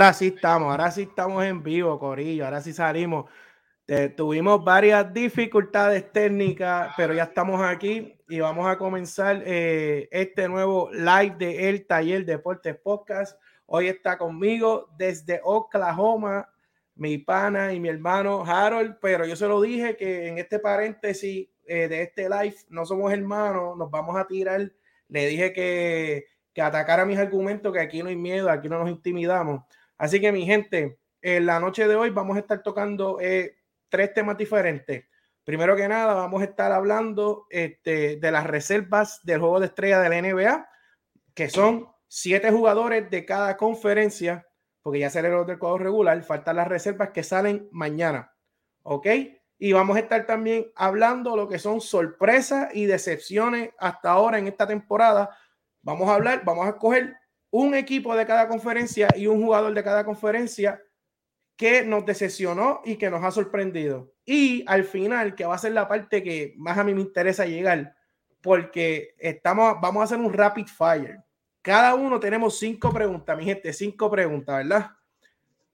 [0.00, 3.26] Ahora sí estamos, ahora sí estamos en vivo, Corillo, ahora sí salimos.
[4.16, 10.90] tuvimos varias dificultades técnicas, pero ya estamos aquí y vamos a comenzar eh, este nuevo
[10.90, 13.38] live de El Taller Deportes Podcast.
[13.66, 16.48] Hoy está conmigo desde Oklahoma
[16.94, 21.46] mi pana y mi hermano Harold, pero yo se lo dije que en este paréntesis
[21.66, 24.72] eh, de este live no somos hermanos, nos vamos a tirar.
[25.08, 28.90] Le dije que que atacara mis argumentos, que aquí no hay miedo, aquí no nos
[28.90, 29.62] intimidamos.
[30.00, 33.58] Así que mi gente, en la noche de hoy vamos a estar tocando eh,
[33.90, 35.04] tres temas diferentes.
[35.44, 40.00] Primero que nada, vamos a estar hablando este, de las reservas del juego de estrella
[40.00, 40.68] de la NBA,
[41.34, 44.46] que son siete jugadores de cada conferencia,
[44.80, 48.32] porque ya se el del cuadro regular, faltan las reservas que salen mañana.
[48.82, 49.06] ¿Ok?
[49.58, 54.48] Y vamos a estar también hablando lo que son sorpresas y decepciones hasta ahora en
[54.48, 55.36] esta temporada
[55.82, 57.16] Vamos a hablar, vamos a escoger
[57.50, 60.80] un equipo de cada conferencia y un jugador de cada conferencia
[61.56, 64.14] que nos decepcionó y que nos ha sorprendido.
[64.24, 67.44] Y al final, que va a ser la parte que más a mí me interesa
[67.44, 67.94] llegar,
[68.40, 71.18] porque estamos, vamos a hacer un rapid fire.
[71.60, 74.92] Cada uno tenemos cinco preguntas, mi gente, cinco preguntas, ¿verdad?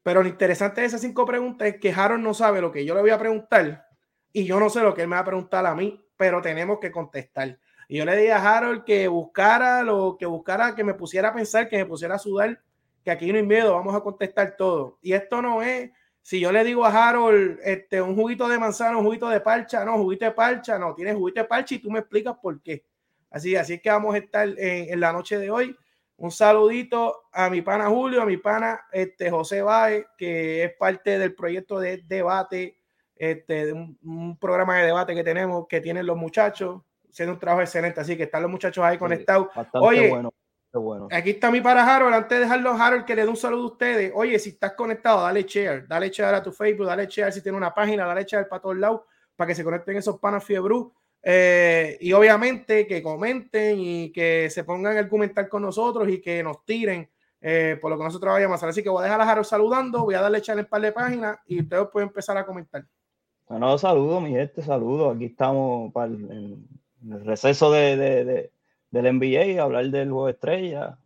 [0.02, 2.94] Pero lo interesante de esas cinco preguntas es que Harold no sabe lo que yo
[2.94, 3.86] le voy a preguntar
[4.32, 6.78] y yo no sé lo que él me va a preguntar a mí, pero tenemos
[6.80, 7.58] que contestar.
[7.88, 11.34] Y yo le dije a Harold que buscara lo que buscara, que me pusiera a
[11.34, 12.60] pensar, que me pusiera a sudar,
[13.04, 14.98] que aquí no hay miedo, vamos a contestar todo.
[15.02, 18.96] Y esto no es, si yo le digo a Harold, este, un juguito de manzana,
[18.96, 21.90] un juguito de parcha, no, juguito de parcha, no, tienes juguito de parcha y tú
[21.90, 22.84] me explicas por qué.
[23.30, 25.76] Así, así que vamos a estar en, la noche de hoy.
[26.16, 31.18] Un saludito a mi pana Julio, a mi pana este, José Baez, que es parte
[31.18, 32.78] del proyecto de debate,
[33.14, 36.80] este, un, un programa de debate que tenemos, que tienen los muchachos
[37.16, 38.00] haciendo un trabajo excelente.
[38.00, 39.48] Así que están los muchachos ahí conectados.
[39.72, 40.32] Oye, bueno,
[40.74, 41.08] bueno.
[41.10, 42.14] aquí está mi para Harold.
[42.14, 44.12] Antes de dejarlo, Harold, que le dé un saludo a ustedes.
[44.14, 45.86] Oye, si estás conectado, dale share.
[45.88, 48.76] Dale share a tu Facebook, dale share si tiene una página, dale share para todos
[48.76, 49.00] lados
[49.34, 50.92] para que se conecten esos panas Fiebru.
[51.22, 56.42] Eh, y obviamente que comenten y que se pongan el comentar con nosotros y que
[56.42, 57.10] nos tiren
[57.40, 58.68] eh, por lo que nosotros vayamos a hacer.
[58.68, 60.92] Así que voy a dejar a Harold saludando, voy a darle en el par de
[60.92, 62.84] páginas y ustedes pueden empezar a comentar.
[63.48, 65.14] Bueno, saludos, mi gente, saludos.
[65.14, 66.58] Aquí estamos para el, el
[67.02, 68.50] receso de, de,
[68.90, 70.98] del NBA, hablar del juego de estrella,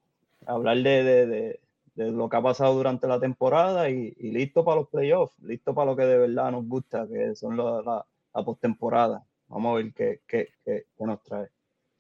[0.46, 1.60] hablar de,
[1.96, 5.96] lo que ha pasado durante la temporada y, listo para los playoffs, listo para lo
[5.96, 9.24] que de verdad nos gusta, que son la, la, postemporada.
[9.48, 11.48] Vamos a ver qué, qué, qué, nos trae.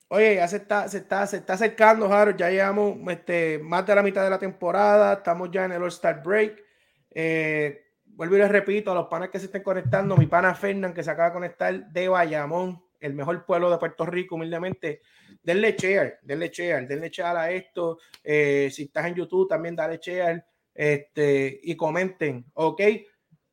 [0.08, 2.36] Oye, ya se está, se está, se está acercando, Harold.
[2.36, 5.14] Ya llevamos este, más de la mitad de la temporada.
[5.14, 6.64] Estamos ya en el All-Star Break.
[7.10, 10.16] Eh, vuelvo y les repito a los panas que se estén conectando.
[10.16, 14.06] Mi pana Fernán, que se acaba de conectar de Bayamón el mejor pueblo de Puerto
[14.06, 15.00] Rico, humildemente,
[15.42, 17.98] denle share, denle share, denle share a esto.
[18.22, 20.44] Eh, si estás en YouTube, también dale share
[20.74, 22.82] este, y comenten, ¿ok?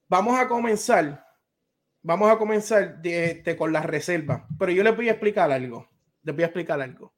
[0.07, 1.25] Vamos a comenzar,
[2.01, 5.89] vamos a comenzar este, con las reservas, pero yo les voy a explicar algo,
[6.23, 7.13] les voy a explicar algo.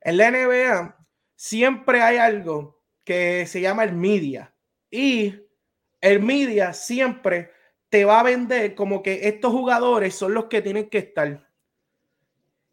[0.00, 0.96] En la NBA
[1.34, 4.54] siempre hay algo que se llama el media
[4.90, 5.34] y
[6.00, 7.50] el media siempre
[7.90, 11.49] te va a vender como que estos jugadores son los que tienen que estar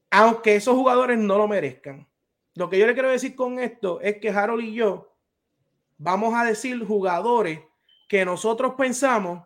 [0.10, 2.08] aunque esos jugadores no lo merezcan.
[2.56, 5.14] Lo que yo le quiero decir con esto es que Harold y yo
[5.98, 7.60] vamos a decir jugadores
[8.08, 9.46] que nosotros pensamos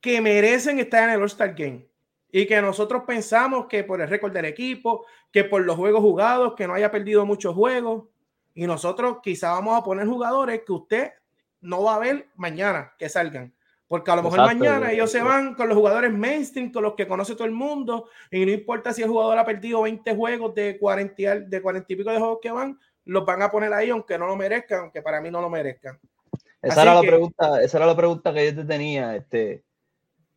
[0.00, 1.86] que merecen estar en el All-Star Game
[2.32, 6.54] y que nosotros pensamos que por el récord del equipo, que por los juegos jugados,
[6.54, 8.04] que no haya perdido muchos juegos
[8.54, 11.12] y nosotros quizá vamos a poner jugadores que usted
[11.60, 13.54] no va a ver mañana que salgan.
[13.90, 17.08] Porque a lo mejor mañana ellos se van con los jugadores mainstream, con los que
[17.08, 20.78] conoce todo el mundo, y no importa si el jugador ha perdido 20 juegos de
[20.78, 24.16] 40, de 40 y pico de juegos que van, los van a poner ahí aunque
[24.16, 25.98] no lo merezcan, aunque para mí no lo merezcan.
[26.62, 29.64] Esa era, la pregunta, esa era la pregunta que yo te tenía, este,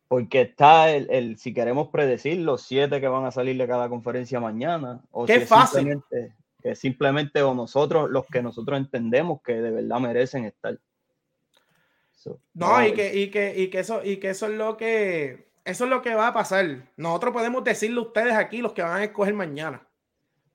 [0.08, 4.40] porque está el, si queremos predecir los siete que van a salir de cada conferencia
[4.40, 5.78] mañana, o Qué fácil.
[5.78, 10.76] Simplemente, que simplemente o nosotros, los que nosotros entendemos que de verdad merecen estar.
[12.52, 15.84] No, y que, y que, y que eso, y que eso es lo que eso
[15.84, 16.90] es lo que va a pasar.
[16.96, 19.86] Nosotros podemos decirle a ustedes aquí los que van a escoger mañana.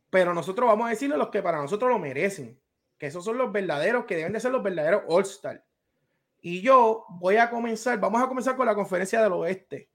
[0.09, 2.59] Pero nosotros vamos a decirle los que para nosotros lo merecen.
[2.97, 5.63] Que esos son los verdaderos, que deben de ser los verdaderos All-Star.
[6.41, 9.89] Y yo voy a comenzar, vamos a comenzar con la conferencia del oeste.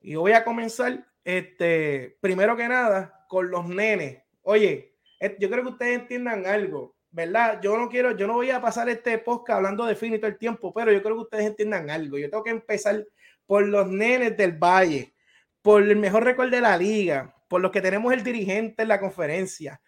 [0.00, 4.22] Y yo voy a comenzar, este, primero que nada, con los nenes.
[4.42, 4.94] Oye,
[5.38, 6.94] yo creo que ustedes entiendan algo.
[7.16, 7.60] ¿Verdad?
[7.62, 10.74] Yo no quiero, yo no voy a pasar este podcast hablando de finito el tiempo,
[10.74, 12.18] pero yo creo que ustedes entiendan algo.
[12.18, 13.06] Yo tengo que empezar
[13.46, 15.14] por los nenes del Valle,
[15.62, 19.00] por el mejor récord de la liga, por los que tenemos el dirigente en la
[19.00, 19.80] conferencia.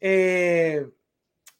[0.00, 0.86] Eh,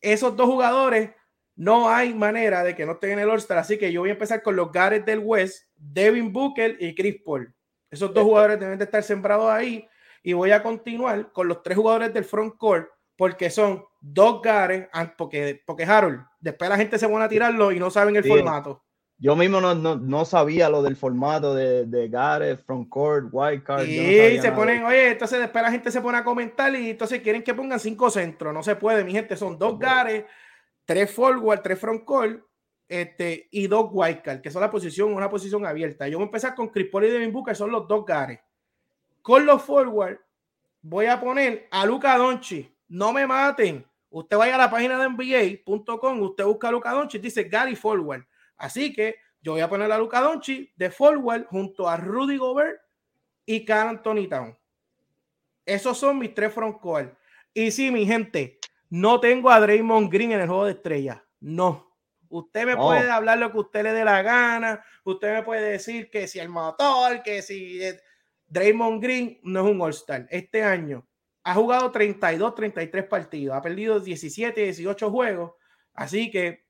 [0.01, 1.11] esos dos jugadores
[1.57, 3.59] no hay manera de que no estén en el All-Star.
[3.59, 7.21] Así que yo voy a empezar con los Gareth del West, Devin Booker y Chris
[7.25, 7.53] Paul.
[7.91, 9.89] Esos dos jugadores deben de estar sembrados ahí.
[10.23, 14.91] Y voy a continuar con los tres jugadores del front court, porque son dos Gareth,
[15.17, 18.83] porque, porque Harold, después la gente se pone a tirarlo y no saben el formato.
[19.19, 23.87] Yo mismo no, no, sabía lo del formato de, de Gareth, court, white card.
[23.87, 27.43] Y se ponen, oye, entonces después la gente se pone a comentar y entonces quieren
[27.43, 28.55] que pongan cinco centros.
[28.55, 30.27] No se puede, mi gente, son dos Gareth
[30.91, 32.45] tres forward, tres front court
[32.89, 36.09] este, y dos wildcard, que son la posición, una posición abierta.
[36.09, 38.41] Yo voy a empezar con Chris y Devin Booker, son los dos gares.
[39.23, 40.19] Con los forward,
[40.83, 42.69] voy a poner a Luca Donchi.
[42.89, 43.87] No me maten.
[44.11, 48.27] Usted vaya a la página de NBA.com, usted busca a Luca Donchi, dice Gary Forward.
[48.57, 52.81] Así que yo voy a poner a Luca Donchi de forward junto a Rudy Gobert
[53.47, 54.59] y Carl Anthony Town.
[55.65, 57.17] Esos son mis tres front court.
[57.55, 58.59] Y sí, mi gente,
[58.89, 61.21] no tengo a Draymond Green en el juego de estrellas.
[61.39, 61.89] No.
[62.29, 64.85] Usted me puede hablar lo que usted le dé la gana.
[65.05, 67.81] Usted me puede decir que si el motor, que si
[68.47, 70.27] Draymond Green no es un All-Star.
[70.31, 71.07] Este año
[71.45, 73.57] ha jugado 32, 33 partidos.
[73.57, 75.53] Ha perdido 17, 18 juegos.
[75.95, 76.65] Así que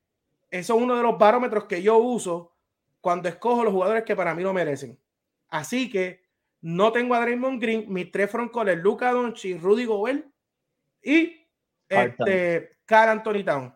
[0.49, 2.53] eso es uno de los barómetros que yo uso
[2.99, 4.99] cuando escojo los jugadores que para mí lo merecen.
[5.49, 6.21] Así que
[6.61, 10.25] no tengo a Draymond Green, mis tres frontcollers, Luca Doncic, Rudy Gobert
[11.01, 11.47] y
[11.89, 13.75] este, Carl Anthony Town.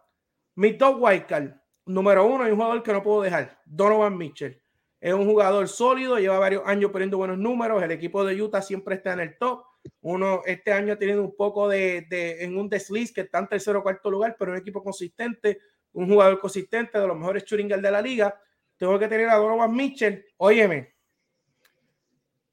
[0.56, 1.52] Mi top wildcard,
[1.86, 4.62] número uno, hay un jugador que no puedo dejar, Donovan Mitchell.
[5.02, 7.84] Es un jugador sólido, lleva varios años poniendo buenos números.
[7.84, 9.64] El equipo de Utah siempre está en el top.
[10.02, 12.08] Uno este año ha un poco de,
[12.40, 15.60] en un desliz que está en tercero o cuarto lugar, pero un equipo consistente,
[15.94, 18.40] un jugador consistente de los mejores shooting de la liga.
[18.78, 20.26] Tengo que tener a Donovan Mitchell.
[20.38, 20.94] Óyeme.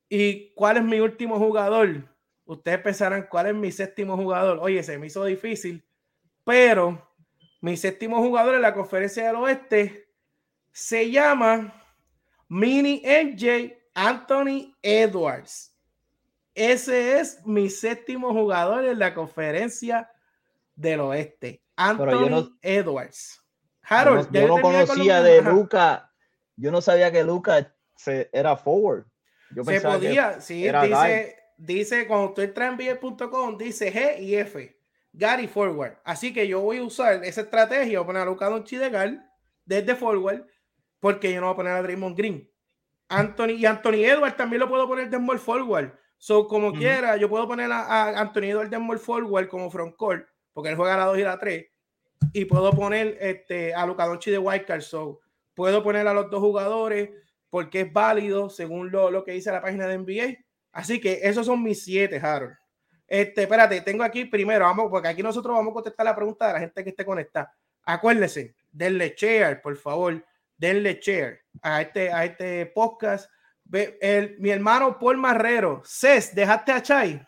[0.08, 2.08] ¿Y cuál es mi último jugador?
[2.44, 4.58] Ustedes pensarán cuál es mi séptimo jugador.
[4.61, 5.82] Oye, se me hizo difícil,
[6.44, 7.11] pero
[7.61, 10.08] mi séptimo jugador en la conferencia del oeste
[10.73, 11.82] se llama
[12.49, 15.72] Mini MJ Anthony Edwards.
[16.55, 20.11] Ese es mi séptimo jugador en la conferencia
[20.75, 21.63] del oeste.
[21.77, 23.43] Anthony Edwards.
[23.83, 26.13] Harold, yo no, conocía de Luca.
[26.57, 27.75] Yo no sabía que Luca
[28.33, 29.07] era forward.
[29.55, 34.79] Yo se podía, sí, dice, dice, cuando usted entra en NBA.com, dice G y F,
[35.13, 35.99] Gary Forward.
[36.05, 39.19] Así que yo voy a usar esa estrategia, voy a poner a Doncic de
[39.65, 40.47] desde Forward,
[41.01, 42.51] porque yo no voy a poner a Draymond Green.
[43.09, 45.93] Anthony y Anthony Edwards también lo puedo poner de small forward.
[46.23, 50.25] So, como quiera, yo puedo poner a, Anthony Edwards de small forward como front court,
[50.53, 51.67] porque él juega a la 2 y la 3.
[52.33, 54.83] Y puedo poner este, a Luka Doncic de wildcard.
[54.83, 55.19] So,
[55.53, 57.11] puedo poner a los dos jugadores
[57.51, 60.39] porque es válido según lo, lo que dice la página de NBA
[60.71, 62.55] Así que esos son mis siete, Harold.
[63.09, 66.53] Este, espérate, tengo aquí primero, vamos, porque aquí nosotros vamos a contestar la pregunta de
[66.53, 67.53] la gente que esté conectada.
[67.83, 70.25] Acuérdense, denle share, por favor,
[70.57, 73.29] denle share a este, a este podcast.
[73.73, 77.27] El, mi hermano Paul Marrero, Cés, dejaste a Chai.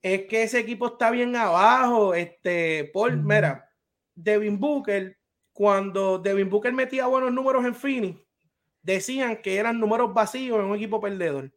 [0.00, 2.14] Es que ese equipo está bien abajo.
[2.14, 3.68] Este, Paul, mira,
[4.14, 5.18] Devin Booker,
[5.52, 8.20] cuando Devin Booker metía buenos números en Phoenix,
[8.82, 11.50] decían que eran números vacíos en un equipo perdedor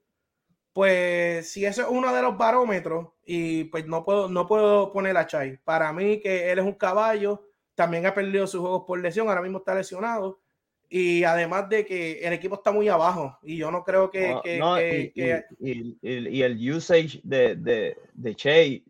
[0.77, 5.17] pues si eso es uno de los barómetros y pues no puedo, no puedo poner
[5.17, 5.57] a Chai.
[5.63, 9.41] Para mí que él es un caballo, también ha perdido sus juegos por lesión, ahora
[9.41, 10.39] mismo está lesionado
[10.89, 14.35] y además de que el equipo está muy abajo y yo no creo que...
[15.59, 18.83] y, el usage de, de, de Che,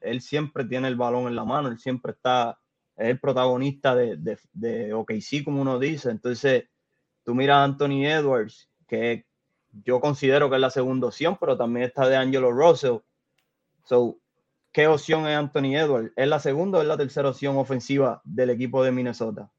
[0.00, 2.58] él, siempre tiene el balón en la mano, él siempre está,
[2.96, 6.10] es el protagonista de, de, de OKC, como uno dice.
[6.10, 6.64] Entonces,
[7.24, 9.26] tú miras a Anthony Edwards, que
[9.84, 12.98] yo considero que es la segunda opción, pero también está de Angelo Russell.
[13.84, 14.18] So,
[14.70, 16.12] ¿qué opción es Anthony Edwards?
[16.16, 19.50] ¿Es la segunda o es la tercera opción ofensiva del equipo de Minnesota?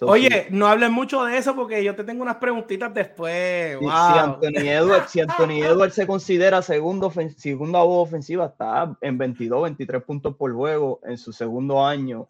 [0.00, 3.78] Oye, no hables mucho de eso porque yo te tengo unas preguntitas después.
[3.78, 9.62] Si, Anthony Edwards, si Anthony Edwards se considera segundo, segunda voz ofensiva, está en 22,
[9.62, 12.28] 23 puntos por juego en su segundo año.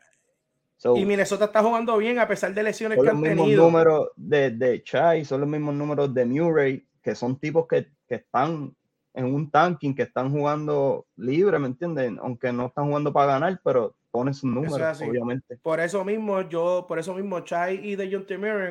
[0.94, 3.30] y Minnesota está jugando bien a pesar de lesiones que han tenido.
[3.30, 7.38] Son los mismos números de, de Chai, son los mismos números de Murray que son
[7.38, 8.74] tipos que, que, están
[9.14, 12.18] en un tanking, que están jugando libre, ¿me entienden?
[12.20, 15.56] Aunque no están jugando para ganar, pero ponen sus números, obviamente.
[15.62, 18.26] Por eso mismo, yo, por eso mismo, Chai y de John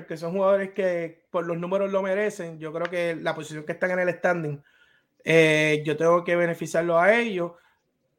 [0.07, 3.73] que son jugadores que por los números lo merecen, yo creo que la posición que
[3.73, 4.61] están en el standing,
[5.23, 7.51] eh, yo tengo que beneficiarlo a ellos.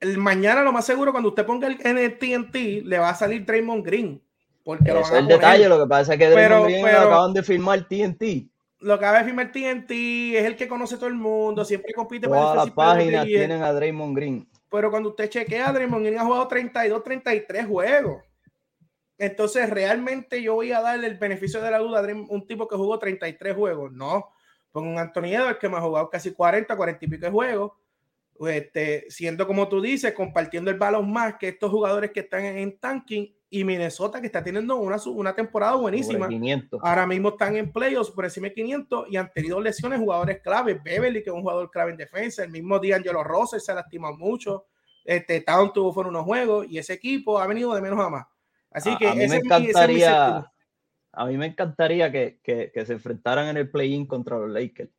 [0.00, 3.14] El mañana, lo más seguro, cuando usted ponga el, en el TNT, le va a
[3.14, 4.22] salir Draymond Green.
[4.62, 8.48] Porque es el detalle, lo que pasa es que Draymond Green acaban de firmar TNT
[8.80, 9.90] lo acaba de firmar TNT
[10.36, 14.16] es el que conoce todo el mundo, siempre compite Todas las páginas tienen a Draymond
[14.16, 14.48] Green.
[14.76, 18.22] Pero cuando usted chequea, Draymond Green ha jugado 32, 33 juegos.
[19.16, 22.76] entonces realmente yo voy a darle el beneficio de la duda a un tipo que
[22.76, 23.90] jugó 33 juegos.
[23.92, 24.28] No,
[24.70, 27.72] con un Anthony Edwards que me ha jugado casi 40, 40 y pico de juegos.
[28.46, 32.78] Este, siendo como tú dices, compartiendo el balón más que estos jugadores que están en,
[32.78, 36.28] tanking y Minnesota que está teniendo una, una temporada buenísima.
[36.80, 40.74] Ahora mismo están en playoffs por encima de 500 y han tenido lesiones jugadores clave.
[40.74, 44.16] Beverly, que es un jugador clave en defensa, el mismo D'Angelo Rosser se ha lastimado
[44.16, 44.66] mucho.
[45.04, 48.26] Este Town tuvo fueron unos juegos y ese equipo ha venido de menos a más.
[48.70, 50.52] Así que a, mí me encantaría,
[51.12, 54.90] a mí me encantaría que, que, que se enfrentaran en el play-in contra los Lakers.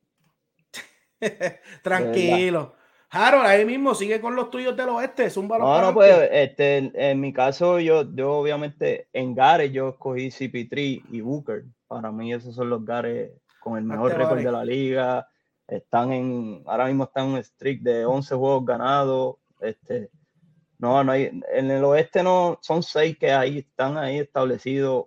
[1.84, 2.76] Tranquilo.
[3.10, 5.26] Harold, ahí mismo sigue con los tuyos del oeste.
[5.26, 5.68] Es un balón.
[5.68, 11.04] No, no, pues este, en, mi caso, yo, yo obviamente en Gare yo escogí CP3
[11.10, 11.64] y Booker.
[11.88, 15.28] Para mí, esos son los Gares con el mejor récord de la liga.
[15.68, 19.36] Están en, ahora mismo están en un streak de 11 juegos ganados.
[19.62, 20.10] Este,
[20.80, 25.06] no, no hay, en el oeste no, son seis que ahí están ahí establecidos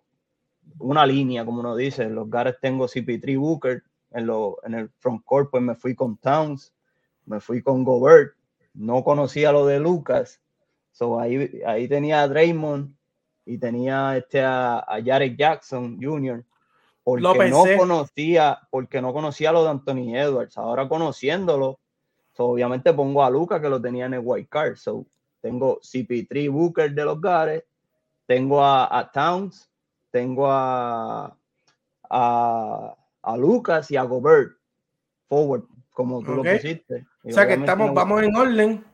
[0.79, 2.05] una línea, como uno dice.
[2.05, 6.17] En los Gares tengo CP3 Booker, en, lo, en el frontcourt pues me fui con
[6.17, 6.73] Towns,
[7.31, 8.35] me fui con Gobert,
[8.75, 10.41] no conocía lo de Lucas,
[10.91, 12.93] so ahí, ahí tenía a Draymond
[13.47, 16.45] y tenía este a, a Jared Jackson Jr.
[17.05, 20.59] Porque no conocía, porque no conocía lo de Anthony Edwards.
[20.59, 21.79] Ahora conociéndolo,
[22.37, 24.77] obviamente pongo a Lucas que lo tenía en el white card.
[24.77, 25.07] So,
[25.41, 27.65] tengo CP3 Booker de los Gares,
[28.27, 29.71] tengo a, Towns,
[30.11, 31.37] tengo a,
[32.09, 34.53] a, a, Lucas y a Gobert
[35.29, 35.65] forward,
[36.01, 37.07] como tú lo pusiste.
[37.25, 38.85] o sea que estamos, vamos en orden.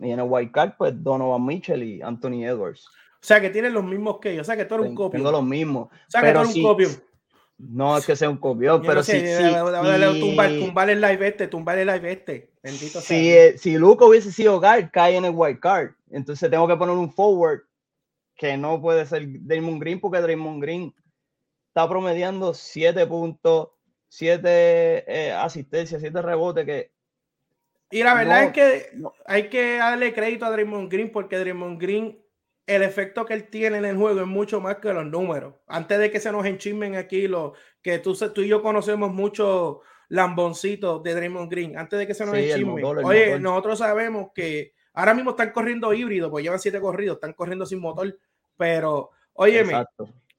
[0.00, 2.86] Y en el white card, pues Donovan Mitchell y Anthony Edwards.
[2.86, 4.40] O sea que tienen los mismos que yo.
[4.40, 5.18] O sea que tú eres un copio.
[5.18, 5.88] Tengo los mismos.
[5.88, 6.88] O sea que tú eres un copio.
[7.58, 9.12] No es que sea un copión, pero si,
[10.58, 12.50] tumbar, el live este, tumbar el live este.
[12.60, 15.90] Bendito si, eh, si Luca hubiese sido guard, cae en el white card.
[16.10, 17.60] Entonces tengo que poner un forward
[18.34, 20.94] que no puede ser Draymond Green porque Draymond Green
[21.68, 23.68] está promediando 7 puntos,
[24.12, 26.92] 7 eh, asistencias, 7 rebotes que
[27.90, 28.90] y la verdad es que
[29.24, 32.22] hay que darle crédito a Draymond Green porque Draymond Green
[32.66, 35.54] el efecto que él tiene en el juego es mucho más que los números.
[35.66, 39.80] Antes de que se nos enchismen aquí, lo que tú, tú y yo conocemos mucho
[40.08, 42.84] lamboncitos de Draymond Green, antes de que se nos enchismen.
[42.84, 47.64] Oye, nosotros sabemos que ahora mismo están corriendo híbrido, pues llevan siete corridos, están corriendo
[47.64, 48.14] sin motor,
[48.56, 49.84] pero óyeme,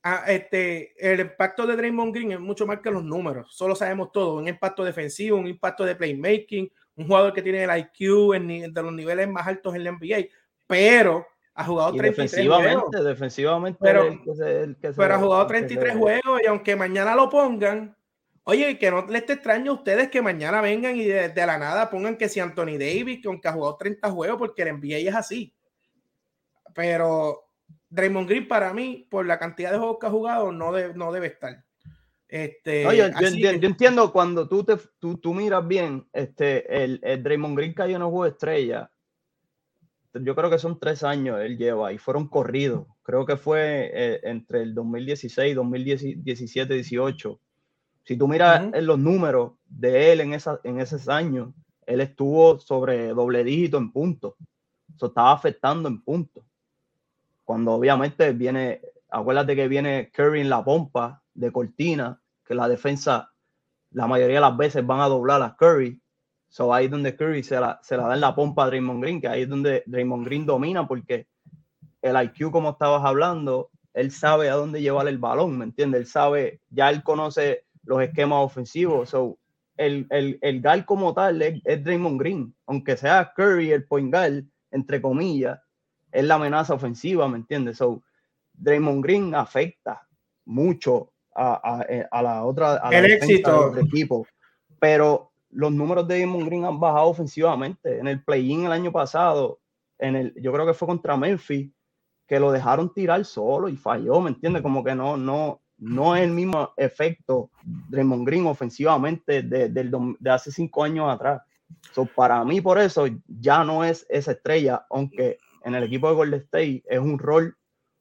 [0.03, 4.11] a, este, el impacto de Draymond Green es mucho más que los números, solo sabemos
[4.11, 8.73] todo, un impacto defensivo, un impacto de playmaking, un jugador que tiene el IQ en,
[8.73, 10.27] de los niveles más altos en la NBA,
[10.67, 13.05] pero ha jugado 33 defensivamente, juegos.
[13.05, 14.21] Defensivamente, pero,
[14.95, 17.95] pero ha jugado 33 juegos y aunque mañana lo pongan,
[18.43, 21.89] oye, que no les esté extraño a ustedes que mañana vengan y de, la nada
[21.89, 25.15] pongan que si Anthony Davis, que aunque ha jugado 30 juegos, porque el NBA es
[25.15, 25.53] así.
[26.73, 27.49] Pero
[27.93, 31.27] Draymond Green para mí, por la cantidad de juegos que ha jugado, no, no debe
[31.27, 31.63] estar.
[32.27, 37.73] Este, yo, entiendo cuando tú, te, tú, tú miras bien, este, el, el Draymond Green
[37.73, 38.89] cayó en un juego estrella
[40.13, 42.85] yo creo que son tres años él lleva y fueron corridos.
[43.01, 47.39] Creo que fue eh, entre el 2016, 2017, 18.
[48.03, 51.53] Si tú miras en los números de él en, esa, en esos años,
[51.85, 54.35] él estuvo sobre doble dígito en puntos.
[54.93, 56.43] Eso estaba afectando en puntos.
[57.43, 63.29] Cuando obviamente viene, acuérdate que viene Curry en la pompa de cortina, que la defensa
[63.91, 66.01] la mayoría de las veces van a doblar a Curry
[66.53, 69.01] So ahí es donde Curry se la, se la da en la pompa a Draymond
[69.01, 71.25] Green, que ahí es donde Draymond Green domina porque
[71.99, 76.01] el IQ, como estabas hablando, él sabe a dónde llevar el balón, ¿me entiendes?
[76.01, 79.09] Él sabe, ya él conoce los esquemas ofensivos.
[79.09, 79.39] So,
[79.77, 84.43] el, el, el gal como tal es, Draymond Green, aunque sea Curry el point guard,
[84.69, 85.59] entre comillas,
[86.13, 87.77] es la amenaza ofensiva, ¿me entiendes?
[87.77, 88.03] So,
[88.53, 90.07] Draymond Green afecta
[90.45, 94.27] mucho a, a, a la otra a el éxito del equipo,
[94.79, 97.99] pero los números de Damon Green han bajado ofensivamente.
[97.99, 99.59] En el play-in el año pasado,
[99.99, 101.71] en el, yo creo que fue contra Memphis,
[102.27, 104.61] que lo dejaron tirar solo y falló, ¿me entiendes?
[104.61, 110.51] Como que no, no, no es el mismo efecto Draymond Green ofensivamente de, de, hace
[110.51, 111.41] cinco años atrás.
[111.91, 116.15] So, para mí, por eso, ya no es esa estrella, aunque en el equipo de
[116.15, 117.55] Golden State es un rol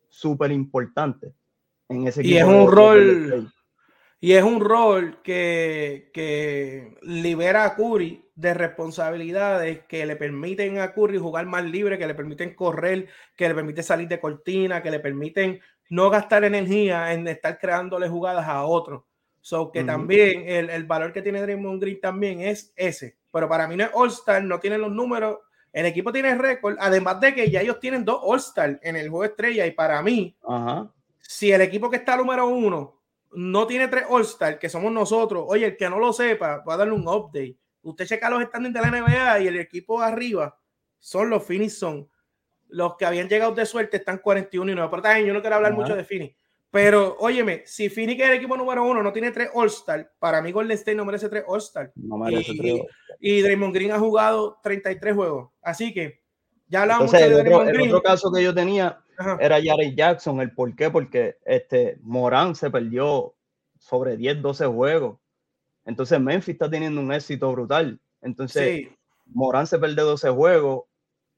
[0.09, 1.33] súper importante.
[1.89, 3.53] En ese y es un rol
[4.23, 11.19] y es un rol que, libera a Curry de responsabilidades que le permiten a Curry
[11.19, 15.01] jugar más libre, que le permiten correr, que le permiten salir de cortina, que le
[15.01, 19.03] permiten no gastar energía en estar creándole jugadas a otros.
[19.41, 23.19] So que también el, valor que tiene Draymond Green también es ese.
[23.33, 25.39] Pero para mí no es All-Star, no tiene los números.
[25.73, 29.25] El equipo tiene récord, además de que ya ellos tienen dos All-Star en el juego
[29.25, 29.67] estrella.
[29.67, 30.37] Y para mí,
[31.21, 33.01] si el equipo que está número uno
[33.33, 36.77] no tiene tres All-Star, que somos nosotros, oye, el que no lo sepa, va a
[36.77, 37.57] darle un update.
[37.83, 40.57] Usted checa los standings de la NBA y el equipo arriba
[40.99, 42.09] son los Phoenix son.
[42.69, 44.91] Los que habían llegado de suerte están 41 y 9.
[44.91, 46.37] Por tanto, yo no quiero hablar mucho de Phoenix.
[46.73, 50.53] Pero, óyeme, si Phoenix es el equipo número uno, no tiene tres All-Star, para mí
[50.53, 51.93] Golden State no merece tres All-Star.
[51.97, 52.83] No merece y, tres
[53.21, 55.51] y Draymond Green ha jugado 33 juegos.
[55.61, 56.23] Así que
[56.69, 57.89] ya hablamos Entonces, mucho de el, otro, Draymond el Green.
[57.91, 59.37] otro caso que yo tenía Ajá.
[59.39, 60.41] era Jared Jackson.
[60.41, 60.89] ¿El por qué?
[60.91, 63.35] Porque este, Morán se perdió
[63.79, 65.19] sobre 10, 12 juegos.
[65.85, 68.01] Entonces Memphis está teniendo un éxito brutal.
[68.23, 68.89] Entonces Sí,
[69.27, 70.85] Morán se pierde 12 juegos,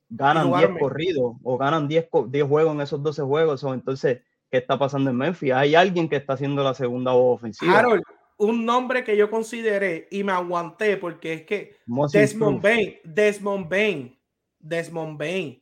[0.08, 3.64] ganan Y 10 jugaron- corridos o ganan 10, co- 10 juegos en esos 12 juegos.
[3.64, 4.20] entonces,
[4.54, 5.52] ¿qué está pasando en Memphis?
[5.52, 7.76] Hay alguien que está haciendo la segunda voz ofensiva.
[7.76, 8.04] Harold,
[8.36, 12.62] un nombre que yo consideré y me aguanté porque es que Most Desmond.
[12.62, 14.16] Bain, Desmond Bain,
[14.60, 15.60] Desmond Bain.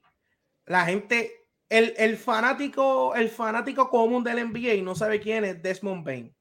[0.66, 1.32] La gente,
[1.70, 6.34] el, el fanático, el fanático común del NBA no sabe quién es Desmond Bain.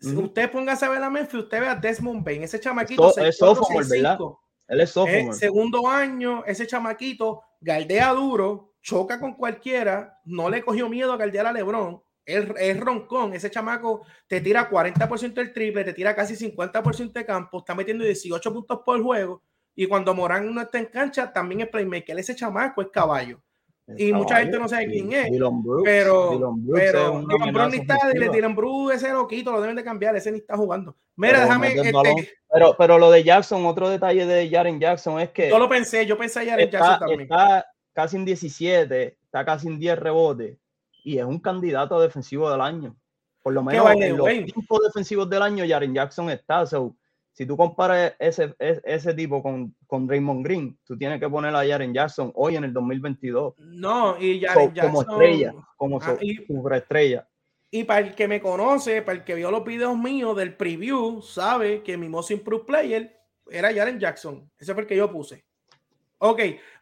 [0.00, 3.12] Si usted póngase a ver a Memphis, usted ve a Desmond Bain, ese chamaquito.
[3.12, 4.18] So- 6'4", es sophomore, ¿verdad?
[4.18, 4.38] 6'5".
[4.66, 5.36] Él es sophomore.
[5.36, 11.46] segundo año, ese chamaquito galdea duro, choca con cualquiera, no le cogió miedo a galdear
[11.46, 12.02] a Lebron.
[12.24, 17.58] Es roncón, ese chamaco te tira 40% del triple, te tira casi 50% de campo,
[17.58, 19.42] está metiendo 18 puntos por juego.
[19.74, 22.18] Y cuando Morán no está en cancha, también es playmaker.
[22.18, 23.42] Ese chamaco es caballo.
[23.96, 27.52] y mucha gente no sabe quién es, Brooks, Pero, Dylan Brooks es pero una Dylan
[27.52, 27.98] Brooks ni está.
[28.32, 30.96] Dylan Brooks, ese loquito, lo deben de cambiar, ese ni está jugando.
[31.16, 32.32] Mira, Pero déjame, este.
[32.52, 36.06] Pero, pero lo de Jackson, otro detalle de Jaren Jackson es que yo lo pensé,
[36.06, 37.20] yo pensé ya en Jackson también.
[37.22, 40.58] está casi en 17, está casi en 10 rebotes
[41.04, 42.96] y es un candidato a defensivo del año.
[43.42, 46.66] Por lo menos en los cinco defensivos del año, Jaren Jackson está.
[46.66, 46.94] So,
[47.32, 51.54] si tú comparas ese, ese, ese tipo con, con Draymond Green, tú tienes que poner
[51.54, 55.98] a Jaren Jackson hoy en el 2022 No, y so- Jaren como Jackson- estrella, como
[56.02, 57.26] Ah, y- superestrella.
[57.70, 61.22] Y para el que me conoce, para el que vio los videos míos del preview,
[61.22, 63.16] sabe que mi most improved player
[63.48, 64.50] era Jaren Jackson.
[64.58, 65.44] Ese fue el que yo puse.
[66.18, 66.40] Ok,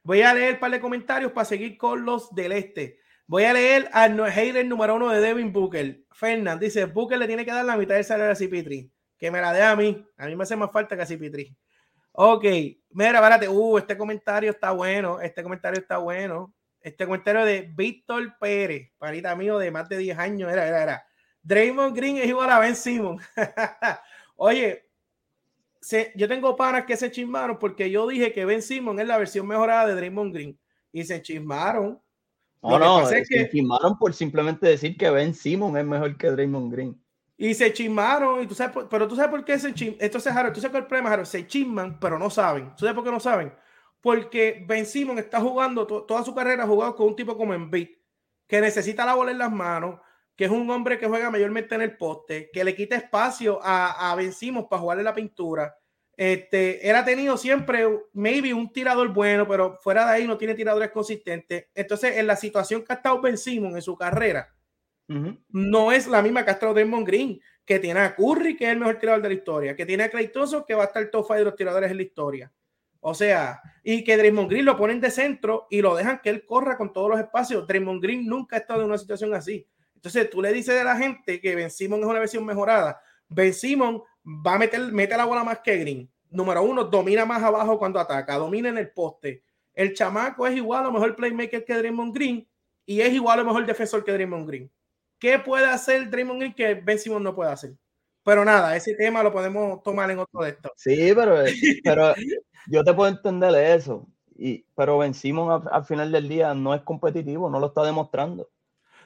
[0.09, 2.99] voy a leer un par de comentarios para seguir con los del este.
[3.27, 6.01] Voy a leer no- hater número uno de Devin Booker.
[6.13, 8.91] Fernand dice: Booker le tiene que dar la mitad del salario a CP3.
[9.19, 10.03] Que me la dé a mí.
[10.17, 11.55] A mí me hace más falta que a CP3.
[12.13, 12.43] Ok,
[12.91, 13.49] mira, espérate.
[13.51, 15.21] Uh, este comentario está bueno.
[15.21, 16.55] Este comentario está bueno.
[16.81, 20.51] Este comentario de Víctor Pérez, parita mío de más de 10 años.
[20.51, 21.07] Era, era, era.
[21.43, 23.19] Draymond Green es igual a Ben Simon.
[24.37, 24.88] Oye,
[25.89, 29.17] se- yo tengo panas que se chismaron porque yo dije que Ben Simon es la
[29.17, 30.59] versión mejorada de Draymond Green.
[30.93, 31.99] Y se chismaron.
[32.63, 36.19] No, Lo no, es se que- firmaron por simplemente decir que Ben Simon es mejor
[36.19, 37.03] que Draymond Green.
[37.39, 38.43] Y se chismaron.
[38.43, 39.97] Y tú sabes, por- pero tú sabes por qué se chisman.
[40.01, 41.27] Entonces, Harold, tú sabes cuál es el problema, Harold.
[41.27, 42.71] Se chisman, pero no saben.
[42.77, 43.53] ¿Tú sabes por qué no saben?
[44.03, 47.55] Porque Ben Simon está jugando to- toda su carrera, ha jugado con un tipo como
[47.55, 47.89] Embiid,
[48.47, 50.01] que necesita la bola en las manos,
[50.39, 54.13] que es un hombre que juega mayormente en el poste, que le quita espacio a,
[54.13, 55.77] a Ben Simmons para jugarle la pintura.
[56.17, 60.55] Este, él ha tenido siempre, maybe, un tirador bueno, pero fuera de ahí no tiene
[60.55, 61.67] tiradores consistentes.
[61.75, 64.55] Entonces, en la situación que ha estado Ben Simmons en su carrera,
[65.49, 68.71] no es la misma que ha estado Draymond Green, que tiene a Curry, que es
[68.71, 71.11] el mejor tirador de la historia, que tiene a Clay Thompson, que va a estar
[71.11, 72.53] top five de los tiradores en la historia.
[73.01, 76.47] O sea, y que Draymond Green lo ponen de centro y lo dejan que él
[76.47, 77.67] corra con todos los espacios.
[77.67, 79.67] Draymond Green nunca ha estado en una situación así.
[79.99, 83.01] Entonces tú le dices a la gente que Ben Simon es una versión mejorada.
[83.29, 86.09] Ben Simon va a meter, mete la bola más que Green.
[86.31, 89.43] Número uno, domina más abajo cuando ataca, domina en el poste.
[89.75, 92.49] El chamaco es igual a lo mejor playmaker que Draymond Green
[92.87, 94.71] y es igual lo mejor defensor que Draymond Green.
[95.19, 97.75] ¿Qué puede hacer Draymond Green que Ben Simon no puede hacer?
[98.23, 100.71] Pero nada, ese tema lo podemos tomar en otro de estos.
[100.77, 101.43] Sí, pero,
[101.83, 102.15] pero
[102.69, 104.07] yo te puedo entender eso.
[104.37, 108.49] Y, pero Ben Simon al final del día no es competitivo, no lo está demostrando.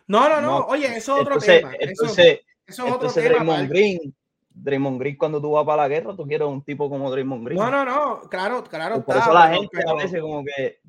[0.06, 1.72] No, no, no, oye, eso es otro Entonces, tema.
[1.74, 3.34] Eso, entonces, eso es otro entonces tema.
[3.36, 3.68] Draymond Mark.
[3.70, 4.14] Green,
[4.54, 7.58] Draymond Green, cuando tú vas para la guerra, tú quieres un tipo como Draymond Green.
[7.58, 8.96] No, no, no, claro, claro.
[8.96, 10.80] Pues por está, eso la gente pero- a veces como que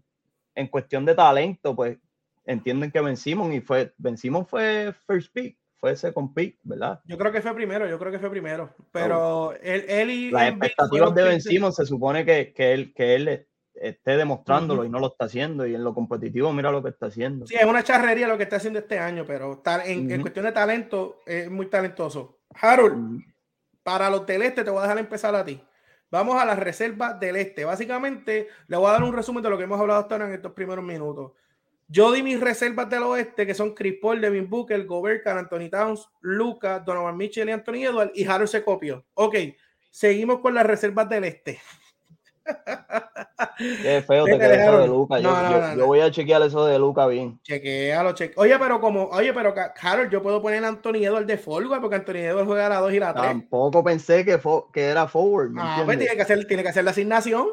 [0.55, 1.97] en cuestión de talento, pues
[2.45, 6.99] entienden que Ben Simon y fue Ben Simon fue first pick, fue second pick, ¿verdad?
[7.05, 8.69] Yo creo que fue primero, yo creo que fue primero.
[8.91, 13.15] Pero él, él y Las expectativas de Ben Simon se supone que, que él que
[13.15, 16.89] él esté demostrándolo y no lo está haciendo y en lo competitivo mira lo que
[16.89, 17.47] está haciendo.
[17.47, 20.51] Sí, es una charrería lo que está haciendo este año, pero ta- en, cuestión de
[20.51, 22.39] talento es muy talentoso.
[22.61, 23.21] Harold,
[23.81, 25.61] para los del este te voy a dejar empezar a ti.
[26.11, 27.65] Vamos a las reservas del este.
[27.65, 30.33] Básicamente, le voy a dar un resumen de lo que hemos hablado hasta ahora en
[30.35, 31.31] estos primeros minutos.
[31.87, 36.07] Yo di mis reservas del oeste, que son Chris Paul, Devin Booker, Gobert, Anthony Towns,
[36.21, 39.05] Lucas, Donovan Mitchell y Anthony Edwards, y Harold se copió.
[39.15, 39.35] Ok,
[39.89, 41.59] seguimos con las reservas del este.
[43.57, 45.19] Qué feo te quedó eso de Luca.
[45.19, 47.39] Yo, voy a chequear eso de Luca bien.
[47.43, 48.33] Chequealo, cheque.
[48.37, 51.95] Oye, pero como, oye, pero Harold, yo puedo poner a Anthony Edwards de forward porque
[51.95, 53.25] Anthony Edwards juega a la 2 y la 3.
[53.25, 54.39] Tampoco pensé que,
[54.73, 55.51] que era forward.
[55.57, 57.47] Ah, pues tiene que, hacer, tiene que hacer la asignación.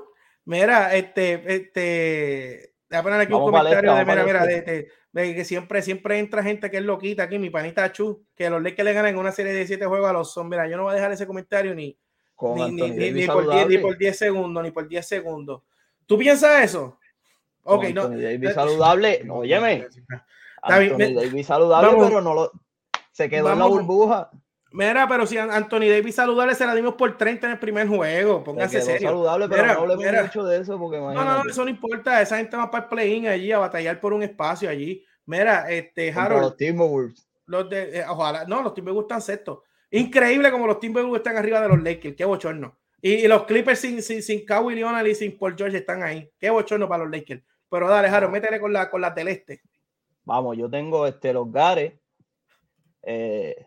[0.44, 5.44] Mira, este, este, voy a poner aquí un comentario de, mira, mira, de, de, que
[5.44, 8.92] siempre, siempre entra gente que es loquita aquí, mi panita Chu, que los Lakers le
[8.92, 10.48] ganan una serie de 7 juegos a los son.
[10.48, 11.98] Mira, yo no voy a dejar ese comentario ni,
[12.40, 15.62] ni, ni, ni, por 10, ni por 10 segundos, ni por 10 segundos.
[16.06, 16.98] ¿Tú piensas eso?
[17.62, 18.08] Ok, no.
[18.08, 19.86] Davis saludable, óyeme.
[20.62, 22.52] Anthony Davis saludable, pero no lo.
[23.12, 24.30] Se quedó en la burbuja.
[24.72, 28.44] Mira, pero si Anthony Davis saludable se la dimos por 30 en el primer juego.
[28.44, 29.08] Póngase serio.
[29.08, 32.22] saludable, pero no hablemos mucho de eso porque No, no, eso no importa.
[32.22, 35.04] Esa gente va para el play-in allí a batallar por un espacio allí.
[35.26, 36.42] Mira, este Harold.
[36.42, 37.28] Los Timberwolves.
[37.46, 39.58] Los de, eh, ojalá, no, los Timberwolves están sextos.
[39.90, 42.16] Increíble como los Timberwolves están arriba de los Lakers.
[42.16, 42.78] Qué bochorno.
[43.02, 46.30] Y, y los Clippers sin, sin, sin Kawhi Leonard y sin Paul George están ahí.
[46.38, 47.42] Qué bochorno para los Lakers.
[47.68, 49.62] Pero dale, Harold, métele con la, con la celeste.
[50.24, 51.94] Vamos, yo tengo este, los Gares.
[53.02, 53.66] Eh,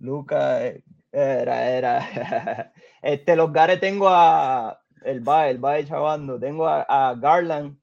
[0.00, 2.72] Luca eh, era, era.
[3.02, 7.78] este, los Gares tengo a el Bae, el Bae chavando, tengo a, Garland,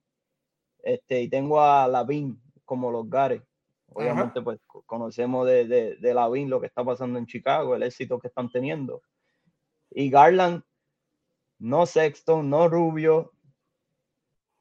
[0.84, 3.42] este, y tengo a Lavin como los Gares.
[3.94, 8.28] Obviamente, pues conocemos de, de, de lo que está pasando en Chicago, el éxito que
[8.28, 9.02] están teniendo.
[9.90, 10.64] Y Garland,
[11.60, 13.34] no Sexton, no Rubio,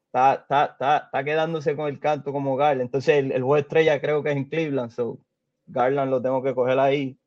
[0.07, 2.81] está, está, está, está quedándose con el canto como Garland.
[2.81, 5.17] Entonces, el, el juego estrella creo que es en Cleveland, so
[5.65, 7.17] Garland lo tengo que coger ahí.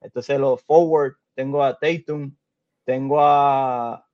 [0.00, 2.34] Entonces los forward, tengo a Tatum,
[2.84, 4.06] tengo a,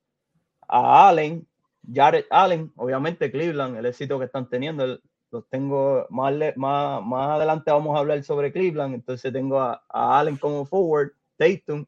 [0.68, 1.46] a Allen,
[1.92, 7.70] Jared Allen, obviamente Cleveland, el éxito que están teniendo, los tengo más, más, más adelante
[7.70, 11.84] vamos a hablar sobre Cleveland, entonces tengo a, Allen como forward, Tatum,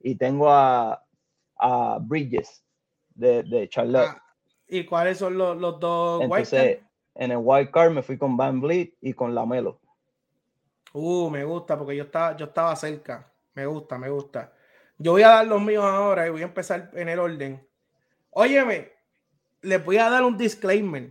[0.00, 1.02] y tengo a,
[1.56, 2.64] a Bridges
[3.14, 4.08] de, de Charlotte.
[4.08, 4.22] Ah,
[4.68, 6.80] ¿Y cuáles son los, los dos Entonces,
[7.14, 9.80] en el white card me fui con Van Vliet y con Lamelo.
[10.94, 13.30] Uh, me gusta porque yo estaba, yo estaba cerca.
[13.54, 14.52] Me gusta, me gusta.
[14.98, 17.66] Yo voy a dar los míos ahora y voy a empezar en el orden.
[18.30, 18.92] Óyeme,
[19.62, 21.10] les voy a dar un disclaimer.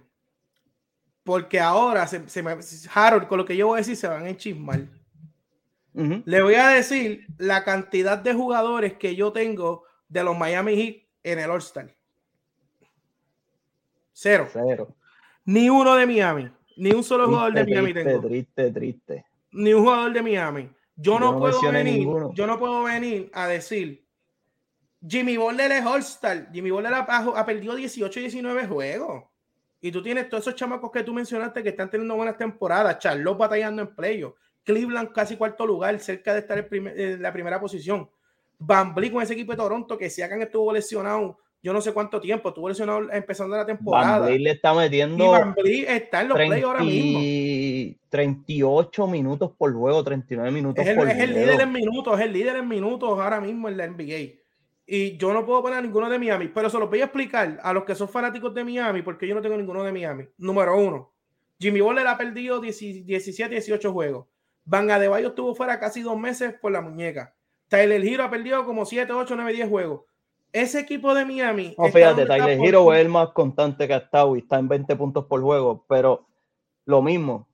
[1.24, 2.58] Porque ahora se, me,
[2.94, 4.82] Harold, con lo que yo voy a decir, se van a enchismar.
[5.94, 10.96] Le voy a decir la cantidad de jugadores que yo tengo de los Miami Heat
[11.24, 11.94] en el All-Star.
[14.14, 14.48] Cero.
[14.52, 14.96] Cero.
[15.46, 16.50] Ni uno de Miami.
[16.78, 18.22] Ni un solo jugador de Miami tengo.
[18.22, 19.26] Triste, triste.
[19.52, 20.70] Ni un jugador de Miami.
[20.96, 24.06] Yo, no, puedo venir, yo no puedo venir a decir
[25.08, 26.50] Jimmy Butler es All-Star.
[26.54, 29.24] Jimmy Butler ha, ha, perdido 18 y 19 juegos.
[29.82, 33.00] Y tú tienes todos esos chamacos que tú mencionaste que están teniendo buenas temporadas.
[33.00, 34.36] Charlotte batallando en playoff.
[34.64, 38.10] Cleveland casi cuarto lugar, cerca de estar en, la primera posición.
[38.60, 42.20] Van con ese equipo de Toronto que si hagan estuvo lesionado yo no sé cuánto
[42.20, 44.20] tiempo, estuvo lesionado empezando la temporada.
[44.22, 45.24] Van le está metiendo.
[45.24, 45.56] Y Van
[45.88, 47.20] está en los 30, ahora mismo.
[48.10, 52.26] 38 minutos por juego, 39 minutos es el, por Es el líder en minutos, es
[52.26, 54.41] el líder en minutos ahora mismo en la NBA.
[54.86, 57.60] Y yo no puedo poner a ninguno de Miami, pero se lo voy a explicar
[57.62, 60.28] a los que son fanáticos de Miami, porque yo no tengo ninguno de Miami.
[60.38, 61.12] Número uno,
[61.60, 64.28] Jimmy Butler ha perdido 17, 18 juegos.
[64.66, 67.34] Van Adebayo estuvo fuera casi dos meses por la muñeca.
[67.68, 70.02] Tyler Hero ha perdido como 7, 8, 9, 10 juegos
[70.54, 71.76] ese equipo de Miami.
[71.78, 74.96] No, fíjate, Tyler Hero es el más constante que ha estado y está en 20
[74.96, 76.28] puntos por juego, pero
[76.86, 77.48] lo mismo,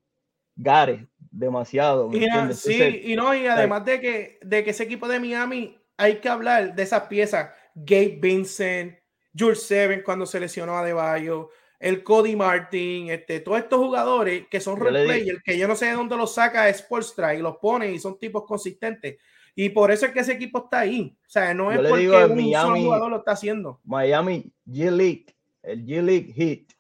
[0.56, 2.10] Gare, demasiado.
[2.54, 6.30] sí, y no, y además de que, de que ese equipo de Miami hay que
[6.30, 7.52] hablar de esas piezas.
[7.76, 8.96] Gabe Vincent,
[9.38, 14.60] Jules Seven cuando se lesionó a Deballo, el Cody Martin, este, todos estos jugadores que
[14.60, 17.92] son role players, que yo no sé de dónde los saca Sportstra y los pone
[17.92, 19.18] y son tipos consistentes.
[19.54, 21.18] Y por eso es que ese equipo está ahí.
[21.20, 23.80] O sea, no es porque un Miami, jugador lo está haciendo.
[23.84, 25.26] Miami G League,
[25.64, 26.78] el G League Heat,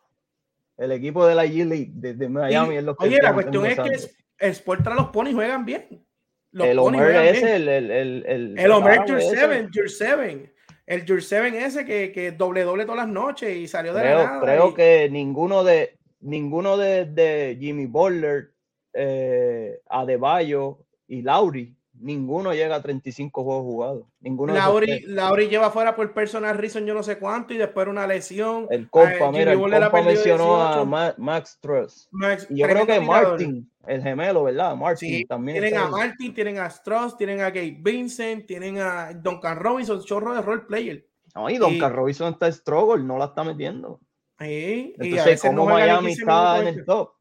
[0.77, 4.63] el equipo de la G League de, Miami es lo que Oye, la cuestión es
[4.63, 6.06] que los pone y juegan bien.
[6.51, 10.53] Los el Homer ese, el, el, el, el, el Homer Seven, Seven.
[10.85, 14.17] El Jur Seven ese que, que doble doble todas las noches y salió de creo,
[14.19, 14.41] la nada.
[14.41, 18.51] Creo que ninguno de ninguno de, de Jimmy Butler,
[18.93, 24.03] eh, Adebayo y Lauri ninguno llega a 35 juegos jugados.
[24.19, 28.07] Ninguno Lauri, Lauri lleva fuera por personal reason yo no sé cuánto y después una
[28.07, 28.67] lesión.
[28.69, 32.09] El compa, mira, el compa mencionó a Max Truss.
[32.49, 34.75] y yo creo que Martin, el gemelo, ¿verdad?
[34.75, 35.61] Martin también.
[35.61, 40.33] Tienen a Martin, tienen a Strauss, tienen a Gabe Vincent, tienen a Duncan Robinson, chorro
[40.33, 41.07] de role player.
[41.33, 43.99] No, y Duncan Robinson está struggle, no la está metiendo.
[44.39, 47.11] Sí, Entonces, ¿cómo Miami está en el top?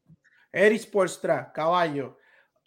[0.51, 2.17] Eric Sportstra, caballo.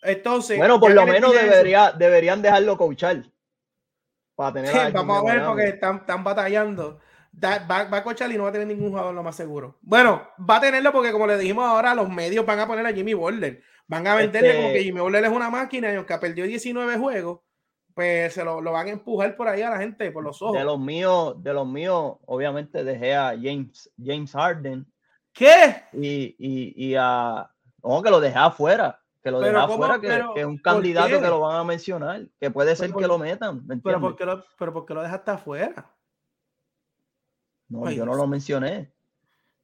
[0.02, 0.58] Entonces.
[0.58, 3.22] Bueno, por lo menos debería, deberían dejarlo coachar.
[4.34, 7.00] para tener Vamos a ver porque están, están batallando.
[7.42, 9.78] va, va, a cochar y no va a tener ningún jugador, lo más seguro.
[9.82, 12.92] Bueno, va a tenerlo porque, como le dijimos ahora, los medios van a poner a
[12.92, 13.62] Jimmy Butler.
[13.90, 16.96] Van a venderle como que este Jimmy Butler es una máquina y aunque perdió 19
[16.96, 17.40] juegos,
[17.92, 20.56] pues se lo, lo, van a empujar por ahí a la gente, por los ojos.
[20.56, 24.86] De los míos, de los míos, obviamente dejé a James, James Harden.
[25.32, 25.82] ¿Qué?
[25.92, 27.50] Y, y, y a.
[27.82, 29.02] No, que lo dejé afuera.
[29.24, 32.28] Que lo dejé afuera, que, es un candidato que lo van a mencionar.
[32.38, 33.66] Que puede ser que lo metan.
[33.82, 35.90] pero, ¿por qué lo, pero ¿por qué lo dejaste afuera?
[37.68, 38.92] No, yo no lo mencioné.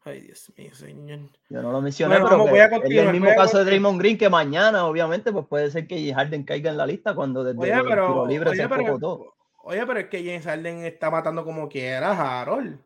[0.07, 1.19] Ay, Dios mío, señor.
[1.49, 4.87] Yo no lo mencioné, pero voy a el mismo caso de Draymond Green que mañana,
[4.87, 8.51] obviamente, pues puede ser que Harden caiga en la lista cuando desde oye, pero, libre
[8.51, 9.35] oye, se pero, todo.
[9.65, 12.79] Oye, pero es que James Harden está matando como quiera, Harold.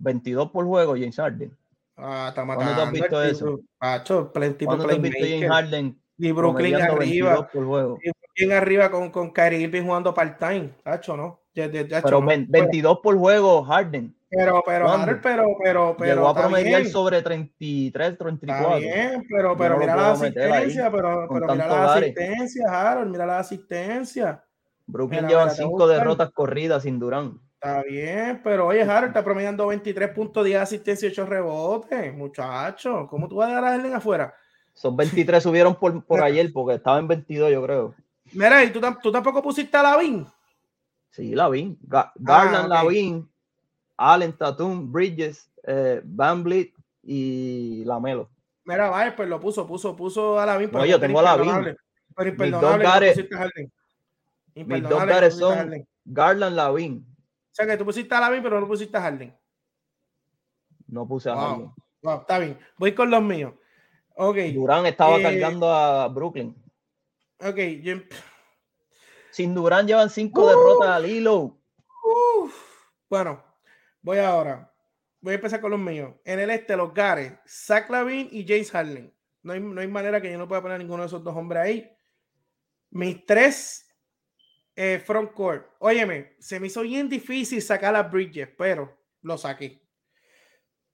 [0.00, 1.56] 22 por juego, James Harden.
[1.96, 2.74] Ah, está matando.
[2.74, 3.60] ¿Cuándo te has visto eso?
[3.78, 6.02] Pacho, plenty ¿Cuándo te has visto James Harden?
[6.18, 7.48] Y Brooklyn arriba.
[7.48, 7.98] Por juego?
[8.02, 11.40] Y Brooklyn arriba con, con Kyrie Irving jugando part-time, Pacho, ¿no?
[11.54, 12.26] Ya, ya, pero no.
[12.26, 14.15] 22 por juego, Harden.
[14.28, 14.86] Pero, pero,
[15.22, 16.14] pero, pero, pero.
[16.14, 18.76] Llegó a promediar sobre 33, 34.
[18.76, 23.38] Está bien, pero, pero mira la asistencia, pero, pero mira la asistencia, Harold, mira la
[23.38, 24.44] asistencia.
[24.86, 27.40] Brooklyn lleva 5 derrotas corridas sin Durán.
[27.54, 32.14] Está bien, pero oye, Harold está promediando 23 puntos, 10 asistencia y 8 rebotes.
[32.14, 34.34] Muchacho, ¿cómo tú vas a dejar a Harden afuera?
[34.74, 37.94] Son 23 subieron por, por ayer porque estaba en 22, yo creo.
[38.32, 40.26] Mira, ¿y tú, tú tampoco pusiste a Lavin?
[41.10, 41.78] Sí, Lavin.
[41.80, 43.26] Garland, ah, Lavin
[43.96, 48.30] Allen, Tatum, Bridges, eh, Van Vliet y Lamelo.
[48.64, 51.76] Mira, vaya, pues lo puso, puso, puso a la No, yo tengo a la
[52.16, 53.14] Pero imperdonable.
[54.54, 57.06] Mis dos gares son Garland, Lavin.
[57.08, 59.36] O sea que tú pusiste a Lavin, pero no pusiste a Harden.
[60.88, 61.72] No puse a Harden.
[62.20, 62.58] está bien.
[62.76, 63.54] Voy con los míos.
[64.16, 64.52] Okay.
[64.52, 66.56] Durán estaba eh, cargando a Brooklyn.
[67.38, 67.58] Ok,
[69.30, 71.58] Sin Durán llevan cinco derrotas al hilo.
[73.10, 73.44] Bueno,
[74.06, 74.72] Voy ahora.
[75.20, 76.14] Voy a empezar con los míos.
[76.24, 79.12] En el este, los Gares, Zach Lavin y James Harden.
[79.42, 81.34] No hay, no hay manera que yo no pueda poner a ninguno de esos dos
[81.34, 81.90] hombres ahí.
[82.90, 83.84] Mis tres
[84.76, 85.66] eh, front court.
[85.80, 89.82] Óyeme, se me hizo bien difícil sacar a Bridges, pero lo saqué.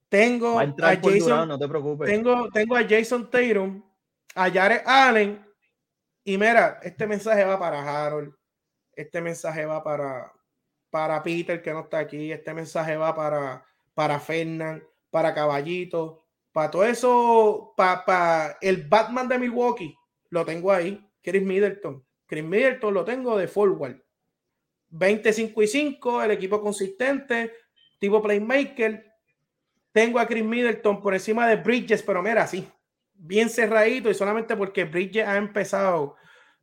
[0.08, 2.08] Tengo a, Jason, no te preocupes.
[2.08, 3.82] Tengo, tengo a Jason Tatum,
[4.34, 5.46] a Jared Allen.
[6.24, 8.34] Y mira, este mensaje va para Harold.
[8.94, 10.32] Este mensaje va para,
[10.92, 12.30] para Peter, que no está aquí.
[12.30, 19.38] Este mensaje va para, para Fernand, para Caballito, para todo eso, para, el Batman de
[19.38, 19.96] Milwaukee.
[20.28, 22.04] Lo tengo ahí, Chris Middleton.
[22.26, 24.02] Chris Middleton lo tengo de forward.
[24.90, 27.54] 25 y 5, el equipo consistente,
[27.98, 29.14] tipo playmaker.
[29.92, 32.68] Tengo a Chris Middleton por encima de Bridges, pero mira, sí,
[33.14, 36.16] bien cerradito y solamente porque Bridges ha empezado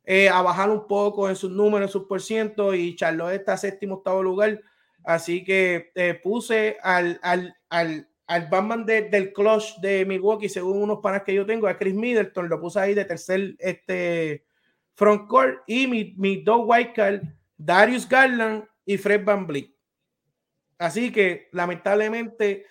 [0.04, 3.56] eh, a bajar un poco en sus números, en sus por ciento, y Charlotte está
[3.56, 4.60] séptimo, octavo lugar.
[5.04, 10.98] Así que eh, puse al, al, al, al Batman del clutch de Milwaukee, según unos
[11.00, 14.44] panas que yo tengo, a Chris Middleton, lo puse ahí de tercer este,
[14.94, 17.22] front court, y mi, mi dos white
[17.56, 19.70] Darius Garland y Fred Van Vliet.
[20.78, 22.64] Así que lamentablemente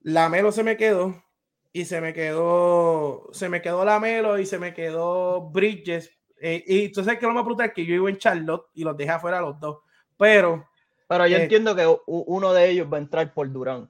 [0.00, 1.22] la Melo se me quedó
[1.70, 6.64] y se me quedó, se me quedó la Melo y se me quedó Bridges eh,
[6.66, 9.12] y entonces que lo más brutal es que yo iba en Charlotte y los dejé
[9.12, 9.78] afuera los dos.
[10.18, 10.66] Pero.
[11.06, 13.88] Pero yo eh, entiendo que uno de ellos va a entrar por Durán.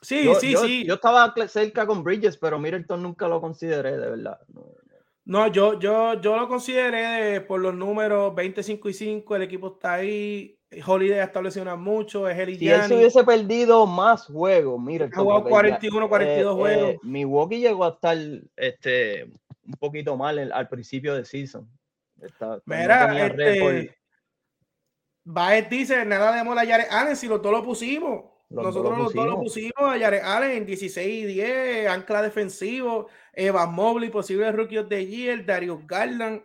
[0.00, 0.84] Sí, sí, sí.
[0.84, 4.40] Yo estaba cerca con Bridges, pero Middleton nunca lo consideré, de verdad.
[5.26, 9.36] No, yo, yo, yo lo consideré por los números 25 y 5.
[9.36, 10.56] El equipo está ahí.
[10.84, 12.28] Holiday ha establecido mucho.
[12.28, 15.20] Es el Si él se hubiese perdido más juegos, Middleton.
[15.20, 16.96] Ha jugado 41, 42 eh, juegos.
[17.02, 18.16] Milwaukee llegó a estar
[18.56, 19.30] este,
[19.70, 21.70] un poquito mal al principio de season.
[22.66, 23.96] Mira, este,
[25.24, 28.24] Baez dice, nada de mola a Jared Allen, si los dos lo pusimos.
[28.48, 33.72] Nosotros los dos lo pusimos a Jared Allen en 16 y 10, ancla defensivo, Evan
[33.72, 36.42] Mobley, posible rookie of the year, Darius Garland.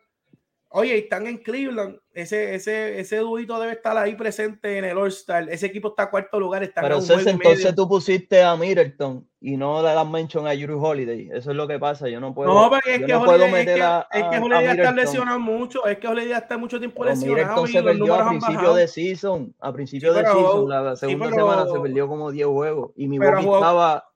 [0.78, 1.98] Oye, están en Cleveland.
[2.12, 5.48] Ese, ese, ese dudito debe estar ahí presente en el All-Star.
[5.50, 6.64] Ese equipo está a cuarto lugar.
[6.64, 11.30] Está Pero entonces tú pusiste a Middleton y no le das mention a Yuri Holiday.
[11.32, 12.10] Eso es lo que pasa.
[12.10, 12.54] Yo no puedo.
[12.54, 15.86] No, porque es que Holiday, meter a, es que Holiday está lesionado mucho.
[15.86, 17.64] Es que Holiday está mucho tiempo Pero lesionado.
[17.64, 19.56] Middleton se perdió a principio de season.
[19.62, 22.92] A principio de season, la segunda semana se perdió como 10 juegos.
[22.98, 24.10] Y mi Bobby estaba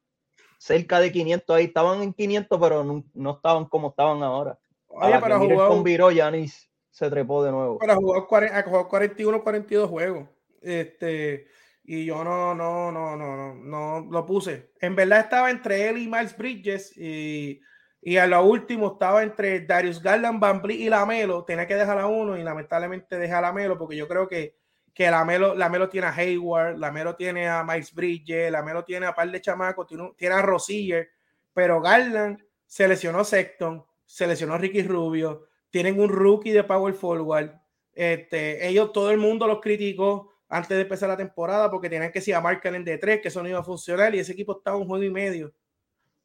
[0.57, 1.63] cerca de 500 ahí.
[1.63, 4.59] Estaban en 500, pero no, no estaban como estaban ahora.
[4.89, 7.77] Oye, para jugar con Viro, Yanis se trepó de nuevo.
[7.79, 10.27] Para jugar 41, 42 juegos.
[10.61, 11.47] Este,
[11.83, 14.71] y yo no, no, no, no, no, no lo puse.
[14.81, 17.61] En verdad estaba entre él y Miles Bridges y
[18.01, 21.43] Y a lo último estaba entre Darius Garland, Van y Lamelo.
[21.43, 24.57] Tenía que dejar a uno y lamentablemente deja a Lamelo porque yo creo que,
[24.93, 29.29] que Lamelo, Lamelo tiene a Hayward, Lamelo tiene a Miles Bridges, Lamelo tiene a par
[29.31, 31.09] de chamacos, tiene, tiene a Rosier,
[31.53, 37.51] pero Garland se lesionó Sexton, se lesionó Ricky Rubio, tienen un rookie de power forward.
[37.93, 42.23] Este, ellos, todo el mundo los criticó antes de empezar la temporada porque tenían que
[42.25, 44.57] ir a marcar en de tres, que eso no iba a funcionar y ese equipo
[44.57, 45.53] estaba un juego y medio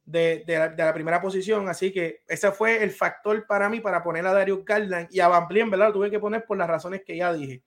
[0.03, 0.43] de,
[0.75, 1.69] la, primera posición.
[1.69, 5.27] Así que ese fue el factor para mí para poner a Darius Garland y a
[5.27, 5.89] Van ¿verdad?
[5.89, 7.61] Lo tuve que poner por las razones que ya dije.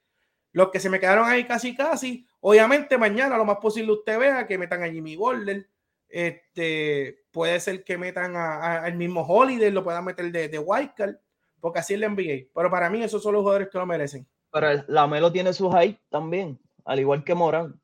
[0.51, 2.27] Los que se me quedaron ahí casi, casi.
[2.41, 5.69] Obviamente, mañana lo más posible usted vea que metan a Jimmy Boulder.
[6.09, 11.15] Este, puede ser que metan al mismo Holiday, lo puedan meter de, de Wildcard,
[11.61, 12.49] porque así es la NBA.
[12.53, 14.27] Pero para mí, esos son los jugadores que lo merecen.
[14.53, 17.81] Pero la Melo tiene su hype también, al igual que Morán.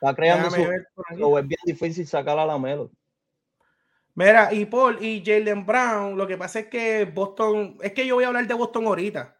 [0.00, 0.66] Está creando su.
[1.18, 2.90] Lo es bien difícil sacar a la Melo.
[4.14, 8.14] Mira, y Paul y Jalen Brown, lo que pasa es que Boston, es que yo
[8.14, 9.36] voy a hablar de Boston ahorita.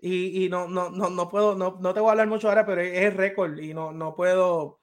[0.00, 2.80] Y, no, no, no, no puedo, no, no te voy a hablar mucho ahora, pero
[2.80, 4.80] es el récord y no, no puedo,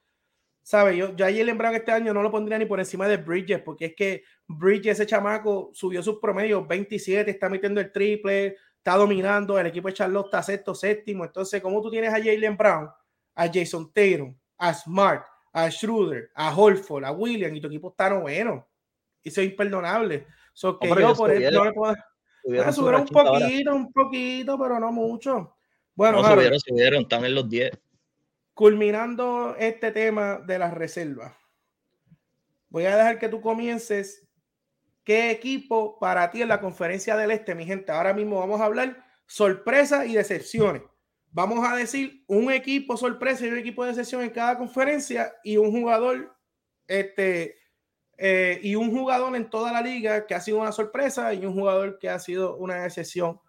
[0.63, 0.97] ¿sabes?
[0.97, 3.61] Yo, yo a Jalen Brown este año no lo pondría ni por encima de Bridges,
[3.61, 8.95] porque es que Bridges, ese chamaco, subió sus promedios 27, está metiendo el triple, está
[8.95, 11.25] dominando, el equipo de Charlotte está sexto, séptimo.
[11.25, 12.89] Entonces, ¿cómo tú tienes a Jalen Brown,
[13.35, 18.09] a Jason Taylor, a Smart, a Schroeder, a Holford, a William y tu equipo está
[18.09, 18.67] noveno?
[19.23, 20.27] eso es imperdonable.
[20.53, 21.95] So, que yo por eso no le puedo.
[22.73, 25.55] Subieron, un poquito, un poquito, pero no mucho.
[25.95, 27.71] Bueno, no, subieron, subieron, están en los 10.
[28.53, 31.35] Culminando este tema de las reservas,
[32.69, 34.27] voy a dejar que tú comiences.
[35.03, 37.91] ¿Qué equipo para ti en la conferencia del Este, mi gente?
[37.91, 40.83] Ahora mismo vamos a hablar sorpresas y decepciones.
[41.31, 45.57] Vamos a decir un equipo sorpresa y un equipo de decepción en cada conferencia y
[45.57, 46.37] un jugador
[46.87, 47.57] este,
[48.17, 51.53] eh, y un jugador en toda la liga que ha sido una sorpresa y un
[51.53, 53.39] jugador que ha sido una excepción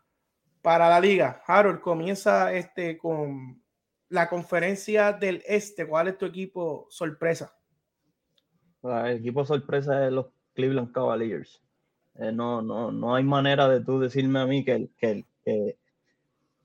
[0.62, 1.42] para la liga.
[1.46, 3.62] Harold, comienza este con
[4.14, 5.86] la conferencia del este.
[5.86, 7.54] ¿Cuál es tu equipo sorpresa?
[8.82, 11.62] El equipo sorpresa es los Cleveland Cavaliers.
[12.14, 15.78] Eh, no, no, no hay manera de tú decirme a mí que, que, que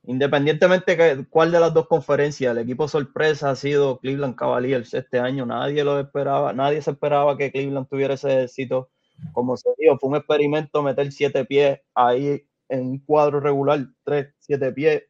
[0.03, 5.19] Independientemente de cuál de las dos conferencias, el equipo sorpresa ha sido Cleveland Cavaliers este
[5.19, 5.45] año.
[5.45, 8.89] Nadie lo esperaba, nadie se esperaba que Cleveland tuviera ese éxito.
[9.33, 14.33] Como se dijo, fue un experimento meter siete pies ahí en un cuadro regular, tres,
[14.39, 15.03] siete pies.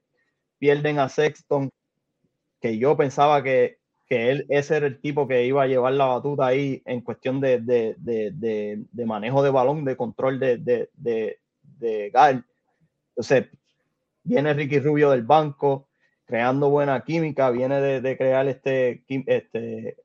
[0.58, 1.70] Pierden a Sexton,
[2.60, 6.06] que yo pensaba que, que él, ese era el tipo que iba a llevar la
[6.06, 10.90] batuta ahí en cuestión de, de, de, de manejo de balón, de control de, de,
[10.94, 12.12] de
[13.16, 13.48] Entonces,
[14.24, 15.90] viene Ricky Rubio del banco,
[16.26, 19.98] creando buena química, viene de, crear este, este,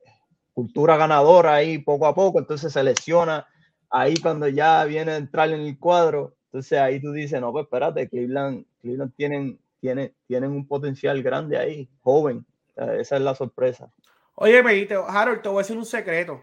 [0.53, 3.45] cultura ganadora ahí poco a poco, entonces se lesiona.
[3.91, 7.65] Ahí cuando ya viene a entrar en el cuadro, entonces ahí tú dices, no, pues
[7.65, 12.43] espérate, Cleveland, Cleveland tienen, tienen, tienen un potencial grande ahí, joven,
[12.75, 13.91] esa es la sorpresa.
[14.33, 16.41] Oye, me Harold, te voy a decir un secreto,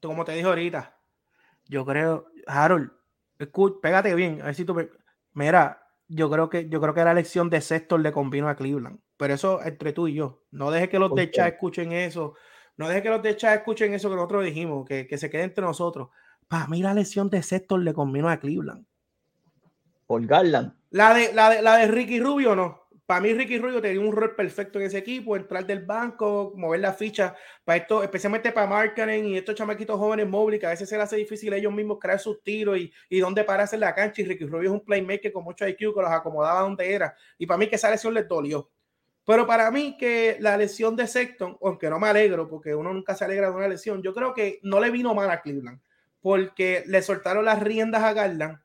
[0.00, 0.96] como te dije ahorita,
[1.66, 2.92] yo creo, Harold,
[3.40, 4.88] escucha, pégate bien, a ver si tú me...
[5.32, 9.00] Mira, yo creo que yo creo que la elección de Sexton le convino a Cleveland.
[9.16, 10.44] Pero eso entre tú y yo.
[10.52, 12.34] No deje que los de chat escuchen eso.
[12.76, 15.42] No deje que los de chat escuchen eso que nosotros dijimos, que, que se quede
[15.42, 16.08] entre nosotros.
[16.48, 18.86] Para mí la elección de Sexton le convino a Cleveland.
[20.06, 20.72] Por Garland.
[20.96, 24.14] La de, la de, la de Ricky Rubio no para mí Ricky Rubio tenía un
[24.14, 28.66] rol perfecto en ese equipo, entrar del banco, mover la ficha para esto, especialmente para
[28.66, 31.98] marketing y estos chamaquitos jóvenes móviles que a veces se les hace difícil ellos mismos
[32.00, 34.22] crear sus tiros y, y dónde pararse en la cancha.
[34.22, 37.14] Y Ricky Rubio es un playmaker con mucho IQ que los acomodaba donde era.
[37.38, 38.68] Y para mí que esa lesión les dolió.
[39.24, 43.14] Pero para mí que la lesión de Sexton, aunque no me alegro porque uno nunca
[43.14, 45.80] se alegra de una lesión, yo creo que no le vino mal a Cleveland
[46.20, 48.58] porque le soltaron las riendas a Garland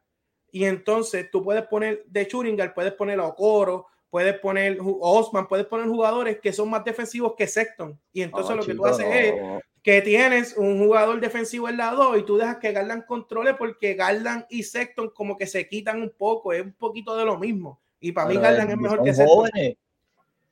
[0.52, 5.66] y entonces tú puedes poner de Churingal, puedes poner a Okoro, puedes poner Osman, puedes
[5.66, 7.98] poner jugadores que son más defensivos que Sexton.
[8.12, 9.34] Y entonces ah, lo que tú haces es
[9.82, 14.46] que tienes un jugador defensivo en lado y tú dejas que Garland controle porque Garland
[14.50, 17.80] y Sexton como que se quitan un poco, es un poquito de lo mismo.
[18.02, 19.50] Y para mí Garland es mejor que Sexton.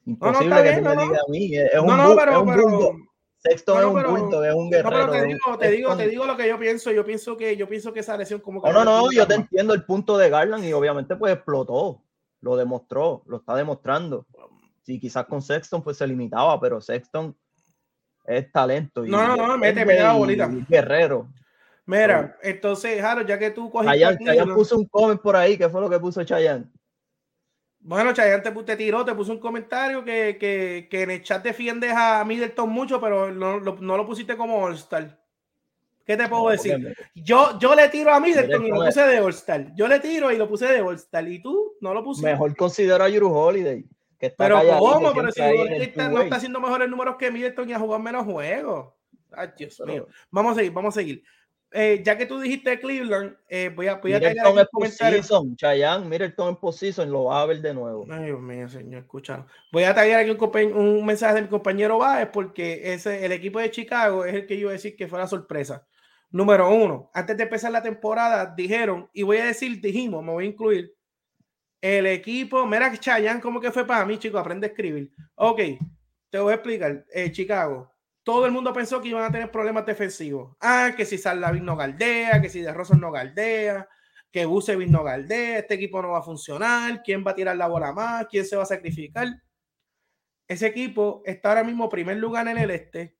[0.05, 1.13] No, no, está bien, no, no.
[1.13, 2.95] Es un, no, no, pero, pero
[3.41, 4.89] Sexton es un punto, es un guerrero.
[4.89, 6.91] No, pero te digo, te digo, te digo lo que yo pienso.
[6.91, 9.35] Yo pienso que yo pienso que esa lesión como que No, no, no, yo te
[9.35, 12.03] entiendo el punto de Garland y obviamente pues explotó
[12.41, 14.25] lo demostró, lo está demostrando.
[14.83, 17.35] Si quizás con Sexton pues se limitaba, pero Sexton
[18.25, 19.05] es talento.
[19.05, 20.49] Y, no, no, no, mete, mete la bolita.
[20.67, 21.27] guerrero.
[21.85, 23.99] Mira, entonces, Jaro, ya que tú cogiste.
[23.99, 26.69] Chayanne puso un comment por ahí, ¿qué fue lo que puso Chayanne?
[27.81, 31.43] Bueno, Chayanne te, te, tiró, te puso un comentario que, que, que, en el chat
[31.43, 35.17] defiendes a Middleton mucho, pero no, no lo pusiste como All-Star.
[36.05, 36.95] ¿Qué te puedo decir?
[37.13, 39.75] Yo, yo le tiro a Middleton y lo puse de All-Star.
[39.75, 41.27] Yo le tiro y lo puse de All-Star.
[41.27, 42.31] ¿Y tú no lo pusiste?
[42.31, 43.85] Mejor considero a Yuru Holiday.
[44.17, 45.13] Que pero ¿cómo?
[45.13, 48.91] Pero si está, no está haciendo mejores números que Middleton y ha jugado menos juegos.
[49.31, 50.07] Ay, Dios mío.
[50.31, 51.23] Vamos a seguir, vamos a seguir.
[51.71, 56.07] Eh, ya que tú dijiste Cleveland, eh, voy a, voy a Middleton en position, Chayanne,
[56.07, 58.07] Middleton en position, lo va a ver de nuevo.
[58.09, 59.45] Ay, Dios mío, señor, escúchalo.
[59.71, 63.59] Voy a traer aquí un, un, mensaje de mi compañero Baez porque ese, el equipo
[63.59, 65.85] de Chicago es el que yo iba a decir que fue la sorpresa.
[66.31, 70.45] Número uno, antes de empezar la temporada, dijeron, y voy a decir, dijimos, me voy
[70.45, 70.95] a incluir,
[71.81, 74.41] el equipo, mira Chayanne, ¿cómo que fue para mí, chicos?
[74.41, 75.11] Aprende a escribir.
[75.35, 75.61] Ok,
[76.29, 77.05] te voy a explicar.
[77.13, 77.91] Eh, Chicago,
[78.29, 80.55] todo el mundo pensó que iban a tener problemas defensivos.
[80.61, 83.89] Ah, que si Salavín no galdea, que si De Rosas no galdea,
[84.31, 87.67] que Busevich no galdea, este equipo no va a funcionar, quién va a tirar la
[87.67, 89.29] bola más, quién se va a sacrificar.
[90.47, 93.17] Ese equipo está ahora mismo primer lugar en el este.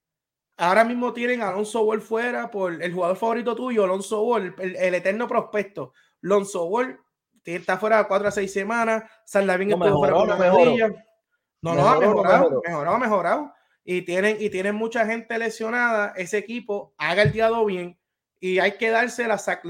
[0.58, 4.94] Ahora mismo tienen a Alonso Ball fuera por el jugador favorito tuyo, Alonso Ball, el,
[4.94, 5.94] eterno prospecto.
[6.22, 7.00] Alonso Ball
[7.44, 9.10] está fuera cuatro a seis semanas.
[9.26, 10.38] Salavín no estuvo fuera por no
[11.64, 13.59] No, no, ha mejorado, mejorado, mejorado
[13.92, 17.98] y tienen, y tienen mucha gente lesionada, ese equipo haga el diado bien
[18.40, 19.62] y hay que darse a Zach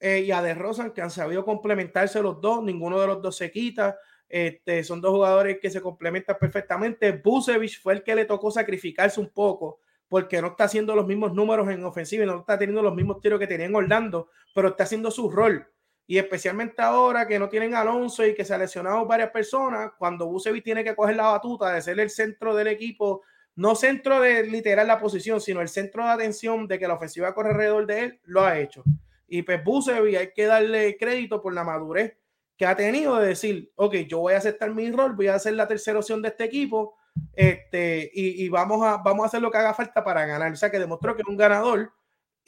[0.00, 3.34] eh, y a De Rosan que han sabido complementarse los dos, ninguno de los dos
[3.34, 3.96] se quita.
[4.28, 7.10] Este, son dos jugadores que se complementan perfectamente.
[7.12, 11.32] Busevich fue el que le tocó sacrificarse un poco porque no está haciendo los mismos
[11.32, 14.68] números en ofensiva y no está teniendo los mismos tiros que tenía en Orlando, pero
[14.68, 15.66] está haciendo su rol
[16.06, 20.26] y especialmente ahora que no tienen Alonso y que se ha lesionado varias personas, cuando
[20.26, 23.22] Busevic tiene que coger la batuta de ser el centro del equipo,
[23.56, 27.34] no centro de literal la posición, sino el centro de atención de que la ofensiva
[27.34, 28.84] corre alrededor de él, lo ha hecho.
[29.26, 32.16] Y pues Busevic hay que darle crédito por la madurez
[32.56, 35.54] que ha tenido de decir, ok, yo voy a aceptar mi rol, voy a hacer
[35.54, 36.96] la tercera opción de este equipo,
[37.34, 40.52] este, y, y vamos, a, vamos a hacer lo que haga falta para ganar.
[40.52, 41.92] O sea, que demostró que es un ganador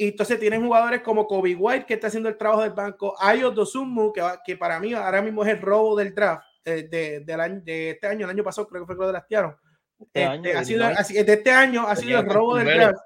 [0.00, 3.50] y entonces tienen jugadores como Kobe White, que está haciendo el trabajo del banco, Ayo
[3.50, 7.90] Dosumu, que, que para mí ahora mismo es el robo del draft de, de, de
[7.90, 9.56] este año, el año pasado creo que fue que lo draftearon.
[10.14, 13.00] Este este, ha sido, de este año ha sido el robo del draft.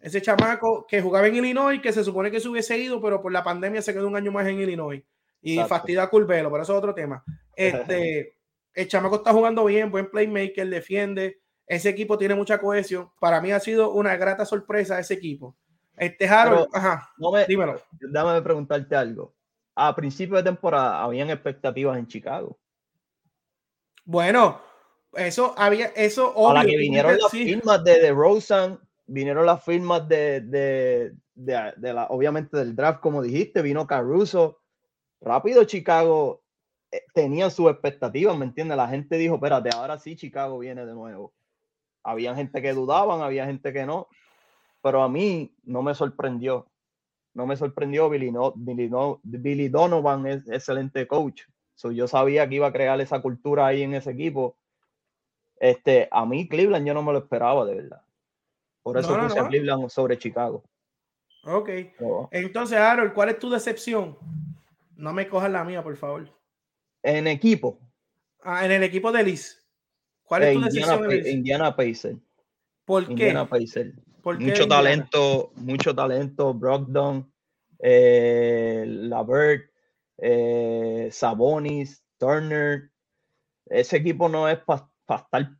[0.00, 3.30] Ese chamaco que jugaba en Illinois, que se supone que se hubiese ido, pero por
[3.30, 5.02] la pandemia se quedó un año más en Illinois.
[5.40, 7.22] Y fastidia a Curvelo, pero eso es otro tema.
[7.58, 8.36] Este,
[8.72, 11.40] el chamaco está jugando bien, buen playmaker, defiende.
[11.66, 13.10] Ese equipo tiene mucha cohesión.
[13.18, 15.56] Para mí ha sido una grata sorpresa ese equipo.
[15.98, 17.10] Este Harold, ajá,
[17.46, 17.80] dímelo.
[17.92, 19.34] Déjame preguntarte algo.
[19.74, 22.58] A principio de temporada habían expectativas en Chicago.
[24.04, 24.60] Bueno,
[25.14, 26.50] eso había, eso obvio.
[26.50, 31.92] A la que vinieron las firmas de, de Rosen, vinieron las firmas de, de, de,
[31.92, 34.60] la, obviamente del draft, como dijiste, vino Caruso.
[35.20, 36.42] Rápido Chicago
[36.90, 38.76] eh, tenía sus expectativas, ¿me entiendes?
[38.76, 41.34] La gente dijo, espérate, ahora sí Chicago viene de nuevo.
[42.02, 44.08] Había gente que dudaban, había gente que no
[44.88, 46.66] pero a mí no me sorprendió.
[47.34, 48.08] No me sorprendió.
[48.08, 51.42] Billy, no, Billy, no, Billy Donovan es excelente coach.
[51.74, 54.56] So, yo sabía que iba a crear esa cultura ahí en ese equipo.
[55.60, 58.00] Este, a mí Cleveland yo no me lo esperaba de verdad.
[58.82, 60.64] Por eso puse a Cleveland sobre Chicago.
[61.44, 61.68] Ok.
[62.30, 64.16] Entonces, Harold, ¿cuál es tu decepción?
[64.96, 66.34] No me cojas la mía, por favor.
[67.02, 67.78] En equipo.
[68.42, 69.62] Ah, en el equipo de Liz.
[70.22, 71.12] ¿Cuál es tu decepción?
[71.26, 72.16] Indiana Pacers.
[72.86, 73.12] ¿Por qué?
[73.12, 76.54] Indiana Pacers mucho talento, mucho talento.
[76.54, 77.30] Brogdon,
[77.78, 79.70] eh, Lavert,
[80.18, 82.90] eh, Sabonis, Turner.
[83.66, 85.50] Ese equipo no es para estar.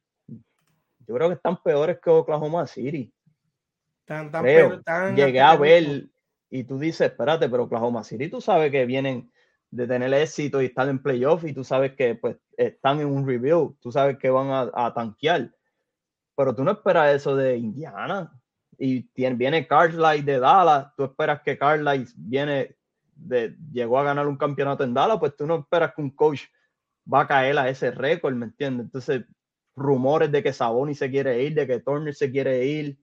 [1.06, 3.12] Yo creo que están peores que Oklahoma City.
[4.04, 6.08] Tan, tan Llegué a ver
[6.50, 9.30] y tú dices, espérate, pero Oklahoma City, tú sabes que vienen
[9.70, 13.26] de tener éxito y estar en playoff y tú sabes que pues están en un
[13.26, 15.54] review, tú sabes que van a, a tanquear,
[16.34, 18.32] pero tú no esperas eso de Indiana
[18.78, 22.76] y tiene, viene Carlisle de Dallas, tú esperas que Carlisle viene
[23.14, 26.42] de, llegó a ganar un campeonato en Dallas, pues tú no esperas que un coach
[27.12, 28.86] va a caer a ese récord, ¿me entiendes?
[28.86, 29.24] Entonces,
[29.74, 32.98] rumores de que Saboni se quiere ir, de que Turner se quiere ir.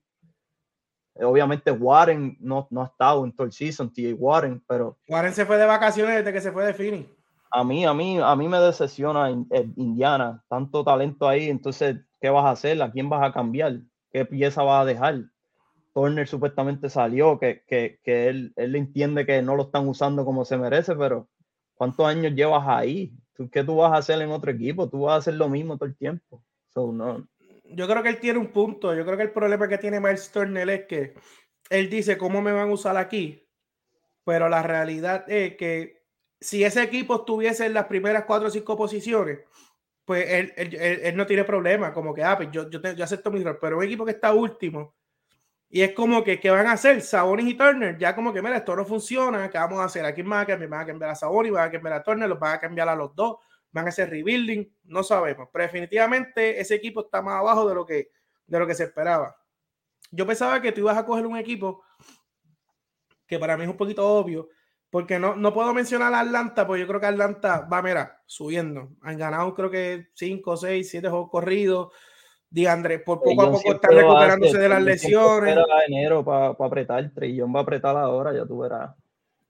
[1.14, 4.14] Obviamente Warren no, no ha estado en todo el season, T.A.
[4.14, 4.98] Warren, pero...
[5.08, 7.08] Warren se fue de vacaciones desde que se fue de Phoenix.
[7.50, 9.30] A mí, a mí, a mí me decepciona
[9.76, 12.82] Indiana, tanto talento ahí, entonces, ¿qué vas a hacer?
[12.82, 13.80] ¿A quién vas a cambiar?
[14.10, 15.24] ¿Qué pieza vas a dejar?
[15.96, 20.44] Turner supuestamente salió, que, que, que él, él, entiende que no lo están usando como
[20.44, 21.30] se merece, pero
[21.74, 23.14] ¿cuántos años llevas ahí?
[23.50, 24.90] ¿Qué tú vas a hacer en otro equipo?
[24.90, 26.44] Tú vas a hacer lo mismo todo el tiempo.
[26.74, 27.26] no.
[27.64, 28.94] Yo creo que él tiene un punto.
[28.94, 31.14] Yo creo que el problema que tiene Miles Turner es que
[31.70, 33.48] él dice cómo me van a usar aquí,
[34.22, 36.02] pero la realidad es que
[36.38, 39.38] si ese equipo estuviese en las primeras cuatro o cinco posiciones,
[40.04, 43.42] pues él, él, no tiene problema, como que, ah, pues yo, yo, yo acepto mi
[43.42, 44.94] rol, pero un equipo que está último,
[45.68, 47.02] Y es como que, ¿qué van a hacer?
[47.02, 50.04] Sabonis y Turner, ya como que, mira, esto no funciona, ¿qué vamos a hacer?
[50.04, 52.38] Aquí van a cambiar, van a cambiar a Sabonis, van a cambiar a Turner, los
[52.38, 53.38] van a cambiar a los dos,
[53.72, 55.48] van a hacer rebuilding, no sabemos.
[55.52, 58.10] Pero definitivamente ese equipo está más abajo de lo que,
[58.46, 59.36] de lo que se esperaba.
[60.12, 61.82] Yo pensaba que tú ibas a coger un equipo
[63.26, 64.48] que para mí es un poquito obvio,
[64.88, 68.90] porque no, no puedo mencionar a Atlanta, porque yo creo que Atlanta va, mira, subiendo.
[69.02, 71.92] Han ganado creo que 5, 6, 7 juegos corridos.
[72.64, 75.56] Andrés, por poco a poco están recuperándose de las lesiones.
[75.88, 78.94] enero para apretar, Trillón va a apretar ahora, ya tú verás.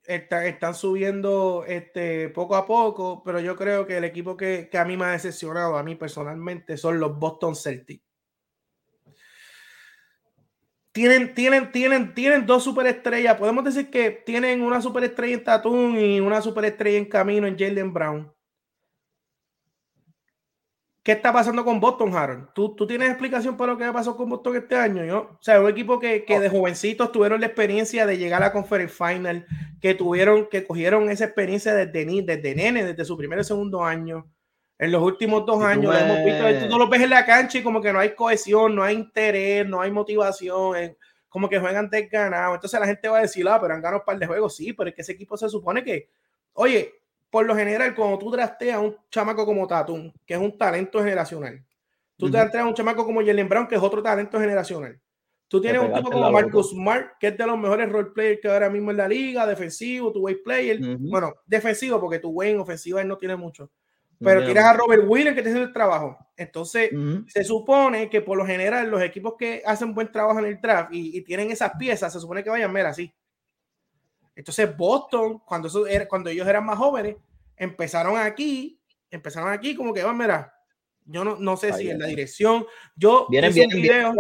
[0.05, 4.85] están subiendo este, poco a poco, pero yo creo que el equipo que, que a
[4.85, 8.07] mí me ha decepcionado, a mí personalmente, son los Boston Celtics
[10.97, 13.37] tienen, tienen, tienen, tienen dos superestrellas.
[13.37, 17.93] Podemos decir que tienen una superestrella en Tatum y una superestrella en camino en Jalen
[17.93, 18.33] Brown.
[21.07, 22.49] ¿Qué está pasando con Boston, Harold?
[22.53, 25.05] ¿Tú, ¿Tú, tienes explicación para lo que pasó con Boston este año?
[25.05, 25.37] ¿yo?
[25.39, 28.53] O sea, un equipo que, que, de jovencitos tuvieron la experiencia de llegar a la
[28.53, 29.47] Conference Final,
[29.81, 34.29] que tuvieron, que cogieron esa experiencia desde, desde nene, desde su primer y segundo año
[34.79, 37.63] en los últimos dos años lo hemos visto, tú lo ves en la cancha y
[37.63, 40.97] como que no hay cohesión, no hay interés, no hay motivación,
[41.29, 42.57] como que juegan desganados.
[42.57, 44.73] Entonces la gente va a decir, ah, pero han ganado un par de juegos, sí,
[44.73, 46.11] pero es que ese equipo se supone que,
[46.55, 46.93] oye,
[47.31, 50.99] por lo general, cuando tú trasteas a un chamaco como Tatum, que es un talento
[50.99, 51.65] generacional,
[52.17, 55.01] tú te traes a un chamaco como Jalen Brown, que es otro talento generacional.
[55.49, 58.49] Tú tienes un tipo como Marcus Smart, que es de los mejores role players que
[58.49, 60.81] ahora mismo en la liga, defensivo, tu way player.
[60.99, 63.71] Bueno, defensivo, porque tu way en ofensiva él no tiene mucho
[64.19, 66.17] pero tienes a Robert Williams que te hace el trabajo.
[66.37, 66.91] Entonces,
[67.29, 70.91] se supone que por lo general los equipos que hacen buen trabajo en el draft
[70.93, 73.13] y, tienen esas piezas, se supone que vayan a ver así.
[74.37, 77.17] Entonces, Boston, cuando, eso era, cuando ellos eran más jóvenes,
[77.57, 78.79] empezaron aquí,
[79.11, 80.53] empezaron aquí como que, van, mira,
[81.07, 84.15] yo no, no sé si en la dirección, yo vienen, vienen, video,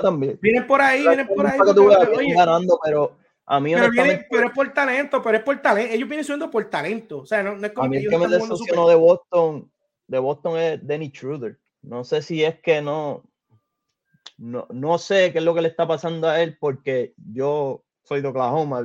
[0.00, 0.38] también.
[0.40, 2.32] vienen por ahí, vienen por ahí.
[2.32, 3.90] ganando, pero a mí pero,
[4.30, 5.94] pero es por talento, pero es por talento.
[5.94, 7.18] Ellos vienen subiendo por talento.
[7.18, 9.70] O sea, no, es como a mí que, me decepcionó de Boston,
[10.06, 11.58] de Boston es Danny Truder.
[11.82, 13.24] No sé si es que no,
[14.36, 18.20] no, no sé qué es lo que le está pasando a él, porque yo soy
[18.20, 18.82] de Oklahoma,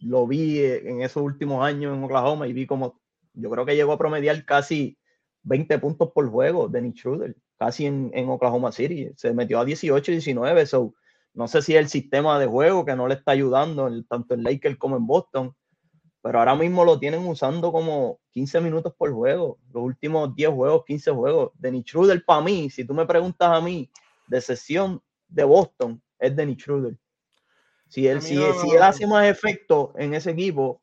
[0.00, 3.00] lo vi en esos últimos años en Oklahoma y vi como,
[3.34, 4.98] yo creo que llegó a promediar casi
[5.42, 9.10] 20 puntos por juego, Danny Truder, casi en, en Oklahoma City.
[9.16, 10.94] Se metió a 18 y 19, so
[11.34, 14.42] no sé si es el sistema de juego que no le está ayudando, tanto en
[14.42, 15.54] Lakers como en Boston,
[16.20, 20.84] pero ahora mismo lo tienen usando como 15 minutos por juego, los últimos 10 juegos,
[20.84, 21.52] 15 juegos.
[21.54, 23.88] Denny Schroeder para mí, si tú me preguntas a mí,
[24.26, 26.96] de sesión de Boston, es Denny Schroeder.
[27.88, 30.82] Si él, si, si él hace más efecto en ese equipo,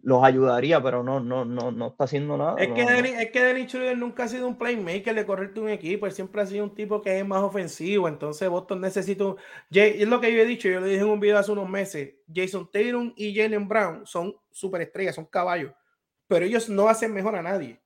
[0.00, 2.56] los ayudaría, pero no, no, no, no está haciendo nada.
[2.58, 5.68] Es que, Denny, es que Denny Schroeder nunca ha sido un playmaker de correrte un
[5.68, 9.36] equipo, él siempre ha sido un tipo que es más ofensivo, entonces Boston necesita un...
[9.70, 12.14] Es lo que yo he dicho, yo lo dije en un video hace unos meses,
[12.32, 15.72] Jason Tatum y Jalen Brown son superestrellas, son caballos,
[16.28, 17.80] pero ellos no hacen mejor a nadie.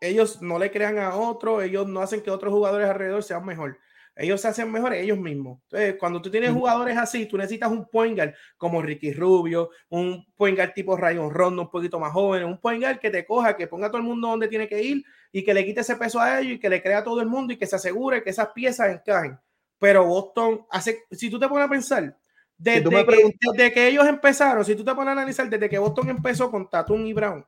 [0.00, 3.78] Ellos no le crean a otro, ellos no hacen que otros jugadores alrededor sean mejor
[4.16, 5.60] ellos se hacen mejores ellos mismos.
[5.64, 10.24] Entonces, cuando tú tienes jugadores así, tú necesitas un point guard como Ricky Rubio, un
[10.36, 13.56] point guard tipo Rayon Rondo, un poquito más joven, un point guard que te coja,
[13.56, 15.96] que ponga a todo el mundo donde tiene que ir y que le quite ese
[15.96, 18.22] peso a ellos y que le crea a todo el mundo y que se asegure
[18.22, 19.38] que esas piezas encajen.
[19.78, 22.16] Pero Boston hace, si tú te pones a pensar,
[22.56, 22.84] desde,
[23.56, 26.70] que, que, ellos empezaron, si tú te pones a analizar, desde que Boston empezó con
[26.70, 27.44] Tatum y Brown,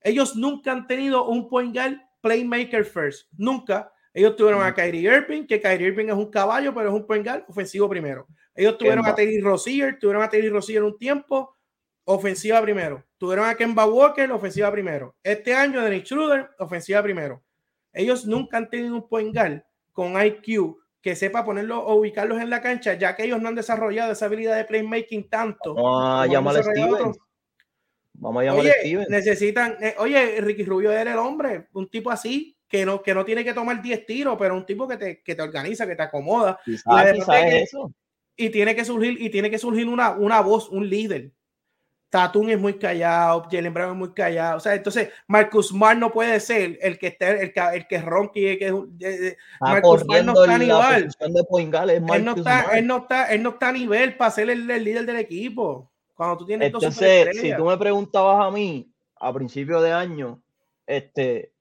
[0.00, 5.44] ellos nunca han tenido un point guard playmaker first, nunca ellos tuvieron a Kyrie Irving,
[5.44, 8.28] que Kyrie Irving es un caballo, pero es un point ofensivo primero.
[8.54, 11.56] Ellos tuvieron a Terry Rozier, tuvieron a Terry Rozier un tiempo,
[12.04, 13.04] ofensiva primero.
[13.18, 15.16] Tuvieron a Kemba Walker, ofensiva primero.
[15.20, 17.42] Este año, Dennis Schroeder, ofensiva primero.
[17.92, 19.36] Ellos nunca han tenido un point
[19.92, 23.54] con IQ que sepa ponerlo o ubicarlos en la cancha, ya que ellos no han
[23.54, 25.74] desarrollado esa habilidad de playmaking tanto.
[25.74, 27.12] Vamos a llamar a Steven.
[28.14, 29.06] Vamos a llamar a Steven.
[29.10, 33.24] Necesitan, eh, oye, Ricky Rubio era el hombre, un tipo así, que no, que no
[33.24, 36.02] tiene que tomar 10 tiros, pero un tipo que te, que te organiza, que te
[36.02, 36.58] acomoda.
[38.36, 41.32] y, tiene que surgir, y tiene que surgir una, una voz, un líder.
[42.14, 44.58] Tatum es muy callado, Jalen Brown es muy callado.
[44.58, 48.00] O sea, entonces Marcus Smart no puede ser el que esté, el que, el que
[48.00, 51.08] ronque, el que Marcus Smart no está a nivel.
[51.18, 55.06] Él no está, él no está, él no está a nivel para ser el, líder
[55.06, 55.90] del equipo.
[56.14, 60.40] Cuando tú tienes entonces, si tú me preguntabas a mí a principio de año,
[60.86, 61.53] este,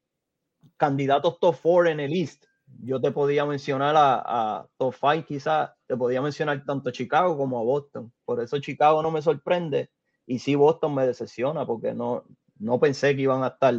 [0.84, 2.43] candidatos top 4 en el East,
[2.81, 7.57] yo te podía mencionar a, top 5 quizás, te podía mencionar tanto a Chicago como
[7.57, 8.11] a Boston.
[8.25, 9.89] Por eso Chicago no me sorprende
[10.25, 12.25] y sí Boston me decepciona porque no,
[12.59, 13.75] no pensé que iban a estar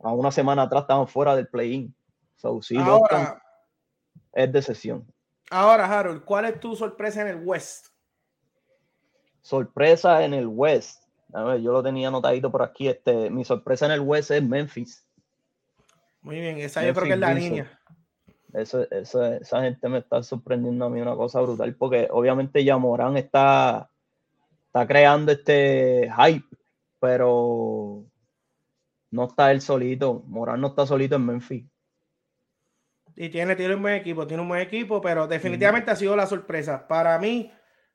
[0.00, 1.94] a una semana atrás estaban fuera del play-in.
[2.34, 3.28] So, sí, Boston
[4.32, 5.06] es decepción.
[5.48, 7.86] Ahora, Harold, ¿cuál es tu sorpresa en el West?
[9.42, 11.04] Sorpresa en el West.
[11.32, 12.88] A ver, yo lo tenía anotadito por aquí.
[12.88, 15.05] Este, mi sorpresa en el West es Memphis.
[16.26, 17.80] Muy bien, esa yo creo que es la línea.
[18.52, 22.76] Eso, eso, esa gente me está sorprendiendo a mí una cosa brutal, porque obviamente ya
[22.78, 23.88] Morán está,
[24.66, 26.44] está creando este hype,
[26.98, 28.04] pero
[29.12, 30.24] no está él solito.
[30.26, 31.64] Morán no está solito en Memphis.
[33.14, 36.26] Y tiene, tiene un buen equipo, tiene un buen equipo, pero definitivamente ha sido la
[36.26, 36.88] sorpresa.
[36.88, 37.52] Para mí,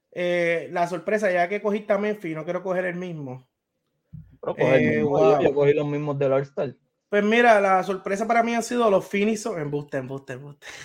[0.10, 3.46] eh, la sorpresa, ya que cogiste a Memphis, no quiero coger el mismo.
[4.56, 6.74] Eh, yo, cogí los mismos del All-Star.
[7.12, 10.42] Pues mira, la sorpresa para mí ha sido los Phoenix en buste, en buste, en
[10.44, 10.66] buste.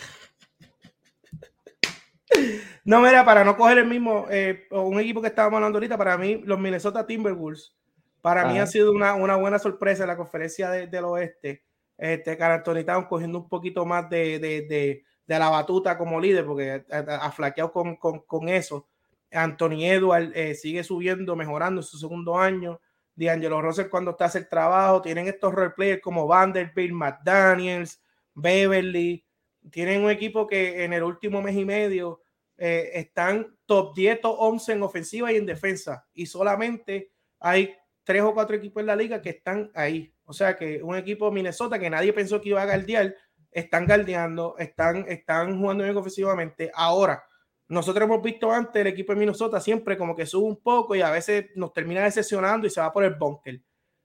[2.85, 6.16] No, mira, para no coger el mismo, eh, un equipo que estábamos hablando ahorita, para
[6.18, 7.74] mí, los Minnesota Timberwolves,
[8.20, 11.64] para mí ha sido una, una, buena sorpresa en la conferencia del oeste.
[11.97, 12.62] Este, Carl
[13.09, 17.72] cogiendo un poquito más de, de, de, de, la batuta como líder, porque ha, flaqueado
[17.72, 18.89] con, con, con, eso.
[19.33, 22.81] Anthony Edward eh, sigue subiendo, mejorando en su segundo año.
[23.17, 28.03] D'Angelo Russell cuando está a hacer trabajo, tienen estos roleplayers como Vanderbilt, McDaniels,
[28.35, 29.25] Beverly,
[29.71, 32.23] tienen un equipo que en el último mes y medio
[32.57, 37.11] eh, están top 10, top 11 en ofensiva y en defensa, y solamente
[37.41, 40.12] hay tres o cuatro equipos en la liga que están ahí.
[40.25, 43.14] O sea que un equipo de Minnesota que nadie pensó que iba a guardiar,
[43.51, 46.71] están guardiando, están, están jugando bien ofensivamente.
[46.75, 47.25] Ahora,
[47.69, 51.03] nosotros hemos visto antes el equipo de Minnesota siempre como que sube un poco y
[51.03, 53.61] a veces nos termina decepcionando y se va por el bunker.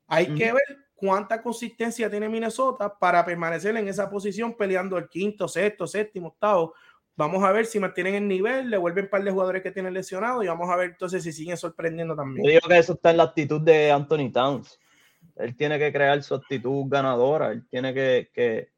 [0.07, 5.47] Hay que ver cuánta consistencia tiene Minnesota para permanecer en esa posición peleando el quinto,
[5.47, 6.74] sexto, séptimo, octavo.
[7.16, 9.93] Vamos a ver si mantienen el nivel, le vuelven un par de jugadores que tienen
[9.93, 12.45] lesionados y vamos a ver entonces si siguen sorprendiendo también.
[12.45, 14.80] Yo digo que eso está en la actitud de Anthony Towns.
[15.36, 18.70] Él tiene que crear su actitud ganadora, él tiene que, que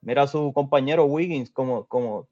[0.00, 2.28] mira a su compañero Wiggins como, como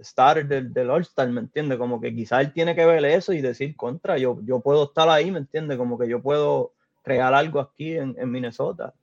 [0.00, 1.78] starter del, del All-Star, ¿me entiende?
[1.78, 5.08] Como que quizás él tiene que ver eso y decir contra, yo, yo puedo estar
[5.08, 5.76] ahí, ¿me entiende?
[5.76, 6.72] Como que yo puedo
[7.02, 8.94] crear algo aquí en, en Minnesota.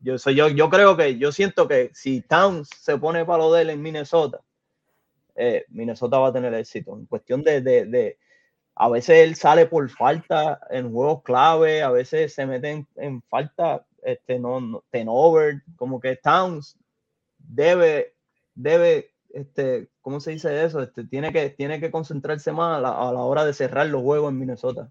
[0.00, 3.52] Yo, soy, yo, yo creo que, yo siento que si Towns se pone para lo
[3.52, 4.40] de él en Minnesota,
[5.34, 6.96] eh, Minnesota va a tener éxito.
[6.96, 8.18] En cuestión de, de, de,
[8.74, 13.86] a veces él sale por falta en juegos clave, a veces se mete en, falta,
[14.02, 16.76] este, no, ten over, como que Towns
[17.38, 18.14] debe,
[18.54, 20.80] debe este, ¿cómo se dice eso?
[20.80, 24.38] Este, tiene, que, tiene que concentrarse más a la, hora de cerrar los juegos en
[24.38, 24.90] Minnesota.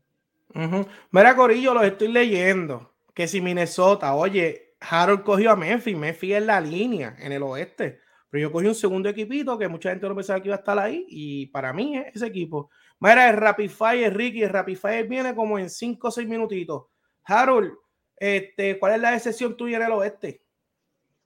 [0.53, 0.85] Uh.
[1.11, 2.93] Mira, Corillo, los estoy leyendo.
[3.13, 7.99] Que si Minnesota, oye, Harold cogió a Memphis, Memphis es la línea en el oeste.
[8.29, 10.77] Pero yo cogí un segundo equipito que mucha gente no pensaba que iba a estar
[10.79, 11.05] ahí.
[11.07, 12.69] Y para mí es ese equipo.
[12.99, 16.85] Mira, el Rapid Fire, Ricky, el Rapid Fire viene como en 5 o 6 minutitos.
[17.25, 17.73] Harold,
[18.17, 20.42] este, ¿cuál es la excepción tuya en el oeste?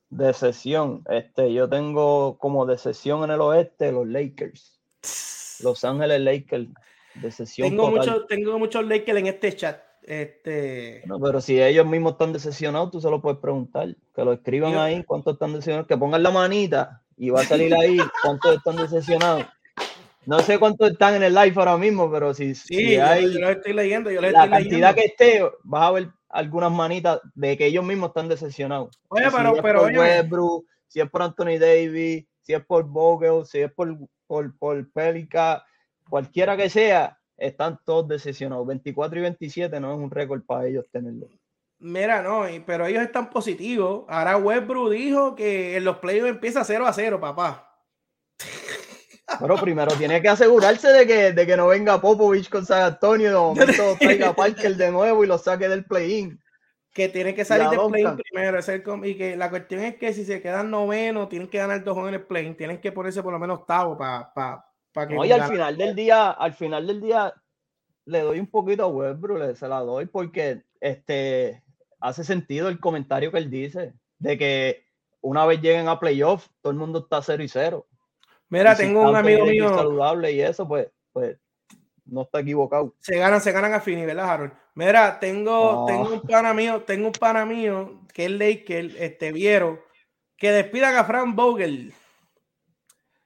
[0.09, 1.03] De sesión.
[1.09, 4.79] Este, yo tengo como de sesión en el oeste los Lakers.
[5.61, 6.67] Los Ángeles Lakers.
[7.15, 7.69] De sesión.
[7.69, 9.81] Tengo, mucho, tengo muchos Lakers en este chat.
[10.03, 11.01] Este...
[11.05, 13.95] No, pero si ellos mismos están decepcionados, tú se lo puedes preguntar.
[14.15, 14.81] Que lo escriban yo...
[14.81, 15.87] ahí, cuántos están decepcionados.
[15.87, 19.45] Que pongan la manita y va a salir ahí cuántos están decepcionados.
[20.25, 23.39] No sé cuántos están en el live ahora mismo, pero si, sí, si hay yo,
[23.39, 24.95] lo estoy leyendo, yo la estoy cantidad leyendo.
[24.95, 28.99] que esté, vas a ver algunas manitas de que ellos mismos están decepcionados.
[29.09, 33.45] Oye, si pero, es por Westbrook, si es por Anthony Davis, si es por Vogel,
[33.45, 35.65] si es por, por, por Pelica,
[36.09, 38.65] cualquiera que sea, están todos decepcionados.
[38.67, 41.27] 24 y 27 no es un récord para ellos tenerlo.
[41.79, 44.05] Mira, no, pero ellos están positivos.
[44.07, 47.66] Ahora Westbrook dijo que en los playoffs empieza 0 a 0, papá.
[49.39, 53.27] Pero primero tiene que asegurarse de que, de que no venga Popovich con San Antonio
[53.27, 56.39] y de momento traiga Parker de nuevo y lo saque del play-in.
[56.93, 58.59] Que tiene que salir del play-in primero.
[59.05, 62.13] y que la cuestión es que si se quedan noveno, tienen que ganar dos en
[62.15, 62.55] el play-in.
[62.55, 65.15] Tienen que ponerse por lo menos octavo para pa, pa que.
[65.15, 67.33] No, y al final del día, al final del día,
[68.05, 71.63] le doy un poquito a Westbrook, se la doy porque este
[71.99, 74.85] hace sentido el comentario que él dice de que
[75.21, 77.87] una vez lleguen a playoff, todo el mundo está 0 y 0.
[78.49, 79.69] Mira, si tengo un amigo mío.
[79.69, 81.37] saludable y eso, pues, pues
[82.05, 82.95] no está equivocado.
[82.99, 84.53] Se ganan, se ganan a Fini, ¿verdad, Harold?
[84.75, 85.85] Mira, tengo, oh.
[85.85, 89.83] tengo un pana mío, tengo un pana mío que es Laker, este Viero,
[90.37, 91.93] que despidan a Frank Vogel.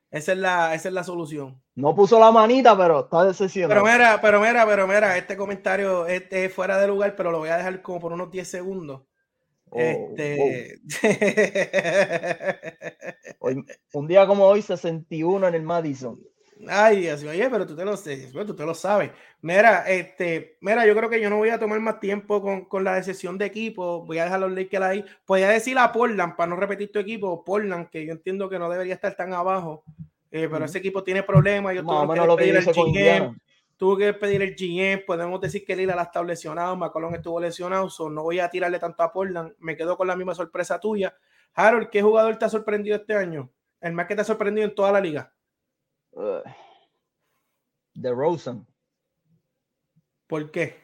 [0.10, 1.62] Esa es la, esa es la solución.
[1.76, 3.82] No puso la manita, pero está decepcionado.
[3.82, 7.40] Pero mira, pero mira, pero mira, este comentario este es fuera de lugar, pero lo
[7.40, 9.04] voy a dejar como por unos 10 segundos.
[9.72, 10.80] Oh, este...
[13.40, 13.46] oh.
[13.48, 16.20] hoy, un día como hoy, 61 en el Madison.
[16.68, 19.12] Ay, Dios oye, pero tú te lo, tú te lo sabes.
[19.42, 22.84] Mira, este, mira, yo creo que yo no voy a tomar más tiempo con, con
[22.84, 24.06] la decisión de equipo.
[24.06, 25.06] Voy a dejar los Lakers ahí.
[25.26, 28.60] Voy a decir a Portland, para no repetir tu equipo, Portland, que yo entiendo que
[28.60, 29.84] no debería estar tan abajo.
[30.32, 31.74] eh, pero ese equipo tiene problemas.
[31.76, 33.36] Yo tuve que pedir el GM,
[33.82, 35.04] tuve que pedir el GM.
[35.08, 39.12] Podemos decir que Lila está lesionado, McCollum estuvo lesionado, no voy a tirarle tanto a
[39.12, 39.56] Portland.
[39.58, 41.16] Me quedo con la misma sorpresa tuya.
[41.56, 43.50] Harold, ¿qué jugador te ha sorprendido este año?
[43.80, 45.34] El más que te ha sorprendido en toda la liga.
[48.00, 48.68] The Rosen.
[50.28, 50.76] ¿Por qué?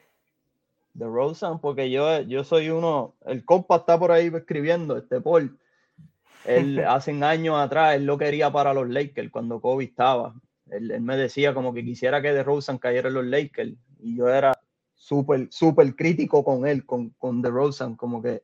[0.98, 5.56] The Rosen, porque yo, yo soy uno, el compa está por ahí escribiendo, este Paul.
[6.44, 10.34] Él hace años atrás, él lo quería para los Lakers cuando Kobe estaba.
[10.70, 13.74] Él, me decía como que quisiera que The Rosen cayera en los Lakers.
[14.00, 14.58] Y yo era
[14.94, 18.42] súper, súper crítico con él, con, con The Rosen, como que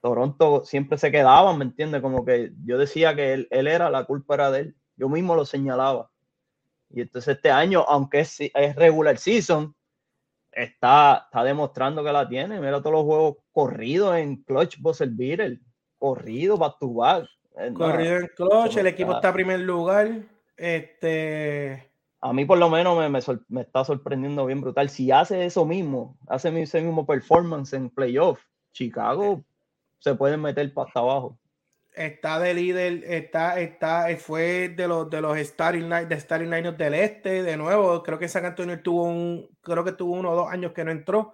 [0.00, 2.02] Toronto siempre se quedaba, ¿me entiendes?
[2.02, 4.76] Como que yo decía que él, él, era, la culpa era de él.
[4.96, 6.10] Yo mismo lo señalaba.
[6.90, 9.74] Y entonces este año, aunque es, es regular season,
[10.52, 12.60] está, está demostrando que la tiene.
[12.60, 15.58] Mira todos los juegos corridos en Clutch Buzzer Beater,
[15.98, 17.26] corrido back to back.
[17.74, 20.10] Corrido en Clutch, el equipo está en primer lugar.
[20.56, 21.90] Este.
[22.20, 23.08] A mí, por lo menos, me,
[23.48, 24.88] me, está sorprendiendo bien brutal.
[24.88, 28.40] Si hace eso mismo, hace ese mismo performance en playoff,
[28.72, 29.44] Chicago
[29.98, 31.38] se puede meter hasta abajo
[31.94, 36.94] está de líder, está, está, fue de los de los starting de starting liners del
[36.94, 40.50] este, de nuevo, creo que San Antonio tuvo un, creo que tuvo uno o dos
[40.50, 41.32] años que no entró,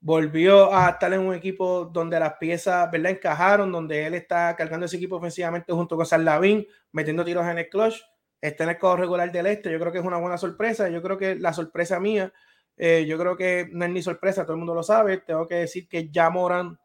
[0.00, 3.12] volvió a estar en un equipo donde las piezas, ¿verdad?
[3.12, 7.58] encajaron, donde él está cargando ese equipo ofensivamente junto con San Lavín, metiendo tiros en
[7.58, 7.96] el clutch,
[8.40, 11.02] está en el codo regular del este, yo creo que es una buena sorpresa, yo
[11.02, 12.32] creo que la sorpresa mía,
[12.76, 15.56] eh, yo creo que no es ni sorpresa, todo el mundo lo sabe, tengo que
[15.56, 16.78] decir que ya Moran,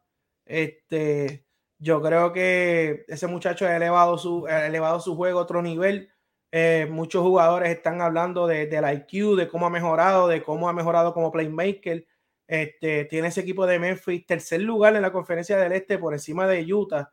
[0.46, 1.46] este
[1.84, 6.10] yo creo que ese muchacho ha elevado su, elevado su juego a otro nivel.
[6.50, 10.74] Eh, muchos jugadores están hablando de, del IQ, de cómo ha mejorado, de cómo ha
[10.74, 12.08] mejorado como playmaker.
[12.48, 16.48] Este, tiene ese equipo de Memphis, tercer lugar en la conferencia del Este por encima
[16.48, 17.12] de Utah.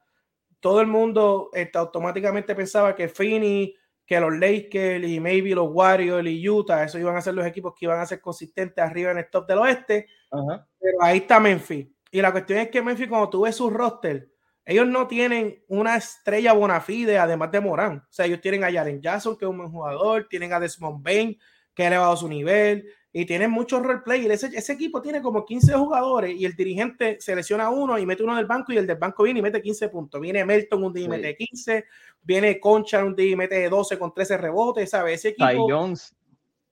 [0.61, 3.75] Todo el mundo este, automáticamente pensaba que Finney,
[4.11, 7.75] que los Lakers y maybe los Warriors y Utah, esos iban a ser los equipos
[7.79, 10.09] que iban a ser consistentes arriba en el top del oeste.
[10.29, 11.87] Pero ahí está Memphis.
[12.11, 14.29] Y la cuestión es que Memphis, cuando tú ves su roster,
[14.65, 17.99] ellos no tienen una estrella bona fide, además de Morán.
[17.99, 21.05] O sea, ellos tienen a Jaren Jackson, que es un buen jugador, tienen a Desmond
[21.05, 21.39] Bain,
[21.73, 24.43] que ha elevado su nivel, y tienen muchos roleplayers.
[24.43, 28.37] Ese, ese equipo tiene como 15 jugadores y el dirigente selecciona uno y mete uno
[28.37, 30.21] del banco y el del banco viene y mete 15 puntos.
[30.21, 31.85] Viene Melton un día y mete 15,
[32.23, 35.21] viene Concha un día y mete 12 con 13 rebotes, ¿sabes?
[35.21, 35.49] Ese equipo...
[35.49, 36.17] Ty Jones,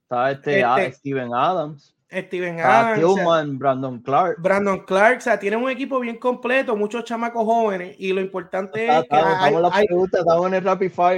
[0.02, 1.94] está este, este Steven Adams.
[2.10, 4.40] Steven Adams, Brandon Clark.
[4.40, 8.86] Brandon Clark, o sea, tienen un equipo bien completo, muchos chamacos jóvenes, y lo importante
[8.86, 9.54] es que hay,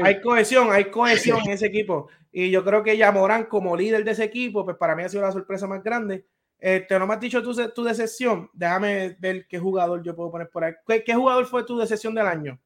[0.02, 2.08] hay, cohesión, hay cohesión en ese equipo.
[2.32, 5.08] Y yo creo que ya Morán, como líder de ese equipo, pues para mí ha
[5.08, 6.26] sido la sorpresa más grande.
[6.58, 8.50] Este, no me has dicho tu, tu decepción.
[8.52, 10.74] Déjame ver qué jugador yo puedo poner por ahí.
[11.04, 12.60] ¿Qué, jugador fue tu decepción del año?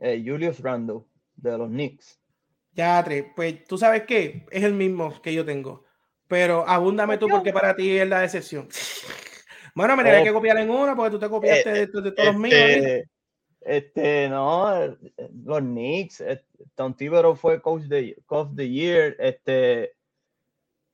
[0.00, 1.00] Eh, Julius Randle,
[1.36, 2.20] de los Knicks.
[2.74, 3.04] Ya,
[3.36, 5.84] pues tú sabes qué, es el mismo que yo tengo.
[6.26, 8.68] Pero abúndame tú porque para ti es la decepción.
[9.74, 12.36] Bueno, me tendré que copiar en una porque tú te copiaste eh, de, todos los
[12.36, 12.54] míos.
[12.54, 13.08] Este,
[13.64, 14.96] este, no,
[15.44, 16.22] los Knicks,
[16.74, 19.92] Tom Thibodeau fue coach de coach the year, este,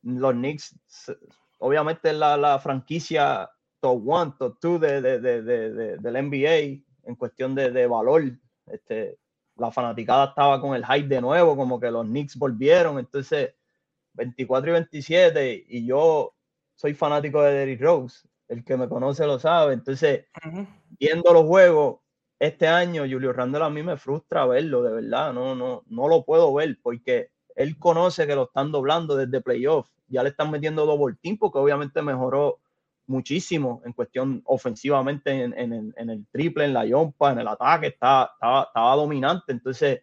[0.02, 0.74] los Knicks,
[1.58, 3.50] obviamente la, la franquicia
[3.80, 8.22] top one, top two de, de, de, del NBA en cuestión de, valor.
[8.66, 9.18] Este,
[9.56, 13.54] la fanaticada estaba con el hype de nuevo, como que los Knicks volvieron, entonces
[14.14, 16.34] 24 y 27, y yo
[16.74, 18.28] soy fanático de Derrick Rose.
[18.48, 19.74] El que me conoce lo sabe.
[19.74, 20.24] Entonces,
[20.98, 21.98] viendo los juegos
[22.38, 25.32] este año, Julio Randall a mí me frustra verlo, de verdad.
[25.32, 29.88] No, no, no lo puedo ver porque él conoce que lo están doblando desde playoff.
[30.08, 32.60] Ya le están metiendo double team porque obviamente mejoró
[33.08, 38.30] muchísimo en cuestión ofensivamente en, en, el triple, en la yompa, en el ataque, estaba,
[38.34, 39.50] estaba, dominante.
[39.50, 40.02] Entonces,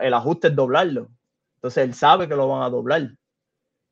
[0.00, 1.08] el ajuste es doblarlo.
[1.56, 3.10] Entonces él sabe que lo van a doblar.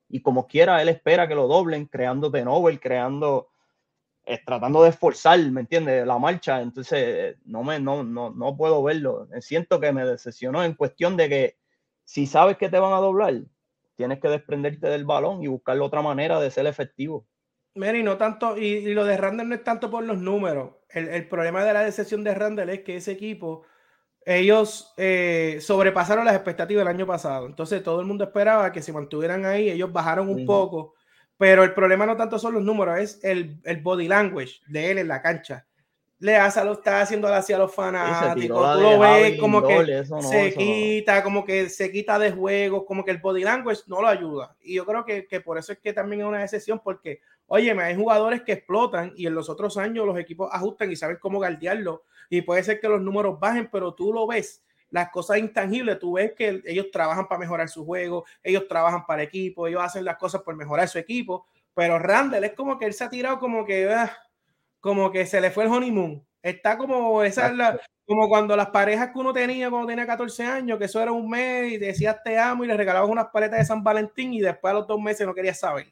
[0.08, 3.48] Y como quiera, él espera que lo doblen, creando de novel, creando,
[4.26, 6.06] eh, tratando de esforzar, ¿me entiendes?
[6.06, 6.60] La marcha.
[6.60, 9.28] Entonces, no, me, no, no, no puedo verlo.
[9.40, 11.56] Siento que me decepcionó en cuestión de que
[12.04, 13.34] si sabes que te van a doblar,
[13.94, 17.26] tienes que desprenderte del balón y buscar otra manera de ser efectivo.
[17.74, 20.72] Mira, y no tanto, y, lo de Randall no es tanto por los números.
[20.88, 23.64] El, el problema de la decepción de Randall es que ese equipo
[24.26, 27.46] ellos eh, sobrepasaron las expectativas del año pasado.
[27.46, 30.94] Entonces todo el mundo esperaba que se mantuvieran ahí, ellos bajaron un poco,
[31.38, 34.98] pero el problema no tanto son los números, es el, el body language de él
[34.98, 35.66] en la cancha.
[36.18, 41.22] Le hace lo está haciendo hacia los fanáticos, tú lo ves como que se quita,
[41.22, 44.56] como que se quita de juego, como que el body language no lo ayuda.
[44.62, 47.70] Y yo creo que, que por eso es que también es una excepción, porque, oye,
[47.70, 51.36] hay jugadores que explotan y en los otros años los equipos ajustan y saben cómo
[51.36, 55.98] guardiarlo y puede ser que los números bajen, pero tú lo ves las cosas intangibles,
[55.98, 60.04] tú ves que ellos trabajan para mejorar su juego, ellos trabajan para equipo, ellos hacen
[60.04, 63.38] las cosas por mejorar su equipo, pero Randall es como que él se ha tirado
[63.38, 64.16] como que, ah,
[64.80, 66.24] como que se le fue el honeymoon.
[66.42, 70.78] Está como esa la, como cuando las parejas que uno tenía cuando tenía 14 años,
[70.78, 73.64] que eso era un mes y decías te amo y le regalabas unas paletas de
[73.64, 75.86] San Valentín y después a los dos meses no querías saber.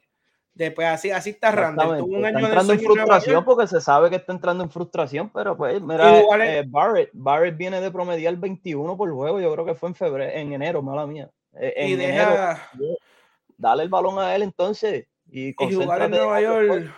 [0.55, 1.99] Después así, así está Randall.
[1.99, 5.55] Tuvo un está entrando en frustración porque se sabe que está entrando en frustración, pero
[5.55, 9.89] pues mira, eh, Barrett, Barrett viene de promediar 21 por juego, yo creo que fue
[9.89, 11.29] en febrero, en enero, mala mía.
[11.53, 12.69] Eh, en y deja...
[13.57, 16.89] dale el balón a él entonces y, y jugar en Nueva York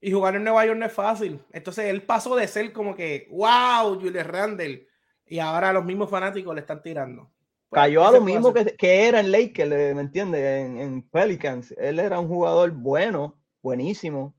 [0.00, 1.40] y jugar en Nueva York no es fácil.
[1.52, 4.86] Entonces él pasó de ser como que, wow, Julius Randle,
[5.26, 7.30] y ahora los mismos fanáticos le están tirando.
[7.68, 10.80] Pues, Cayó a lo mismo que, que, era en Lakers, ¿me entiendes?
[10.80, 11.72] En, Pelicans.
[11.72, 14.34] Él era un jugador bueno, buenísimo,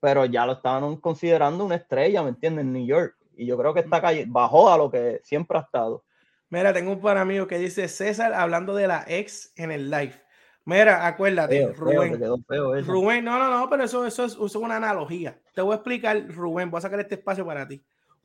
[0.00, 2.64] pero ya lo estaban considerando una estrella, ¿me entiendes?
[2.64, 3.16] En New York.
[3.36, 6.04] Y yo creo que está bajó a lo que siempre ha estado.
[6.48, 10.14] Mira, tengo un para mí que dice César hablando de la ex en el live.
[10.64, 12.20] Mira, acuérdate, Rubén.
[12.86, 15.40] Rubén, no, no, no, pero eso, eso, es, eso, es, una analogía.
[15.54, 17.82] Te voy a explicar, Rubén, voy a sacar este espacio para ti.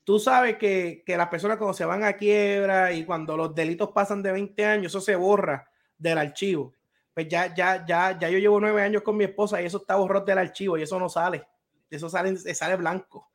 [0.07, 3.91] Tú sabes que, que, las personas cuando se van a quiebra y cuando los delitos
[3.91, 6.73] pasan de 20 años, eso se borra del archivo.
[7.13, 9.97] Pues ya, ya, ya, ya yo llevo nueve años con mi esposa y eso está
[9.97, 11.45] borrado del archivo y eso no sale.
[11.89, 13.29] Eso sale, sale blanco.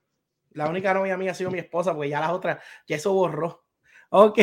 [0.53, 3.67] La única novia mía ha sido mi esposa, porque ya las otras, ya eso borró.
[4.09, 4.39] Ok,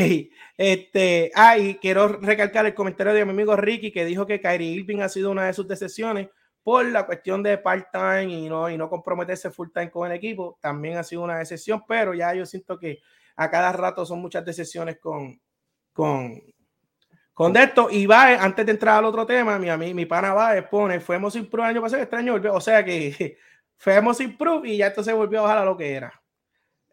[0.56, 5.00] este, ah, quiero recalcar el comentario de mi amigo Ricky que dijo que Kyrie Irving
[5.00, 6.30] ha sido una de sus decisiones
[6.64, 10.98] por la cuestión de part-time y no, y no comprometerse full-time con el equipo, también
[10.98, 13.00] ha sido una decisión, pero ya yo siento que
[13.36, 15.42] a cada rato son muchas decisiones con,
[15.94, 16.42] con,
[17.34, 17.90] con esto.
[17.90, 21.34] Y va, antes de entrar al otro tema, mi, mi, mi pana va, pone, fuimos
[21.34, 23.38] sin el año pasado, extraño, o sea que
[23.78, 26.22] fuimos sin proof y ya esto se volvió a bajar a lo que era.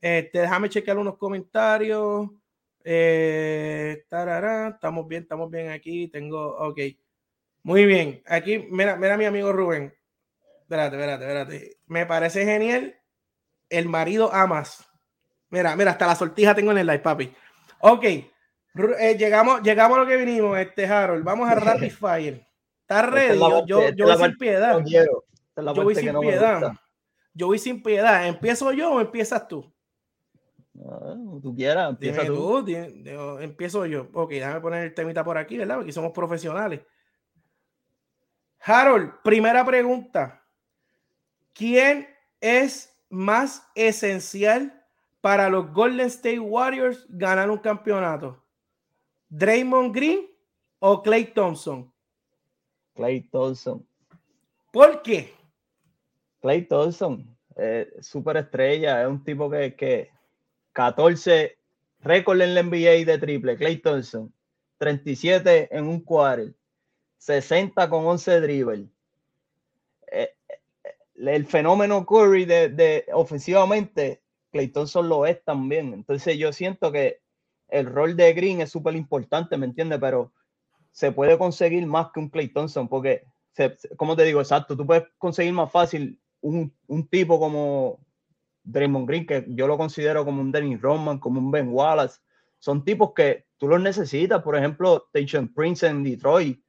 [0.00, 2.30] Este, déjame chequear unos comentarios.
[2.84, 6.08] Eh, estamos bien, estamos bien aquí.
[6.08, 6.78] Tengo, ok.
[7.66, 8.22] Muy bien.
[8.28, 9.92] Aquí, mira, mira mi amigo Rubén.
[10.62, 11.78] Espérate, espérate, espérate.
[11.86, 12.94] Me parece genial.
[13.68, 14.88] El marido amas.
[15.50, 17.34] Mira, mira, hasta la sortija tengo en el live, papi.
[17.80, 18.04] Ok.
[18.04, 21.24] Eh, llegamos, llegamos a lo que vinimos, este Harold.
[21.24, 22.46] Vamos a Rapid Fire.
[22.82, 23.36] ¿Estás ready?
[23.66, 24.84] Yo, yo, voy sin piedad.
[25.56, 26.72] Yo voy sin piedad.
[27.34, 28.28] Yo voy sin piedad.
[28.28, 29.74] ¿Empiezo yo o empiezas tú?
[31.42, 32.64] tú quieras, empieza tú.
[33.40, 34.08] empiezo yo.
[34.12, 35.78] Ok, déjame poner el temita por aquí, ¿verdad?
[35.78, 36.82] Porque somos profesionales.
[38.68, 40.42] Harold, primera pregunta.
[41.52, 42.08] ¿Quién
[42.40, 44.84] es más esencial
[45.20, 48.42] para los Golden State Warriors ganar un campeonato?
[49.28, 50.26] ¿Draymond Green
[50.80, 51.92] o Clay Thompson?
[52.94, 53.86] Clay Thompson.
[54.72, 55.32] ¿Por qué?
[56.40, 60.10] Clay Thompson, eh, superestrella, es un tipo que,
[60.72, 61.56] 14
[62.00, 64.32] récord en la NBA de triple, Clay Thompson,
[64.78, 66.52] 37 en un quarter,
[67.18, 68.88] 60 con 11 dribble.
[70.10, 75.92] Eh, eh, el fenómeno Curry de, ofensivamente, Clay Thompson lo es también.
[75.92, 77.20] Entonces yo siento que
[77.68, 79.98] el rol de Green es súper importante, ¿me entiendes?
[80.00, 80.32] Pero
[80.92, 83.24] se puede conseguir más que un Clay Thompson, porque,
[83.96, 87.98] como te digo, exacto, tú puedes conseguir más fácil un, un tipo como
[88.62, 92.20] Draymond Green, que yo lo considero como un Dennis Rodman, como un Ben Wallace,
[92.58, 94.42] son tipos que tú los necesitas.
[94.42, 96.60] Por ejemplo, Tension Prince en Detroit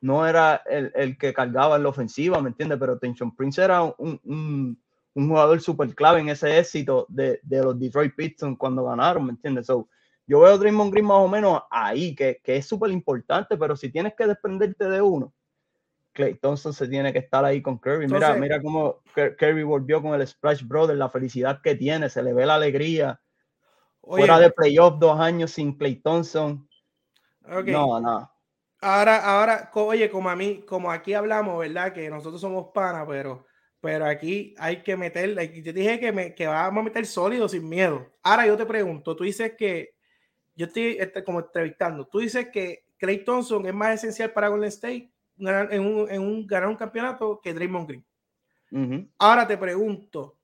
[0.00, 2.78] no era el, que cargaba en la ofensiva, ¿me entiendes?
[2.78, 8.14] Pero Tension Prince era un, un, jugador súper clave en ese éxito de, los Detroit
[8.14, 9.66] Pistons cuando ganaron, ¿me entiendes?
[9.66, 9.88] So,
[10.26, 13.76] yo veo a Draymond Green más o menos ahí, que, que es súper importante, pero
[13.76, 15.32] si tienes que desprenderte de uno,
[16.12, 18.06] Clay Thompson se tiene que estar ahí con Kirby.
[18.06, 22.32] Mira, mira cómo Kirby volvió con el Splash Brothers, la felicidad que tiene, se le
[22.32, 23.20] ve la alegría.
[24.02, 26.68] Fuera de playoff dos años sin Clay Thompson.
[27.46, 28.30] No, no.
[28.80, 31.92] Ahora, ahora, oye, como a mí, como aquí hablamos, ¿verdad?
[31.92, 33.46] Que nosotros somos panas, pero,
[33.80, 35.52] pero aquí hay que meterle.
[35.62, 38.10] Yo te dije que, me, que vamos a meter sólido sin miedo.
[38.22, 39.94] Ahora yo te pregunto, tú dices que,
[40.54, 44.68] yo estoy este, como entrevistando, tú dices que Clay Thompson es más esencial para Golden
[44.68, 48.04] State ganar, en, un, en un, ganar un campeonato que Draymond Green.
[49.18, 50.38] Ahora te pregunto,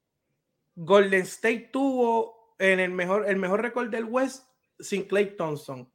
[0.75, 4.49] Golden State tuvo en el mejor, el mejor récord del West
[4.81, 5.89] sin Clay Thompson.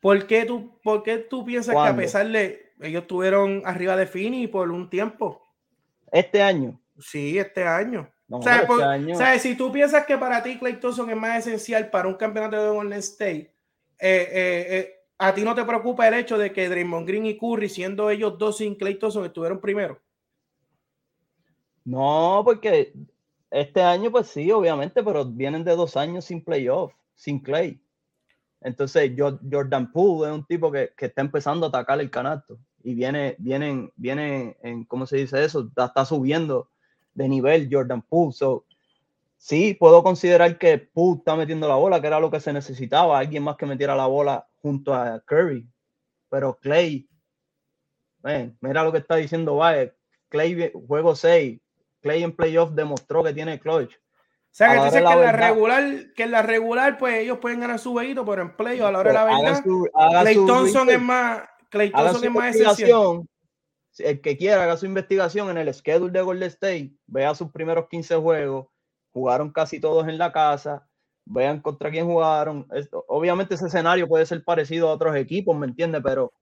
[0.00, 4.06] ¿Por qué tú, por qué tú piensas que a pesar de ellos estuvieron arriba de
[4.06, 5.42] Fini por un tiempo?
[6.12, 6.80] Este año.
[6.98, 8.10] Sí, este año.
[8.28, 9.14] o, sea, este año.
[9.14, 12.14] o, sea, si tú piensas que para ti Clay Thompson es más esencial para un
[12.14, 13.52] campeonato de Golden State,
[14.00, 17.36] eh, eh, eh, ¿A ti no te preocupa el hecho de que Draymond Green y
[17.36, 20.00] Curry, siendo ellos dos sin Clay Thompson, estuvieron primero?
[21.84, 22.92] No, porque
[23.50, 27.80] este año, pues sí, obviamente, pero vienen de dos años sin playoff, sin Clay.
[28.60, 33.36] Entonces, Jordan Poole es un tipo que, está empezando a atacar el canasto y viene,
[33.38, 35.70] viene, viene en, ¿cómo se dice eso?
[35.76, 36.70] Está, subiendo
[37.14, 38.32] de nivel Jordan Poole.
[38.32, 38.64] So,
[39.36, 43.18] sí, puedo considerar que Poole está metiendo la bola, que era lo que se necesitaba,
[43.18, 45.68] alguien más que metiera la bola junto a Curry.
[46.28, 47.08] Pero Clay,
[48.60, 49.92] mira lo que está diciendo Baez.
[50.28, 51.60] Clay, juego 6.
[52.00, 53.94] Clay en playoff demostró que tiene clutch.
[54.50, 57.60] O sea, que dice que en la regular, que en la regular, pues ellos pueden
[57.60, 59.62] ganar su vehículo, pero en playoff, a la hora de la verdad,
[60.22, 63.22] Clay Thompson es más, Clay Thompson es más esencial.
[63.98, 67.88] El que quiera haga su investigación en el schedule de Golden State, vea sus primeros
[67.88, 68.66] 15 juegos,
[69.12, 70.88] jugaron casi todos en la casa,
[71.24, 72.66] vean contra quién jugaron.
[73.06, 76.00] obviamente ese escenario puede ser parecido a otros equipos, ¿me entiendes?
[76.02, 76.32] Pero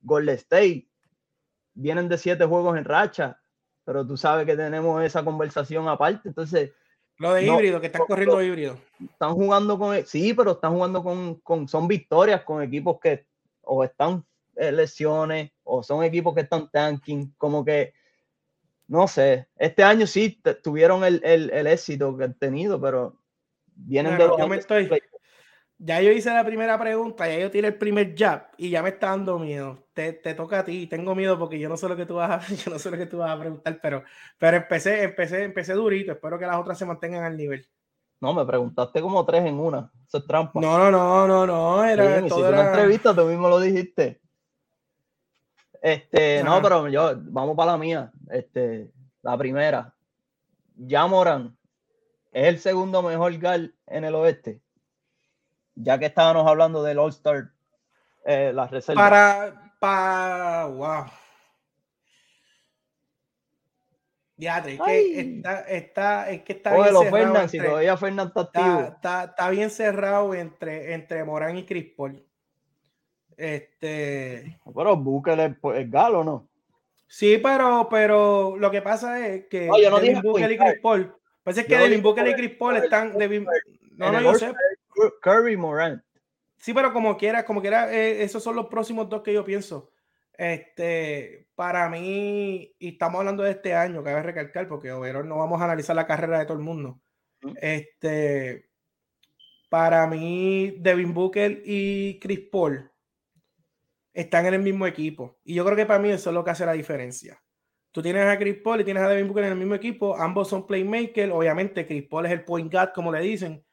[0.00, 0.88] Golden State
[1.74, 3.40] vienen de siete juegos en racha,
[3.84, 6.70] pero tú sabes que tenemos esa conversación aparte, entonces...
[7.20, 8.78] Lo de híbrido, que están corriendo híbrido.
[8.98, 10.06] Están jugando con...
[10.06, 11.68] Sí, pero están jugando con, con...
[11.68, 13.26] Son victorias con equipos que
[13.60, 14.24] o están
[14.56, 17.92] eh, lesiones o son equipos que están tanking, como que...
[18.88, 23.20] No sé, este año sí tuvieron el, el, el éxito que han tenido, pero
[23.66, 24.90] vienen de yo me estoy,
[25.82, 28.90] ya yo hice la primera pregunta, ya yo tiré el primer jab y ya me
[28.90, 29.86] está dando miedo.
[29.94, 32.30] Te, te, toca a ti, tengo miedo porque yo no sé lo que tú vas
[32.30, 34.04] a, yo no sé lo que tú vas a preguntar, pero,
[34.38, 36.12] pero empecé, empecé, empecé durito.
[36.12, 37.66] Espero que las otras se mantengan al nivel.
[38.20, 39.90] No, me preguntaste como tres en una.
[40.06, 40.60] Eso es trampa.
[40.60, 41.82] No, no, no, no, no.
[41.82, 42.68] Era, todo era...
[42.68, 44.20] entrevista, tú mismo lo dijiste.
[45.80, 48.12] Este, no, pero yo, vamos para la mía.
[48.30, 48.90] Este,
[49.22, 49.94] la primera.
[50.76, 51.56] Ya Moran
[52.32, 54.60] es el segundo mejor gal en el oeste
[55.82, 57.50] ya que estábamos hablando del All-Star,
[58.24, 59.02] eh, las reservas.
[59.02, 61.04] Para, para, wow.
[64.40, 67.48] Ya, es que está, está, es que está bien cerrado.
[67.48, 68.80] si todavía Fernan está activo.
[68.80, 72.24] Está, está, bien cerrado entre, entre Morán y Chris Paul.
[73.36, 74.58] Este.
[74.74, 76.48] Pero Booker es, es galo, ¿no?
[77.06, 80.80] Sí, pero, pero lo que pasa es que no, yo no Devin Booker y Chris
[80.80, 81.14] Paul.
[81.42, 83.12] Parece que Devin Booker y Chris Paul están.
[83.96, 84.54] no, no, yo sé.
[85.22, 86.02] Curry Morant.
[86.58, 89.90] Sí, pero como quiera, como quiera, eh, esos son los próximos dos que yo pienso.
[90.36, 95.60] Este, para mí, y estamos hablando de este año, cabe recalcar, porque overall no vamos
[95.60, 97.00] a analizar la carrera de todo el mundo.
[97.56, 98.70] Este,
[99.70, 102.90] para mí, Devin Booker y Chris Paul
[104.12, 105.38] están en el mismo equipo.
[105.44, 107.42] Y yo creo que para mí eso es lo que hace la diferencia.
[107.92, 110.16] Tú tienes a Chris Paul y tienes a Devin Booker en el mismo equipo.
[110.16, 111.32] Ambos son playmakers.
[111.32, 113.64] Obviamente, Chris Paul es el point guard, como le dicen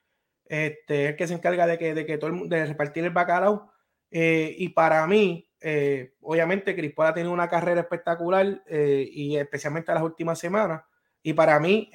[0.50, 3.72] este, el que se encarga de que, de que todo el, de repartir el bacalao.
[4.12, 9.38] Eh, y para mí, eh, obviamente, Chris Paul ha tenido una carrera espectacular eh, y
[9.38, 10.84] especialmente las últimas semanas.
[11.22, 11.92] Y para mí,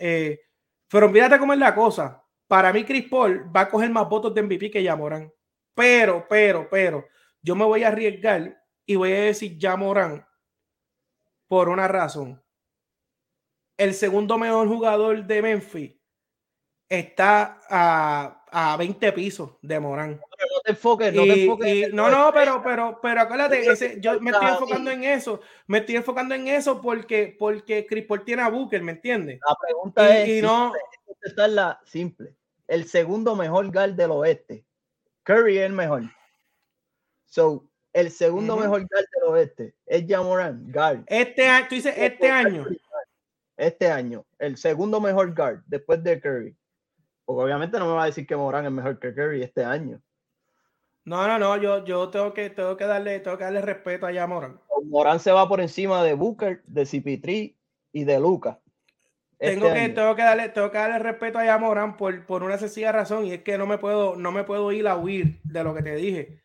[0.88, 2.22] pero fíjate cómo es la cosa.
[2.46, 5.32] Para mí, Chris Paul va a coger más votos de MVP que Yamoran.
[5.74, 7.06] Pero, pero, pero,
[7.40, 10.26] yo me voy a arriesgar y voy a decir Yamoran
[11.48, 12.42] por una razón.
[13.78, 15.92] El segundo mejor jugador de Memphis
[16.88, 20.20] está a a 20 pisos de Morán.
[20.20, 21.92] no te enfoques, no te enfoques.
[21.92, 25.40] no, no, pero, pero, pero acuérdate, ese, yo me estoy enfocando en eso.
[25.66, 29.40] Me estoy enfocando en eso porque, porque Chris Paul tiene a Booker, ¿me entiendes?
[29.48, 30.72] La pregunta es: y no,
[31.22, 32.36] esta es la simple.
[32.68, 34.64] El segundo mejor guard del oeste.
[35.22, 36.02] Curry es el mejor.
[37.24, 41.04] So, el segundo mejor guard del oeste es Jamoran, guard.
[41.06, 42.66] Este año, tú dices este año.
[43.56, 46.56] Este año, el segundo mejor guard después de Curry.
[47.24, 50.00] Porque obviamente no me va a decir que Morán es mejor que Curry este año.
[51.04, 54.24] No, no, no, yo, yo tengo, que, tengo, que darle, tengo que darle respeto allá
[54.24, 54.60] a Morán.
[54.84, 57.56] Morán se va por encima de Booker, de CP3
[57.92, 58.60] y de Luca.
[59.38, 62.58] Este tengo, que, tengo, que darle, tengo que darle respeto a Morán por, por una
[62.58, 65.64] sencilla razón y es que no me puedo, no me puedo ir a huir de
[65.64, 66.44] lo que te dije.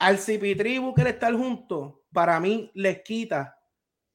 [0.00, 3.60] Al CP3 y Booker estar juntos, para mí les quita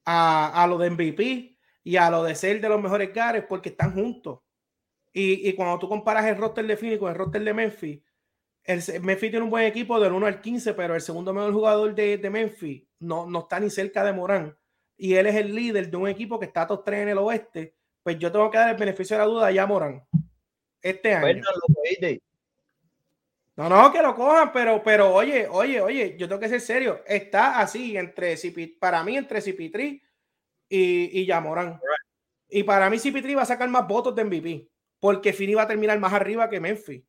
[0.04, 3.70] a, a lo de MVP y a lo de ser de los mejores gares porque
[3.70, 4.40] están juntos.
[5.12, 8.00] Y, cuando tú comparas el roster de Phoenix con el roster de Memphis,
[8.64, 11.94] el, Memphis tiene un buen equipo del 1 al 15, pero el segundo mejor jugador
[11.94, 14.56] de, de Memphis no, no está ni cerca de Morán.
[14.96, 17.18] Y él es el líder de un equipo que está a top 3 en el
[17.18, 17.74] oeste.
[18.02, 20.02] Pues yo tengo que dar el beneficio de la duda ya a Morán.
[20.80, 21.42] Este año.
[23.54, 27.02] No, no, que lo cojan, pero, pero oye, oye, oye, yo tengo que ser serio.
[27.06, 28.36] Está así entre
[28.80, 30.02] para mí, entre Cipitri
[30.70, 31.78] y, y Yamorán.
[32.48, 34.71] Y para mí, Cipitri va a sacar más votos de MVP
[35.02, 37.02] porque Fini va a terminar más arriba que Memphis.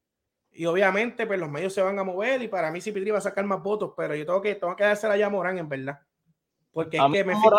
[0.52, 3.22] Y obviamente, pues los medios se van a mover y para mí Cipitri va a
[3.22, 6.00] sacar más votos, pero yo tengo que, tengo que dársela ya a Morán, en verdad.
[6.72, 7.52] Porque es que Memphis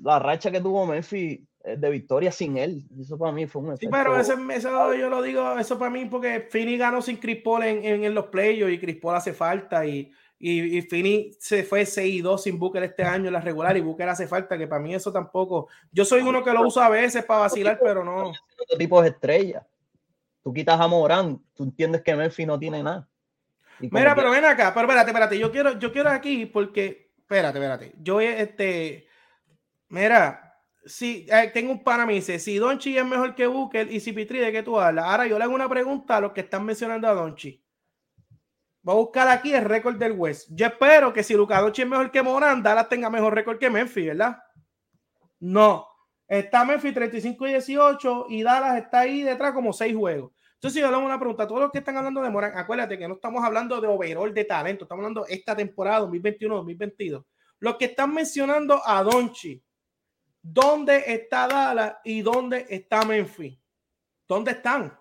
[0.00, 2.86] la racha que tuvo Memphis eh, de victoria sin él.
[2.98, 3.86] Eso para mí fue un efecto.
[3.86, 7.42] Sí, pero eso, eso, yo lo digo, eso para mí, porque Fini ganó sin Chris
[7.42, 9.84] Paul en, en, los playoffs y Chris Paul hace falta.
[9.84, 13.42] Y, y, y Fini se fue 6 y 2 sin Booker este año en la
[13.42, 15.68] regular y Booker hace falta, que para mí eso tampoco.
[15.92, 18.32] Yo soy uno que lo usa a veces para vacilar, pero no.
[18.62, 19.66] Otro tipo de estrella.
[20.42, 23.08] Tú quitas a Morán, tú entiendes que Memphis no tiene nada.
[23.78, 25.38] Mira, pero ven acá, pero espérate, espérate.
[25.38, 27.94] Yo quiero, yo quiero aquí porque, espérate, espérate.
[28.00, 29.06] Yo, este,
[29.88, 34.00] mira, si eh, tengo un pana me dice, si Donchi es mejor que Booker y
[34.00, 35.04] si Pitri, ¿de qué tú hablas?
[35.04, 37.62] Ahora yo le hago una pregunta a los que están mencionando a Donchi.
[38.82, 40.48] Voy a buscar aquí el récord del West.
[40.50, 43.70] Yo espero que si Luka Doncic es mejor que Morán, Dallas tenga mejor récord que
[43.70, 44.38] Memphis, ¿verdad?
[45.38, 45.86] No.
[46.32, 50.32] Está Memphis 35 y 18 y Dallas está ahí detrás como 6 juegos.
[50.54, 53.06] Entonces, yo le hago una pregunta, todos los que están hablando de Morán, acuérdate que
[53.06, 57.22] no estamos hablando de overall de talento, estamos hablando de esta temporada 2021-2022.
[57.58, 59.62] Los que están mencionando a Donchi,
[60.40, 63.58] ¿dónde está Dallas y dónde está Memphis?
[64.26, 64.98] ¿Dónde están?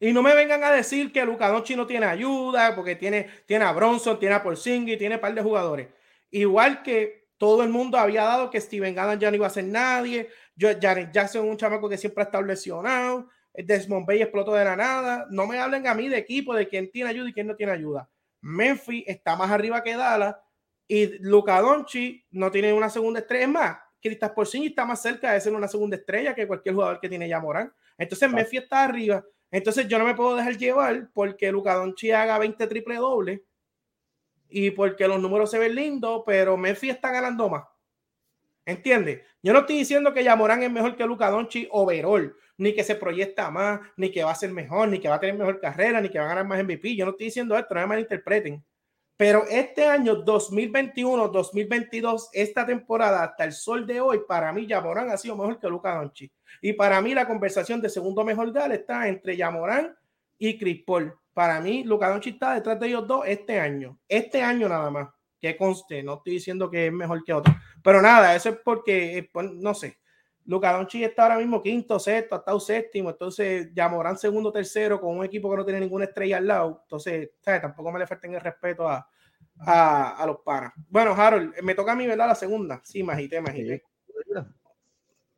[0.00, 3.66] Y no me vengan a decir que Luka Doncic no tiene ayuda porque tiene, tiene
[3.66, 5.88] a Bronson, tiene a Porzingis, tiene un par de jugadores.
[6.30, 9.64] Igual que todo el mundo había dado que Steven Adams ya no iba a ser
[9.64, 10.28] nadie.
[10.54, 13.28] Yo, Jared Jackson un chamaco que siempre ha estado lesionado.
[13.52, 15.26] Desmond Bay explotó de la nada.
[15.28, 17.72] No me hablen a mí de equipo, de quién tiene ayuda y quién no tiene
[17.72, 18.08] ayuda.
[18.42, 20.36] Memphis está más arriba que Dallas
[20.86, 23.46] y Luka Doncic no tiene una segunda estrella.
[23.46, 27.00] Es más, Kristaps Porzingis está más cerca de ser una segunda estrella que cualquier jugador
[27.00, 27.74] que tiene ya Morán.
[27.98, 32.38] Entonces Memphis está arriba entonces yo no me puedo dejar llevar porque Luca Donchi haga
[32.38, 33.44] 20 triple doble
[34.52, 37.64] y porque los números se ven lindos, pero Memphis está ganando más.
[38.64, 39.22] ¿Entiendes?
[39.42, 42.94] Yo no estoy diciendo que Yamorán es mejor que Luca Donchi overall, ni que se
[42.94, 46.00] proyecta más, ni que va a ser mejor, ni que va a tener mejor carrera,
[46.00, 46.94] ni que va a ganar más MVP.
[46.94, 48.64] Yo no estoy diciendo esto, no me malinterpreten.
[49.16, 55.16] Pero este año 2021-2022, esta temporada hasta el sol de hoy, para mí Yamorán ha
[55.16, 56.32] sido mejor que Luca Doncic.
[56.60, 59.96] Y para mí la conversación de segundo mejor gal está entre Yamorán
[60.38, 61.14] y Chris Paul.
[61.32, 63.98] Para mí Luca Doncic está detrás de ellos dos este año.
[64.08, 65.08] Este año nada más.
[65.40, 67.52] Que conste, no estoy diciendo que es mejor que otro.
[67.82, 69.98] Pero nada, eso es porque, eh, pues, no sé.
[70.44, 73.10] Luca Doncic está ahora mismo quinto, sexto, hasta un séptimo.
[73.10, 76.80] Entonces, Yamorán segundo, tercero, con un equipo que no tiene ninguna estrella al lado.
[76.82, 79.08] Entonces, tampoco me le falten el respeto a,
[79.58, 80.72] a, los panas.
[80.88, 82.28] Bueno, Harold, me toca a mí, ¿verdad?
[82.28, 82.80] La segunda.
[82.84, 83.82] Sí, majité, majité.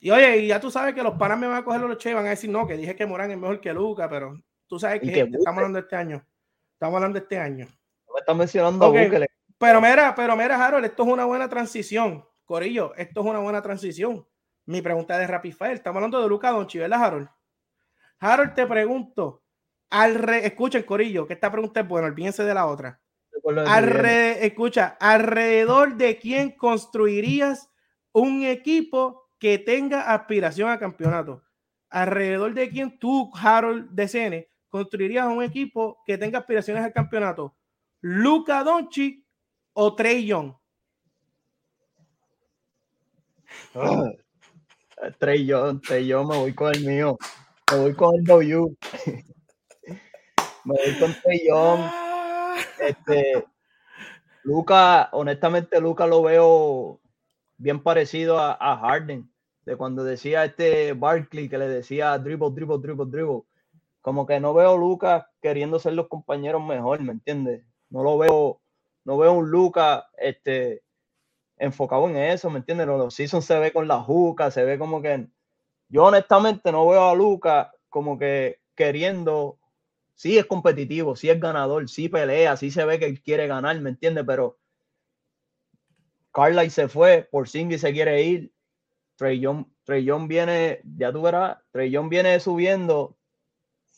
[0.00, 2.10] Y oye, y ya tú sabes que los panas me van a coger los che
[2.10, 4.78] y van a decir, no, que dije que Morán es mejor que Luca, pero tú
[4.78, 6.26] sabes que, estamos hablando de este año.
[6.72, 7.66] Estamos hablando de este año.
[8.12, 8.92] Me están mencionando
[9.58, 12.24] Pero mira, pero mira, Harold, esto es una buena transición.
[12.44, 14.26] Corillo, esto es una buena transición.
[14.66, 15.74] Mi pregunta de Rapid Fire.
[15.74, 17.28] Estamos hablando de Luca Donchi, ¿verdad, Harold?
[18.18, 19.42] Harold, te pregunto.
[19.90, 20.46] Al re...
[20.46, 23.00] Escuchen, Corillo, que esta pregunta es buena, olvídense de la otra
[24.40, 27.70] escucha, alrededor de quién construirías
[28.12, 31.42] un equipo que tenga aspiración a campeonato.
[31.90, 37.54] Alrededor de quién tú, Harold DCN, construirías un equipo que tenga aspiraciones al campeonato.
[38.00, 39.24] Luca Doncic
[39.72, 40.52] o Trey Young.
[45.20, 47.16] Trey Young, Trey Young, me voy con el mío.
[47.70, 48.76] Me voy con el W.
[50.64, 51.80] me voy con Trey Young.
[51.80, 52.56] Ah.
[52.80, 53.44] Este,
[54.42, 57.00] Luca, honestamente, Luca lo veo
[57.58, 59.30] bien parecido a, Harden,
[59.66, 63.44] de cuando decía este Barkley que le decía dribble, dribble, dribble, dribble.
[64.04, 67.64] Como que no veo Luca queriendo ser los compañeros mejor, ¿me entiendes?
[67.88, 68.60] No lo veo,
[69.04, 70.82] no veo un Luca este,
[71.56, 72.86] enfocado en eso, ¿me entiendes?
[72.86, 75.26] Los seasons se ve con la juca, se ve como que.
[75.88, 79.58] Yo honestamente no veo a Luca como que queriendo
[80.12, 83.80] sí es competitivo, sí es ganador, sí pelea, sí se ve que él quiere ganar,
[83.80, 84.24] ¿me entiendes?
[84.26, 84.58] Pero
[86.30, 88.52] Carly se fue, por Singy se quiere ir,
[89.16, 93.16] Trey Young, viene, ya tú verás, Trey Young viene subiendo.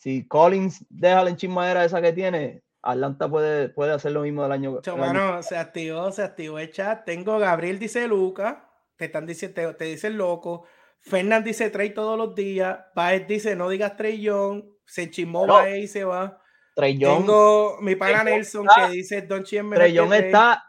[0.06, 4.52] Si Collins deja la enchismadera esa que tiene, Atlanta puede, puede hacer lo mismo del
[4.52, 4.80] año.
[4.96, 7.04] Bueno, se activó, se activó el chat.
[7.04, 10.62] Tengo Gabriel dice Luca, te están diciendo, te, dice loco.
[11.00, 12.78] Fernand dice Trey todos los días.
[12.94, 16.40] Paez dice no digas Trey Young se chimó ahí y se va.
[16.76, 20.62] Tengo mi pana Nelson que dice Don Chien Trellón está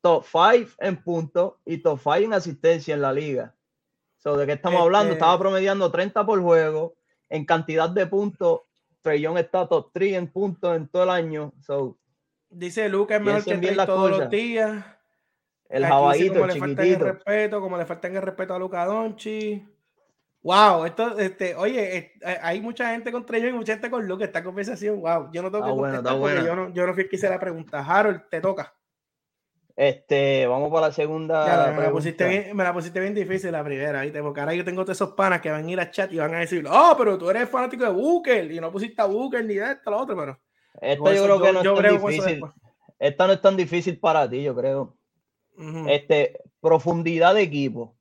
[0.00, 3.54] top 5 en puntos y top 5 en asistencia en la liga.
[4.16, 5.12] So, ¿De qué estamos hablando?
[5.12, 6.94] Este Estaba promediando 30 por juego.
[7.28, 8.62] En cantidad de puntos,
[9.02, 11.52] Trellón está top 3 en puntos en todo el año.
[11.60, 11.98] So,
[12.50, 14.84] dice Lucas es mejor que Trey todos los días.
[15.68, 19.66] El jabadito, como le falta el respeto, como le falta el respeto a Luca Donchi.
[20.42, 24.24] Wow, esto, este, oye, eh, hay mucha gente con Trey y mucha gente con Luke.
[24.24, 27.16] Esta conversación, wow, yo no tengo que contestar porque yo no, yo no fui que
[27.16, 27.84] hice la pregunta.
[27.84, 28.74] Harold, te toca.
[29.80, 31.72] Este, vamos para la segunda.
[31.72, 34.20] me, la pusiste bien, me la pusiste bien difícil la primera, ¿viste?
[34.20, 36.34] Porque ahora yo tengo todos esos panas que van a ir a chat y van
[36.34, 39.54] a decir, oh, pero tú eres fanático de Booker y no pusiste a Booker ni
[39.54, 40.36] de esto, lo otro, pero.
[40.80, 42.40] Esta yo creo que no es tan difícil.
[42.98, 44.96] Esta no es tan difícil para ti, yo creo.
[45.86, 47.94] Este, profundidad de equipo.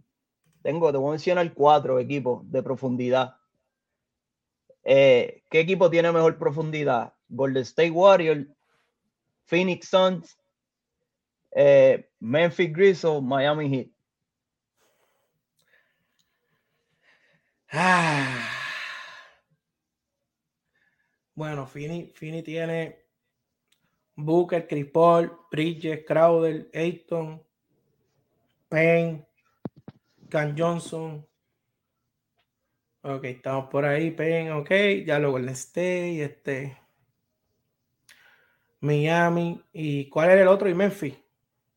[0.63, 3.35] Tengo, te voy a mencionar cuatro equipos de profundidad.
[4.83, 7.13] Eh, ¿Qué equipo tiene mejor profundidad?
[7.29, 8.47] Golden State Warriors,
[9.45, 10.39] Phoenix Suns,
[11.59, 13.87] eh, Memphis Grizzlies, Miami Heat.
[21.33, 22.97] Bueno, Fini, Fini tiene
[24.15, 24.87] Booker, Chris
[25.51, 27.43] Bridges, Crowder, Ayton,
[28.69, 29.23] Payne,
[30.29, 31.23] Can Johnson.
[33.03, 34.71] Ok, estamos por ahí, Payne, ok.
[35.05, 36.75] Ya luego el State, este.
[38.79, 39.63] Miami.
[39.73, 40.67] ¿Y cuál era el otro?
[40.69, 41.26] Y Memphis.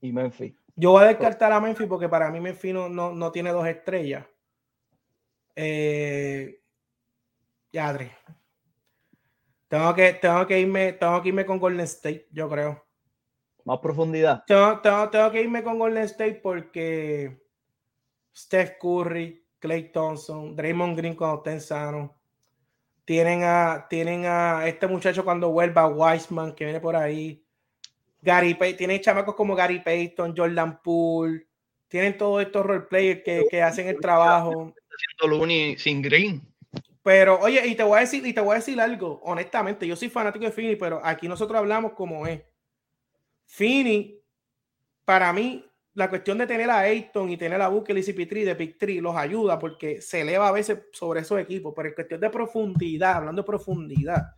[0.01, 0.55] Y Memphis.
[0.77, 4.27] Yo voy a descartar a Memphis porque para mí Memphis no, no, tiene dos estrellas.
[5.55, 6.61] Eh,
[9.69, 12.85] Tengo que, tengo, que irme, tengo que irme con Golden State, yo creo.
[13.65, 14.43] Más profundidad.
[14.47, 17.41] Tengo, tengo, que irme con Golden State porque
[18.35, 22.11] Steph Curry, Clay Thompson, Draymond Green cuando estén sanos.
[23.05, 27.45] Tienen a, tienen a este muchacho cuando vuelva, Wiseman, que viene por ahí.
[28.23, 31.47] Gary Payton, tienen chamacos como Gary Payton, Jordan Poole,
[31.89, 34.75] tienen todos estos roleplayers que, que hacen el trabajo.
[35.21, 36.43] Haciendo sin Green.
[37.03, 39.97] Pero, oye, y te voy a decir, y te voy a decir algo, honestamente, yo
[39.97, 42.43] soy fanático de Fini, pero aquí nosotros hablamos como es.
[43.47, 44.21] Fini,
[45.05, 45.65] para mí,
[45.95, 49.03] la cuestión de tener a Ayton y tener a Booker y CP3 de Pick 3
[49.03, 53.15] los ayuda porque se eleva a veces sobre esos equipos, pero en cuestión de profundidad,
[53.15, 54.35] hablando de profundidad,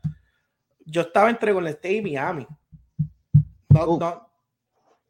[0.85, 2.47] yo estaba entre Golden State y Miami.
[3.73, 4.33] No, no,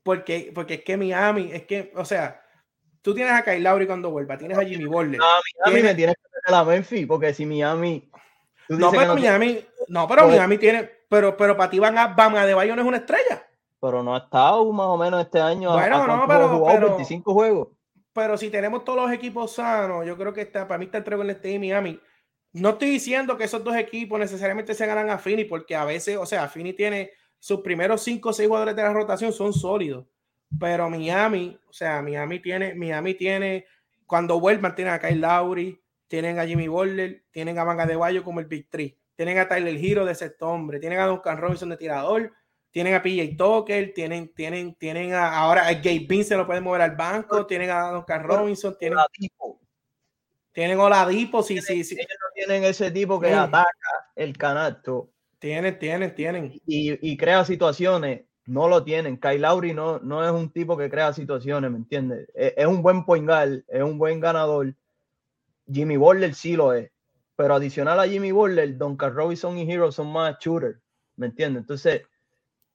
[0.02, 2.42] porque, porque es que Miami, es que, o sea,
[3.02, 5.18] tú tienes a Kyle Lowry cuando vuelva, tienes a Jimmy Butler.
[5.18, 5.26] No,
[5.64, 8.10] Miami me tienes que tener a Memphis, porque si Miami.
[8.68, 12.08] No, pero no Miami, no, pero pues Miami tiene, pero, pero para ti van a,
[12.08, 13.46] van a De Bayo no es una estrella.
[13.80, 15.72] Pero no ha estado más o menos este año.
[15.72, 17.68] Bueno, no, pero, pero 25 juegos.
[18.12, 21.16] Pero si tenemos todos los equipos sanos, yo creo que está, para mí está entre
[21.16, 22.00] Golden State y Miami.
[22.52, 26.18] No estoy diciendo que esos dos equipos necesariamente se ganan a Fini, porque a veces,
[26.18, 27.12] o sea, Fini tiene
[27.42, 30.06] sus primeros cinco o seis jugadores de la rotación son sólidos.
[30.60, 33.66] Pero Miami, o sea, Miami tiene, Miami tiene,
[34.06, 38.22] cuando vuelvan, tienen a Kyle Lowry, tienen a Jimmy Butler, tienen a Manga de Bayo
[38.22, 41.70] como el Big Three, tienen a Tyler Hero de sexto hombre, tienen a Duncan Robinson
[41.70, 42.32] de tirador,
[42.70, 46.82] tienen a PJ Tucker, tienen, tienen, tienen a, ahora a Gabe Vince lo pueden mover
[46.82, 48.98] al banco, tienen a Duncan Robinson, tienen
[50.52, 51.96] tienen Oladipo, sí, sí, sí.
[51.96, 53.66] Ellos no tienen ese tipo que ataca
[54.14, 55.12] el canasto
[55.42, 56.62] tienen, tienen, tienen.
[56.66, 58.22] Y, crea situaciones.
[58.46, 59.18] No lo tienen.
[59.18, 62.28] Kyle Lowry no, no es un tipo que crea situaciones, ¿me entiendes?
[62.32, 63.28] E, es, un buen point
[63.66, 64.72] es un buen ganador.
[65.70, 66.92] Jimmy Butler sí lo es.
[67.34, 70.78] Pero adicional a Jimmy Butler, Duncan Robinson y Hero son más shooters,
[71.16, 71.62] ¿me entiendes?
[71.62, 72.02] Entonces,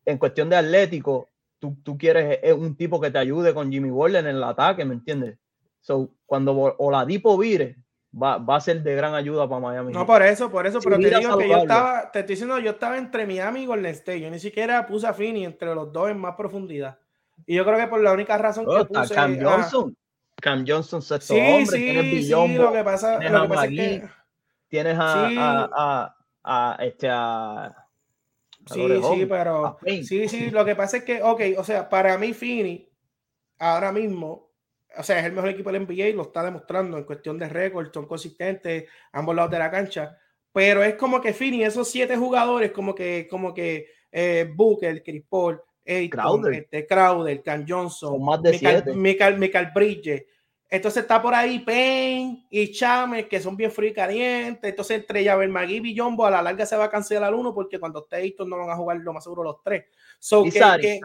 [0.03, 1.29] en cuestión de atlético,
[1.59, 4.95] tú, tú quieres un tipo que te ayude con Jimmy Butler en el ataque, ¿me
[4.95, 5.37] entiendes?
[5.79, 7.77] So, cuando Oladipo vire,
[8.21, 9.93] va, va, a ser de gran ayuda para Miami.
[9.93, 12.71] No, por eso, por eso, pero te digo que yo estaba, te estoy diciendo, yo
[12.71, 14.21] estaba entre Miami y Golden State.
[14.21, 16.97] Yo ni siquiera puse a Fini entre los dos en más profundidad.
[17.45, 19.13] Y yo creo que por la única razón que puse.
[19.13, 19.95] Cam Johnson.
[20.41, 23.65] Cam Johnson, sexto sí, hombre, sí, tienes sí, lo que pasa, tienes lo que pasa
[23.65, 24.09] es que,
[24.67, 27.87] tienes a, a, a, a, este a
[28.73, 32.33] Sí, sí, pero sí, sí, lo que pasa es que, ok, o sea, para mí
[32.33, 32.89] Fini
[33.59, 34.46] ahora mismo
[34.97, 37.47] o sea, es el mejor equipo del NBA y lo está demostrando en cuestión de
[37.47, 40.17] récord, son consistentes ambos lados de la cancha.
[40.51, 45.23] Pero es como que Fini, esos siete jugadores, como que, como que eh, Booker, Chris
[45.29, 45.61] Paul,
[46.09, 46.53] Crowder.
[46.53, 48.19] Este, Crowder, Can Johnson,
[48.95, 50.25] Michael, Michael, Bridges.
[50.69, 54.69] Entonces está por ahí Payne y Chame, que son bien fríos y calientes.
[54.69, 57.79] Entonces, entre Javier McGee y Jumbo, a la larga se va a cancelar uno porque
[57.79, 59.85] cuando esté esto no van a jugar lo más seguro los tres.
[60.19, 60.99] So, ¿Y que,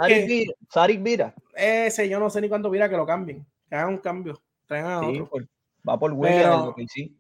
[0.69, 1.33] Sarik, Vira?
[1.55, 4.87] Ese, yo no sé ni cuándo Vira que lo cambien que hagan un cambio, traen
[4.87, 5.31] a otro.
[5.89, 7.17] va por Williams, sí.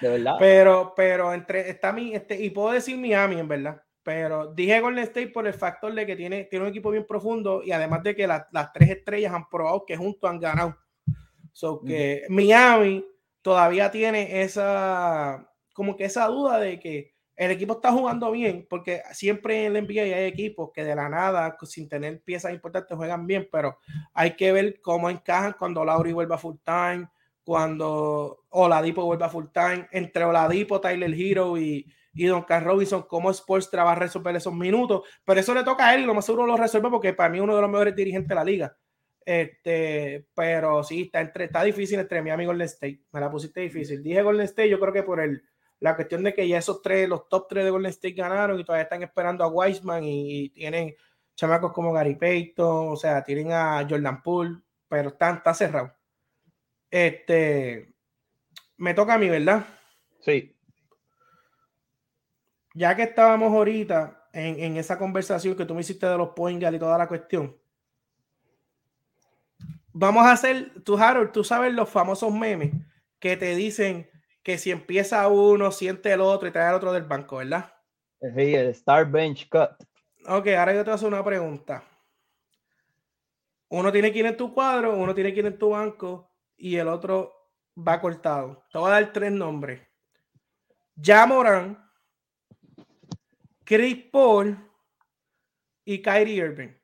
[0.00, 0.36] De verdad.
[0.38, 3.82] Pero, pero entre está mi, este, y puedo decir Miami, en verdad.
[4.02, 7.62] Pero dije Golden State por el factor de que tiene, tiene un equipo bien profundo
[7.62, 10.76] y además de que las tres estrellas han probado que juntos han ganado.
[11.52, 13.04] So que Miami
[13.42, 17.11] todavía tiene esa, como que esa duda de que
[17.42, 21.08] el equipo está jugando bien, porque siempre en el NBA hay equipos que de la
[21.08, 23.78] nada, sin tener piezas importantes, juegan bien, pero
[24.14, 27.08] hay que ver cómo encajan cuando Lauri vuelva full time,
[27.42, 33.32] cuando Oladipo vuelva full time, entre Oladipo, Tyler Hero y, y Don Carl Robinson, cómo
[33.32, 35.02] Sportstra va a resolver esos minutos.
[35.24, 37.56] Pero eso le toca a él lo más seguro lo resuelve porque para mí uno
[37.56, 38.76] de los mejores dirigentes de la liga.
[39.24, 43.02] Este, pero sí, está, entre, está difícil entre mi amigo Golden State.
[43.12, 44.02] Me la pusiste difícil.
[44.02, 45.42] Dije Golden State, yo creo que por el,
[45.82, 48.64] la cuestión de que ya esos tres, los top tres de Golden State ganaron y
[48.64, 50.94] todavía están esperando a Wiseman y, tienen
[51.34, 55.92] chamacos como Gary Payton, o sea, tienen a Jordan Poole, pero están, está cerrado.
[56.88, 57.92] Este,
[58.76, 59.66] me toca a mí, ¿verdad?
[60.20, 60.56] Sí.
[62.74, 66.62] Ya que estábamos ahorita en, en esa conversación que tú me hiciste de los point
[66.62, 67.56] y toda la cuestión,
[69.92, 72.72] vamos a hacer, tú Harold, tú sabes los famosos memes
[73.18, 74.11] que te dicen
[74.42, 77.72] que si empieza uno, siente el otro y trae al otro del banco, ¿verdad?
[78.20, 79.86] Sí, el Star Bench Cut.
[80.26, 81.84] Ok, ahora yo te hacer una pregunta.
[83.68, 87.32] Uno tiene quien en tu cuadro, uno tiene quien en tu banco y el otro
[87.76, 88.64] va cortado.
[88.70, 89.80] Te voy a dar tres nombres.
[91.00, 91.90] Jamoran,
[93.64, 94.58] Chris Paul
[95.84, 96.74] y Kyrie Irving.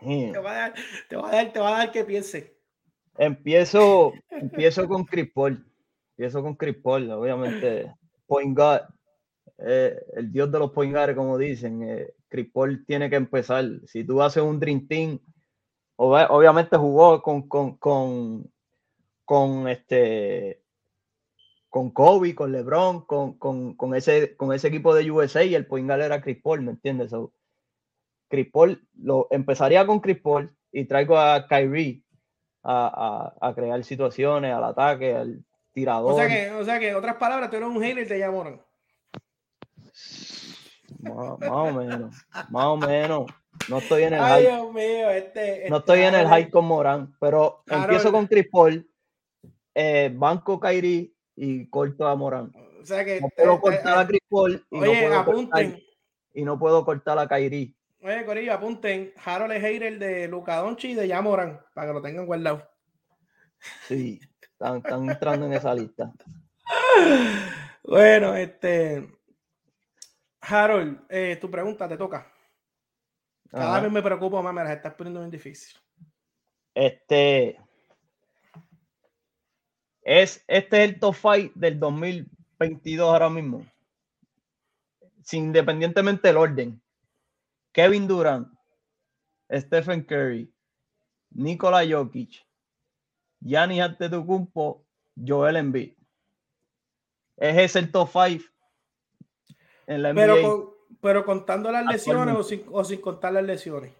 [0.00, 0.74] Te voy a dar,
[1.08, 2.53] te voy a dar, te voy a dar que piense.
[3.16, 5.64] Empiezo, empiezo con Chris Paul.
[6.10, 7.92] Empiezo con Chris Paul, obviamente.
[8.26, 8.88] Point guard,
[9.58, 11.82] eh, el dios de los point guard, como dicen.
[11.82, 13.64] Eh, Chris Paul tiene que empezar.
[13.86, 15.20] Si tú haces un Dream Team,
[15.96, 18.50] obviamente jugó con, con, con,
[19.24, 20.60] con este
[21.74, 25.66] con Kobe, con LeBron, con, con, con, ese, con ese equipo de USA y el
[25.66, 27.10] point guard era Chris Paul, ¿me entiendes?
[28.28, 32.03] Chris Paul, lo, empezaría con Chris Paul y traigo a Kyrie
[32.64, 36.12] a, a, crear situaciones, al ataque, al tirador.
[36.12, 38.18] O sea que, o sea que en otras palabras, tú eres un hater y te
[38.18, 38.60] llamaron.
[41.00, 43.30] Más, más, o menos, más o menos.
[43.68, 47.14] No estoy en el Ay, Dios mío, este, no estoy en el hype con Morán,
[47.20, 48.90] pero empiezo con Chris Paul,
[49.74, 52.52] eh, banco Kyrie y corto a Morán.
[52.80, 55.48] O sea que no puedo cortar a Chris Paul y, oye, no puedo.
[55.48, 55.78] Cortar,
[56.34, 57.74] y no puedo cortar a Kyrie.
[58.04, 59.14] Oye, Corillo, apunten.
[59.24, 62.70] Harold es hater de Luca Donchi y de Yamoran, para que lo tengan guardado.
[63.88, 66.12] Sí, están, entrando en esa lista.
[67.86, 69.06] Bueno, este.
[70.40, 72.32] Harold, eh, tu pregunta te toca.
[73.50, 75.78] Cada vez me preocupo más, me las estás poniendo bien difícil.
[76.74, 77.60] Este.
[80.00, 83.66] Es, este es el top 5 del 2022 ahora mismo.
[85.22, 86.82] Sin, independientemente del orden.
[87.74, 88.48] Kevin Durant,
[89.50, 90.48] Stephen Curry,
[91.32, 92.46] Nikola Jokic,
[93.40, 94.86] Giannis Antetokounmpo,
[95.16, 95.92] Joel Embiid.
[97.36, 98.44] ¿Es ese el top 5
[99.88, 100.22] en la NBA?
[100.22, 102.36] Pero, pero contando las lesiones
[102.70, 103.92] o sin, contar las lesiones.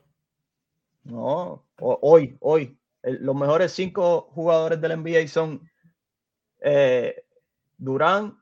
[1.02, 2.78] No, hoy, hoy.
[3.02, 5.68] los mejores cinco jugadores del NBA son
[6.60, 7.24] eh,
[7.76, 8.38] Durant,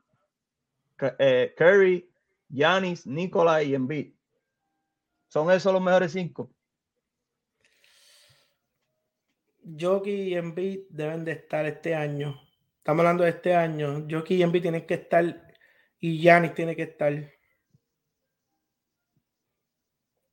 [1.17, 2.07] eh, Curry,
[2.49, 4.12] Giannis, Nikola y Embiid.
[5.33, 6.51] ¿Son esos los mejores cinco?
[9.79, 12.39] Jockey y Embiid deben de estar este año.
[12.77, 14.05] Estamos hablando de este año.
[14.07, 15.23] Jockey y Embiid tienen que estar
[15.99, 17.33] y Giannis tiene que estar.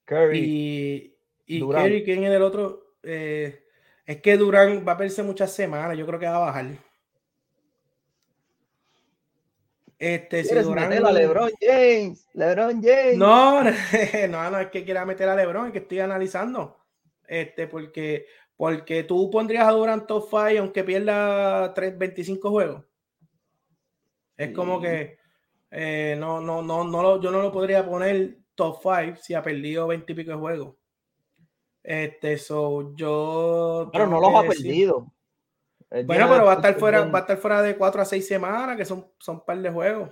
[0.04, 0.38] Curry.
[0.38, 1.16] Y,
[1.46, 2.98] y Curry, ¿quién es el otro?
[3.02, 3.64] Eh,
[4.04, 5.96] es que Durán va a perderse muchas semanas.
[5.96, 6.66] Yo creo que va a bajar.
[10.00, 10.90] Este, si Durán...
[10.92, 13.18] a LeBron James, LeBron James.
[13.18, 13.62] No,
[14.30, 16.78] no, no es que quiera meter a LeBron, es que estoy analizando.
[17.28, 18.24] Este, porque,
[18.56, 22.84] porque tú pondrías a Durant top 5 aunque pierda 3, 25 juegos.
[24.38, 25.18] Es como que
[25.70, 29.86] eh, no, no, no, no yo no lo podría poner top 5 si ha perdido
[29.86, 30.76] 20 y pico de juegos.
[31.82, 33.90] Este, so, yo.
[33.92, 35.12] Pero no los ha perdido.
[35.90, 38.76] Bueno, pero va a estar fuera, va a estar fuera de cuatro a seis semanas,
[38.76, 40.10] que son, son par de juegos.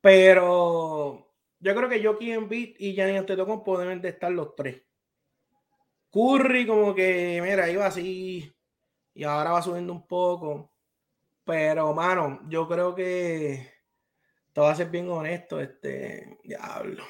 [0.00, 1.28] Pero
[1.60, 4.82] yo creo que Jockey Beat y Gianni Antetokounmpo deben de estar los tres.
[6.10, 8.52] Curry como que, mira, iba así
[9.14, 10.72] y ahora va subiendo un poco.
[11.44, 13.70] Pero, mano, yo creo que
[14.52, 17.04] te voy a ser bien honesto, este, diablo.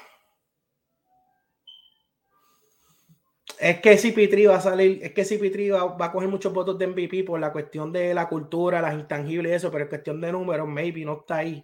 [3.61, 6.51] Es que si Pitri va a salir, es que si Pitri va, a coger muchos
[6.51, 9.89] votos de MVP por la cuestión de la cultura, las intangibles y eso, pero es
[9.89, 11.63] cuestión de números, maybe no está ahí.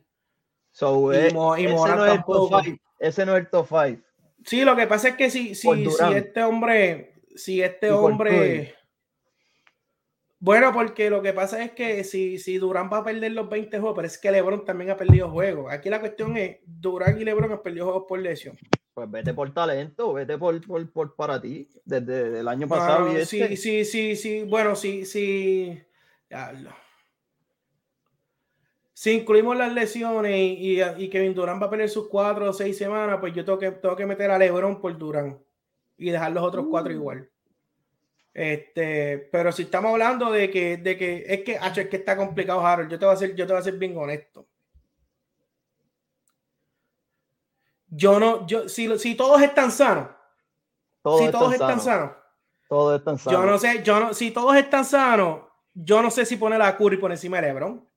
[0.69, 1.55] So, y, eh, ese, no
[2.05, 2.79] es el top five.
[2.99, 4.03] ese no es el top 5.
[4.45, 8.76] Sí, lo que pasa es que si, si, si este hombre, si este hombre.
[10.39, 13.79] Bueno, porque lo que pasa es que si, si Durán va a perder los 20
[13.79, 15.71] juegos, pero es que LeBron también ha perdido juegos.
[15.71, 18.57] Aquí la cuestión es: Durán y LeBron han perdido juegos por lesión
[18.97, 20.59] pues vete por talento, vete por,
[20.91, 23.13] por, para ti, desde el año pasado.
[23.25, 25.79] sí, sí, sí, sí, bueno, sí, sí.
[28.91, 32.75] si incluimos las lesiones y, y, Kevin Durant va a perder sus cuatro o seis
[32.75, 35.39] semanas, pues yo tengo que, tengo que meter a LeBron por Durant
[35.95, 36.95] y dejar los otros cuatro uh.
[36.95, 37.29] igual.
[38.37, 42.63] Este, pero si estamos hablando de que, de que es que, es que está complicado,
[42.63, 42.87] Harold.
[42.87, 44.45] Yo te voy a ser, yo te voy a ser bien honesto.
[47.87, 50.09] Yo no, yo, si, si todos están sanos,
[51.17, 52.11] si todos están sanos,
[52.69, 53.39] todos están sanos.
[53.39, 55.39] Yo no sé, yo no, si todos están sanos,
[55.73, 57.89] yo no sé si poner a Curry por encima de LeBron.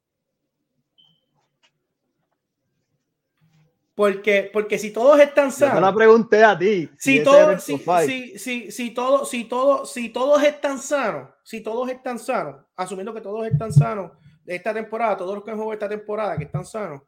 [4.01, 5.74] Porque, porque si todos están sanos.
[5.74, 6.89] Yo la pregunté a ti.
[6.97, 12.18] Si, todos, si, si, si, todo, si, todo, si todos están sanos, si todos están
[12.18, 14.12] sanos, asumiendo que todos están sanos
[14.43, 17.02] de esta temporada, todos los que han jugado esta temporada que están sanos,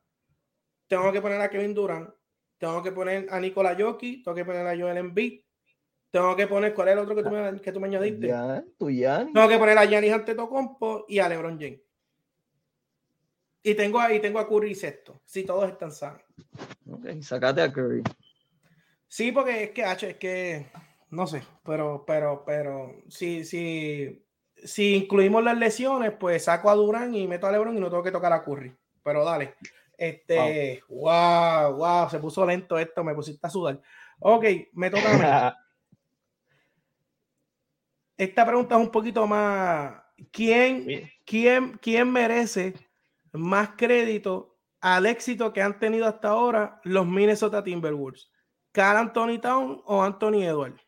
[0.86, 2.10] tengo que poner a Kevin Durant,
[2.59, 5.40] tengo que poner a Nikola Jokic, tengo que poner a Joel Embiid,
[6.10, 8.27] tengo que poner, ¿cuál es el otro que tú me, que tú me añadiste?
[8.27, 9.27] Ya, tú ya.
[9.32, 11.81] Tengo que poner a Giannis Antetokounmpo y a LeBron James.
[13.62, 16.20] Y tengo, ahí tengo a Curry sexto, si todos están sanos.
[16.90, 18.02] Ok, sacate a Curry.
[19.09, 20.66] Sí, porque es que, H, es que,
[21.10, 24.24] no sé, pero, pero, pero, si, si,
[24.56, 28.02] si incluimos las lesiones, pues saco a Durán y meto a LeBron y no tengo
[28.02, 28.74] que tocar a Curry.
[29.02, 29.55] Pero dale.
[29.97, 33.81] Este, wow, wow, se puso lento esto, me pusiste a sudar.
[34.19, 35.59] Ok, me toca a
[38.16, 39.94] Esta pregunta es un poquito más.
[40.31, 42.74] ¿Quién, quién, quién merece
[43.32, 44.52] más crédito
[44.83, 48.31] al éxito que han tenido hasta ahora los Minnesota Timberwolves?
[48.73, 50.83] ¿Carl Anthony Town o Anthony Edwards?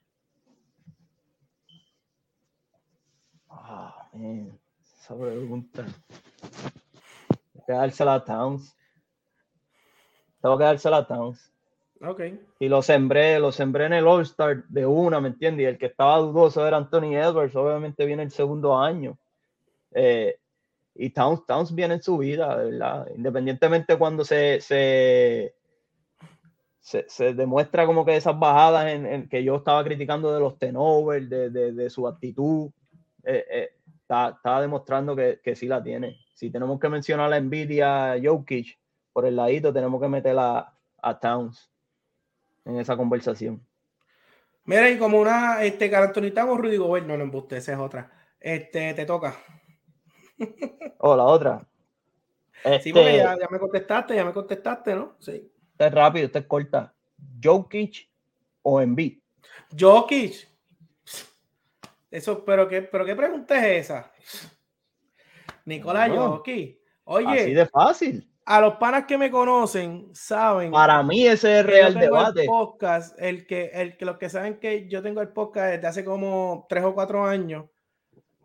[3.48, 4.10] Ah,
[4.82, 5.86] esa pregunta.
[7.68, 8.76] A Towns.
[10.42, 11.50] Tengo que dársela a Towns.
[12.02, 12.20] Ok.
[12.58, 15.64] Y lo sembré, lo sembré en el All-Star de una, ¿me entiendes?
[15.64, 19.16] Y el que estaba dudoso era Anthony Edwards, obviamente viene el segundo año.
[19.92, 20.38] Eh,
[20.94, 23.08] y Towns, Towns viene en su vida, ¿verdad?
[23.16, 25.54] Independientemente cuando se, se,
[26.80, 31.50] se, demuestra como que esas bajadas en, que yo estaba criticando de los tenovers, de,
[31.50, 32.70] de, su actitud,
[33.24, 33.70] eh, eh,
[34.02, 36.18] está, demostrando que, que, sí la tiene.
[36.34, 38.78] Si tenemos que mencionar la envidia Jokic
[39.12, 40.70] por el ladito, tenemos que meter a,
[41.20, 41.70] Towns
[42.64, 43.60] en esa conversación.
[44.64, 48.10] Miren, como una, este, o Rudy Gobert, no, no embuste, esa es otra.
[48.40, 49.36] Este, te toca.
[50.98, 51.66] O oh, la otra.
[52.80, 55.16] Sí, porque este ya, me contestaste, ya me contestaste, ¿no?
[55.18, 55.50] Sí.
[55.72, 56.94] Este es rápido, este es corta.
[57.42, 58.08] Jokic
[58.62, 59.18] o Embiid.
[59.78, 60.48] Jokic.
[62.10, 64.12] Eso, pero qué, pero qué pregunta es esa.
[65.66, 66.78] Nicolás Jokic.
[67.04, 67.40] Oye.
[67.40, 68.30] Así de fácil.
[68.46, 70.70] A los panas que me conocen saben.
[70.70, 72.42] Para mí ese es real debate.
[72.42, 75.86] El podcast, el que, el que los que saben que yo tengo el podcast desde
[75.86, 77.64] hace como tres o cuatro años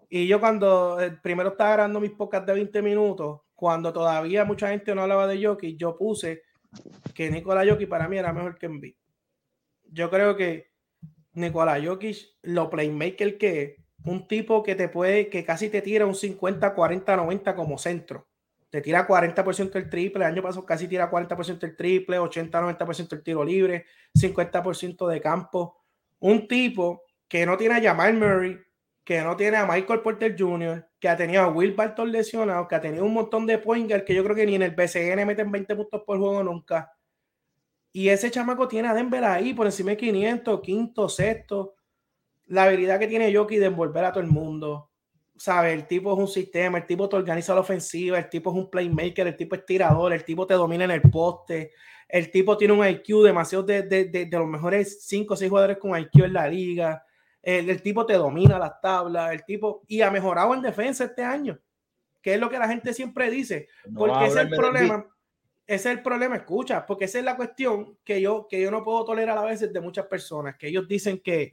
[0.09, 4.69] y yo cuando eh, primero estaba grabando mis podcasts de 20 minutos, cuando todavía mucha
[4.69, 6.43] gente no hablaba de Jokic, yo puse
[7.13, 8.95] que Nikola Jokic para mí era mejor que Embiid.
[9.91, 10.71] Yo creo que
[11.33, 16.05] Nikola Jokic, lo playmaker que es, un tipo que te puede, que casi te tira
[16.05, 18.27] un 50, 40, 90 como centro.
[18.69, 23.13] Te tira 40% el triple, el año pasado casi tira 40% el triple, 80, 90%
[23.13, 25.77] el tiro libre, 50% de campo.
[26.19, 28.59] Un tipo que no tiene a Jamal Murray,
[29.09, 32.75] que no tiene a Michael Porter Jr., que ha tenido a Will Barton lesionado, que
[32.75, 35.51] ha tenido un montón de pointers que yo creo que ni en el BCN meten
[35.51, 36.93] 20 puntos por juego nunca.
[37.91, 41.73] Y ese chamaco tiene a Denver ahí por encima de 500, quinto, sexto.
[42.45, 44.91] La habilidad que tiene Yoki de envolver a todo el mundo.
[45.35, 45.73] ¿Sabe?
[45.73, 48.69] El tipo es un sistema, el tipo te organiza la ofensiva, el tipo es un
[48.69, 51.71] playmaker, el tipo es tirador, el tipo te domina en el poste,
[52.07, 55.49] el tipo tiene un IQ demasiado de, de, de, de los mejores 5 o 6
[55.49, 57.03] jugadores con IQ en la liga
[57.41, 61.59] el, tipo te domina las tablas, el tipo, y ha mejorado en defensa este año,
[62.21, 65.05] que es lo que la gente siempre dice, porque ese es el problema.
[65.65, 68.83] Ese es el problema, escucha, porque esa es la cuestión que yo, que yo no
[68.83, 71.51] puedo tolerar a veces de muchas personas, que ellos dicen que,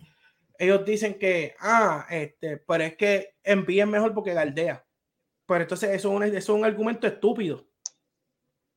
[0.58, 4.82] ellos dicen que, ah, este, pero es que envíen mejor porque galdea.
[5.46, 7.68] Pero entonces eso es, un, eso es un argumento estúpido.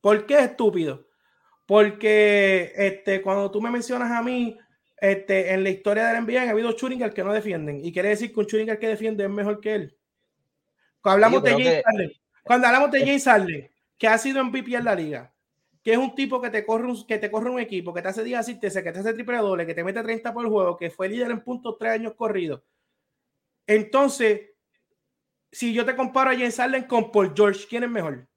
[0.02, 1.06] ¿Por qué estúpido?
[1.66, 4.58] Porque este, cuando tú me mencionas a mí,
[5.00, 7.84] este, en la historia del NBA ha habido Churingal que no defienden.
[7.84, 9.96] Y quiere decir que un Churingal que defiende es mejor que él.
[11.00, 12.12] Cuando hablamos de James Harden,
[12.42, 15.32] cuando hablamos de James Harden, que ha sido MVP en la liga,
[15.82, 18.08] que es un tipo que te corre un, que te corre un equipo, que te
[18.08, 20.90] hace 10 asistencias, que te hace triple doble, que te mete 30 por juego, que
[20.90, 22.62] fue líder en puntos tres años corridos.
[23.66, 24.50] Entonces,
[25.50, 28.28] si yo te comparo a James Harden con Paul George, ¿quién es mejor?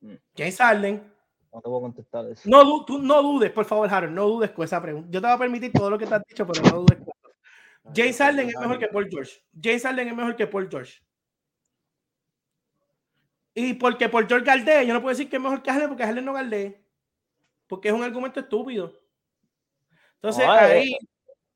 [0.00, 0.14] Mm.
[0.36, 1.17] James Harden
[1.52, 2.48] no te voy a contestar eso.
[2.48, 5.08] No, tú no dudes, por favor, Harold, no dudes con esa pregunta.
[5.10, 6.98] Yo te voy a permitir todo lo que te has dicho, pero no dudes.
[7.94, 9.32] James Harden es mejor que Paul George.
[9.60, 11.00] James Harden es mejor que Paul George.
[13.54, 16.04] Y porque por George Galdé, yo no puedo decir que es mejor que Harden porque
[16.04, 16.84] Harden no Galdé.
[17.66, 18.92] Porque es un argumento estúpido.
[20.16, 20.98] Entonces, No, eh, ahí,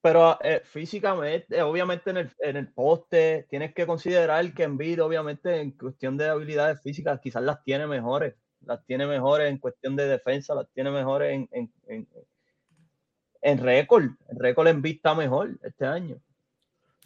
[0.01, 5.03] Pero eh, físicamente, eh, obviamente en el, en el poste, tienes que considerar que Embiid,
[5.03, 8.35] obviamente, en cuestión de habilidades físicas, quizás las tiene mejores.
[8.65, 12.09] Las tiene mejores en cuestión de defensa, las tiene mejores en, en, en,
[13.41, 14.05] en récord.
[14.29, 16.17] En récord Embiid está mejor este año.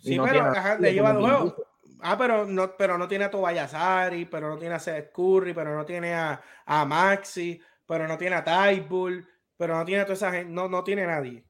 [0.02, 1.54] Y sí, no pero ajá, le lleva dos.
[2.00, 5.54] Ah, pero no, pero no tiene a Tobias Harris, pero no tiene a Seth Curry,
[5.54, 9.26] pero no tiene a, a Maxi, pero no tiene a Tybull,
[9.56, 11.42] pero no tiene a toda esa gente, no, no tiene a nadie.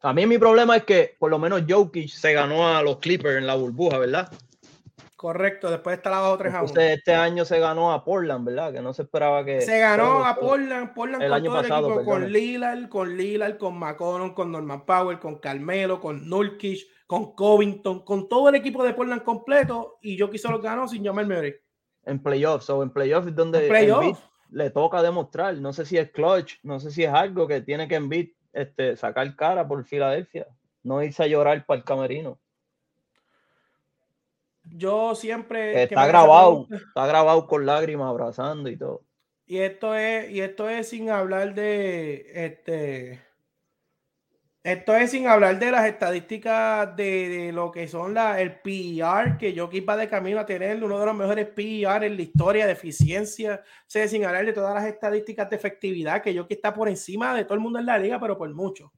[0.00, 3.36] A mí mi problema es que por lo menos Jokic se ganó a los Clippers
[3.36, 4.32] en la burbuja, ¿verdad?
[5.16, 6.68] Correcto, después está la 2 3 a 1.
[6.68, 8.72] Entonces este año se ganó a Portland, ¿verdad?
[8.72, 9.60] Que no se esperaba que...
[9.60, 12.32] Se ganó a Portland, Portland el con año todo pasado, el equipo, con.
[12.32, 18.28] Lillard, con Lillard, con McConnell, con Norman Powell, con Carmelo, con Nurkic, con Covington, con
[18.28, 21.54] todo el equipo de Portland completo y yo quise los ganó sin llamarme Murray.
[22.04, 24.16] en playoffs o en playoffs es donde En
[24.50, 25.56] le toca demostrar.
[25.56, 28.96] No sé si es clutch, no sé si es algo que tiene que Embiid este,
[28.96, 30.46] sacar cara por Filadelfia,
[30.82, 32.38] no irse a llorar para el camerino.
[34.70, 35.82] Yo siempre.
[35.82, 39.04] Está grabado, está grabado con lágrimas abrazando y todo.
[39.46, 43.22] Y esto es, y esto es sin hablar de este.
[44.62, 49.38] Esto es sin hablar de las estadísticas de, de lo que son la, el PER,
[49.38, 52.66] que yo iba de camino a tener uno de los mejores PER en la historia
[52.66, 53.62] de eficiencia.
[53.64, 56.88] O sea, sin hablar de todas las estadísticas de efectividad, que yo que está por
[56.88, 58.92] encima de todo el mundo en la liga, pero por mucho.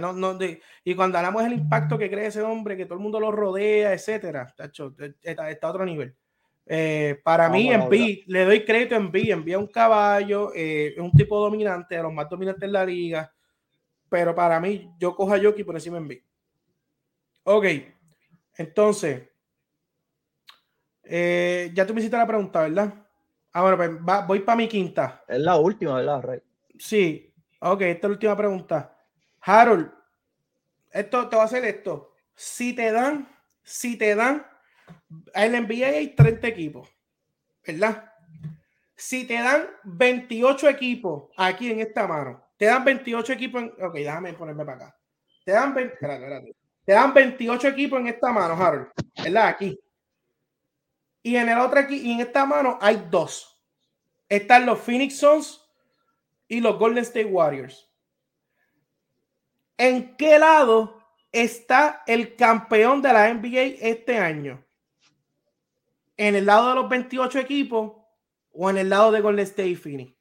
[0.00, 3.00] No, no, de- y cuando hablamos del impacto que crea ese hombre, que todo el
[3.02, 6.14] mundo lo rodea, etcétera, tacho, está, está a otro nivel.
[6.66, 10.98] Eh, para mí, a Embiid, le doy crédito a Embiid, envía un caballo, eh, es
[10.98, 13.32] un tipo dominante, de los más dominantes en la liga,
[14.08, 16.22] pero para mí, yo cojo a Jokic por encima de Embiid.
[17.44, 17.64] Ok,
[18.58, 19.22] entonces,
[21.04, 22.92] eh, ya tú me hiciste la pregunta, ¿verdad?
[23.52, 25.24] Ah, bueno, pues va- voy para mi quinta.
[25.26, 26.40] Es la última, ¿verdad, Rey?
[26.78, 28.97] Sí, ok, esta es la última pregunta.
[29.40, 29.90] Harold,
[30.90, 32.14] esto te va a hacer esto.
[32.34, 33.28] Si te dan,
[33.62, 34.46] si te dan,
[35.34, 36.88] en la NBA hay 30 equipos,
[37.66, 38.12] ¿verdad?
[38.94, 43.72] Si te dan 28 equipos aquí en esta mano, te dan 28 equipos en.
[43.84, 44.96] Ok, déjame ponerme para acá.
[45.44, 46.56] Te dan, 20 espérate, espérate.
[46.84, 48.88] te dan 28 equipos en esta mano, Harold,
[49.22, 49.48] ¿verdad?
[49.48, 49.78] Aquí.
[51.22, 53.62] Y en el otro aquí, y en esta mano hay dos.
[54.28, 55.64] Están los Phoenix Suns
[56.48, 57.87] y los Golden State Warriors.
[59.78, 61.00] ¿En qué lado
[61.30, 64.64] está el campeón de la NBA este año?
[66.16, 67.92] ¿En el lado de los 28 equipos
[68.50, 70.12] o en el lado de Golden State y Phoenix?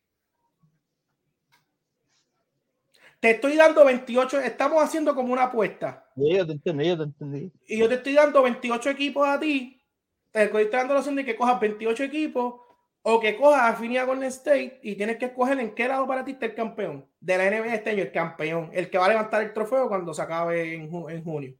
[3.20, 6.08] Te estoy dando 28, estamos haciendo como una apuesta.
[6.16, 7.52] Sí, yo te entendí, yo te entendí.
[7.68, 9.84] Y yo te estoy dando 28 equipos a ti.
[10.30, 12.62] Te estoy dando la opción de que cojas 28 equipos
[13.10, 16.06] o que cojas a Phoenix a Golden State y tienes que escoger en qué lado
[16.06, 19.06] para ti está el campeón de la NBA este año, el campeón, el que va
[19.06, 21.56] a levantar el trofeo cuando se acabe en, ju- en junio.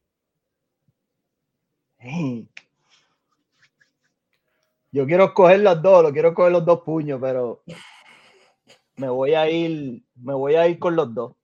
[1.96, 2.46] Hey.
[4.92, 7.62] Yo quiero escoger los dos, lo quiero coger los dos puños, pero
[8.96, 11.34] me voy a ir, me voy a ir con los dos.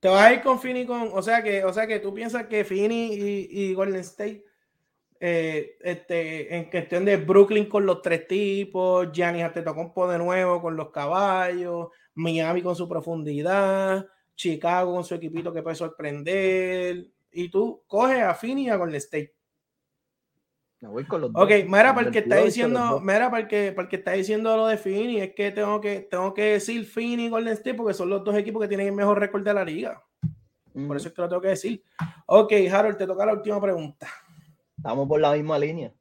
[0.00, 2.46] Te vas a ir con Phoenix con, o sea que, o sea que tú piensas
[2.46, 4.44] que y, y Golden State
[5.22, 10.76] eh, este, en cuestión de Brooklyn con los tres tipos, Giannis Antetokounmpo de nuevo con
[10.76, 17.82] los caballos, Miami con su profundidad, Chicago con su equipito que puede sorprender, y tú
[17.86, 19.34] coges a Phoenix y a Golden State.
[20.80, 21.42] Me voy con los dos.
[21.44, 23.88] Ok, mira, para el que está 22 y diciendo, mira, para el que, para el
[23.90, 27.28] que está diciendo lo de Phoenix, es que tengo que, tengo que decir Phoenix y
[27.28, 30.02] Golden State porque son los dos equipos que tienen el mejor récord de la liga.
[30.86, 31.82] Por eso es que lo tengo que decir.
[32.26, 34.08] Ok, Harold, te toca la última pregunta.
[34.80, 35.92] Estamos por la misma línea.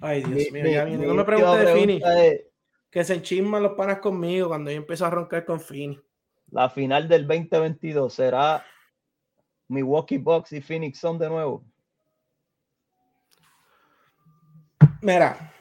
[0.00, 1.02] Ay, Dios mío, ya mi- viene.
[1.02, 2.40] mi No me preguntes de es,
[2.90, 6.02] que se enchisman los panas conmigo cuando yo empiezo a roncar con Phoenix.
[6.50, 8.64] la final del 2022 será
[9.68, 11.62] Milwaukee Bucks y Phoenix son de nuevo.
[15.02, 15.52] Mira,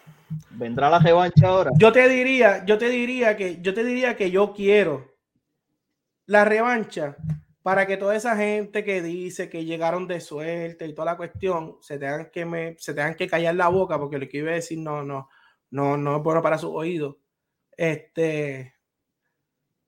[0.51, 1.71] ¿Vendrá la revancha ahora?
[1.77, 5.13] yo te diría, yo te diría que, yo te diría que yo quiero
[6.25, 7.17] la revancha
[7.65, 11.77] para que toda esa gente que dice que llegaron de suerte y toda la cuestión
[11.81, 14.53] se tengan que me, se tengan que callar la boca porque lo que iba a
[14.53, 15.29] decir no, no,
[15.71, 17.15] no, no es bueno para sus oídos.
[17.75, 18.75] Este,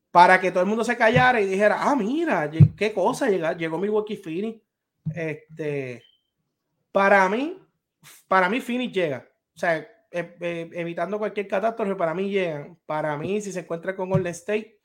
[0.10, 3.78] para que todo el mundo se callara y dijera, ah, mira, qué cosa, llega- llegó
[3.78, 4.60] Milwaukee Phoenix.
[5.14, 6.04] Este,
[6.92, 7.62] para mí,
[8.28, 9.30] para mí Phoenix llega.
[9.56, 9.78] O sea,
[10.10, 12.76] e- e- evitando cualquier catástrofe, para mí llegan.
[12.88, 14.80] Para mí, si se encuentra con Golden State,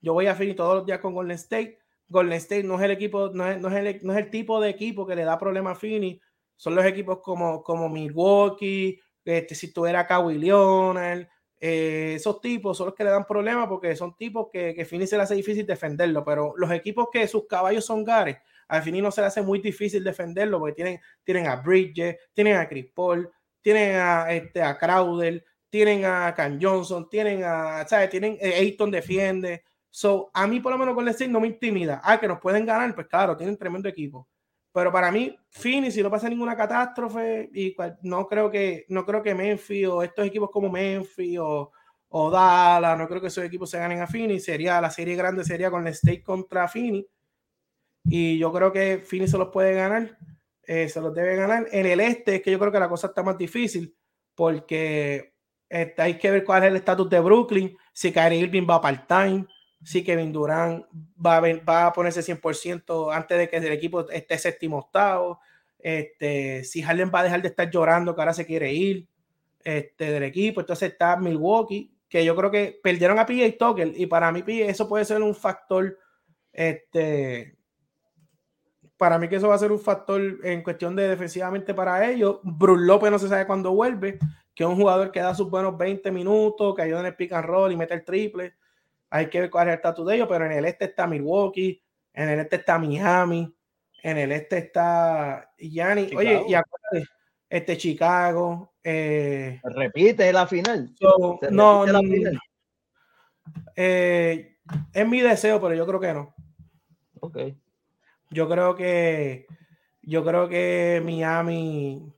[0.00, 1.78] yo voy a Phoenix todos los días con Golden State.
[2.08, 4.60] Golden State no es el equipo, no es, no es el, no es el tipo
[4.60, 6.20] de equipo que le da problema a Phoenix.
[6.56, 11.26] Son los equipos como, como Milwaukee, este, si tuviera Kawhi Leonard,
[11.60, 15.06] eh, esos tipos son los que le dan problemas porque son tipos que, que Fini
[15.06, 19.02] se le hace difícil defenderlo, pero los equipos que sus caballos son Gares, al Fini
[19.02, 22.86] no se le hace muy difícil defenderlo porque tienen, tienen a Bridges, tienen a Chris
[22.94, 23.30] Paul,
[23.60, 28.10] tienen a, este, a Crowder, tienen a Can Johnson, tienen a, ¿sabes?
[28.10, 29.64] Tienen, eh, Ayton defiende.
[29.90, 32.00] So, a mí por lo menos con State no me intimida.
[32.04, 34.28] Ah, que nos pueden ganar, pues claro, tienen tremendo equipo.
[34.72, 39.22] Pero para mí, Fini, si no pasa ninguna catástrofe, y no creo que, no creo
[39.22, 41.72] que Memphis o estos equipos como Memphis o,
[42.08, 44.38] o Dallas, no creo que esos equipos se ganen a Fini.
[44.40, 47.06] Sería la serie grande, sería con el State contra Fini.
[48.04, 50.16] Y yo creo que Fini se los puede ganar,
[50.62, 51.66] eh, se los debe ganar.
[51.72, 53.94] En el este es que yo creo que la cosa está más difícil
[54.34, 55.34] porque
[55.68, 59.44] este, hay que ver cuál es el estatus de Brooklyn, si Kyrie Irving va part-time,
[59.82, 60.84] si Kevin Durant
[61.24, 65.40] va a, va a ponerse 100% antes de que el equipo esté séptimo octavo,
[65.78, 69.08] este, si Harden va a dejar de estar llorando que ahora se quiere ir
[69.62, 74.06] este, del equipo, entonces está Milwaukee, que yo creo que perdieron a PJ Tucker y
[74.06, 75.96] para mí eso puede ser un factor,
[76.52, 77.56] este,
[78.96, 82.40] para mí que eso va a ser un factor en cuestión de defensivamente para ellos.
[82.42, 84.18] Bruce López no se sabe cuándo vuelve,
[84.54, 87.32] que es un jugador que da sus buenos 20 minutos, que ayuda en el pick
[87.32, 88.54] and roll y mete el triple.
[89.10, 91.82] Hay que ver cuál es el estatus de ellos, pero en el este está Milwaukee,
[92.12, 93.54] en el este está Miami,
[94.02, 96.14] en el este está Yanni.
[96.14, 97.10] Oye, y acuérdate,
[97.48, 98.74] este Chicago.
[98.82, 100.94] Eh, repite la final.
[101.50, 102.38] no, la final?
[103.76, 104.58] Eh,
[104.92, 106.34] es mi deseo, pero yo creo que no.
[107.20, 107.38] Ok.
[108.30, 109.46] Yo creo que
[110.02, 112.12] yo creo que Miami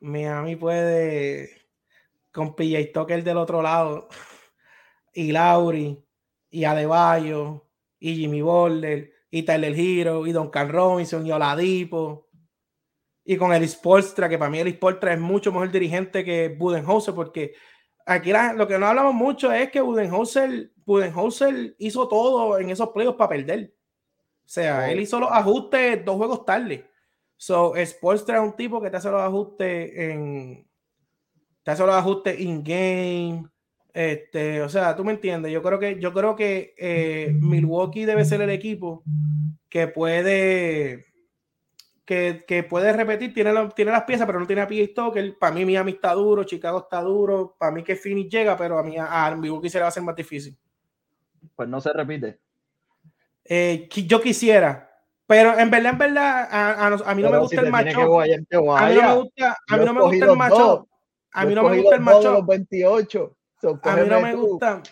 [0.00, 1.50] Miami puede
[2.32, 4.08] con PJ Tucker del otro lado
[5.12, 6.02] y Lauri
[6.50, 7.66] y Adebayo
[7.98, 12.28] y Jimmy Boulder y Tyler Hero y Duncan Robinson y Oladipo
[13.24, 17.14] y con el Sportstra que para mí el Sportstra es mucho mejor dirigente que Budenholzer
[17.14, 17.54] porque
[18.06, 23.18] aquí lo que no hablamos mucho es que Budenholzer, Budenholzer hizo todo en esos playoffs
[23.18, 23.74] para perder
[24.44, 26.90] o sea, él hizo los ajustes dos juegos tarde
[27.42, 30.68] So, Sportstra es un tipo que te hace los ajustes en.
[31.62, 33.48] Te hace los ajustes in-game.
[33.92, 35.52] Este, o sea, tú me entiendes.
[35.52, 39.02] Yo creo que, yo creo que eh, Milwaukee debe ser el equipo
[39.68, 41.06] que puede.
[42.04, 45.38] Que, que puede repetir, tiene, tiene las piezas, pero no tiene a PJ Stoker.
[45.38, 47.54] Para mí, Miami está duro, Chicago está duro.
[47.56, 50.02] Para mí, que Phoenix llega, pero a mí, a Milwaukee se le va a hacer
[50.02, 50.58] más difícil.
[51.54, 52.40] Pues no se repite.
[53.44, 54.90] Eh, yo quisiera,
[55.26, 58.20] pero en verdad, en verdad, a, a, mí no me gusta el macho.
[58.20, 60.88] A mí no me gusta, a mí no me gusta el macho.
[61.32, 62.44] A mí no me gusta el macho.
[62.44, 63.36] 28.
[63.82, 64.82] A mí no me gusta.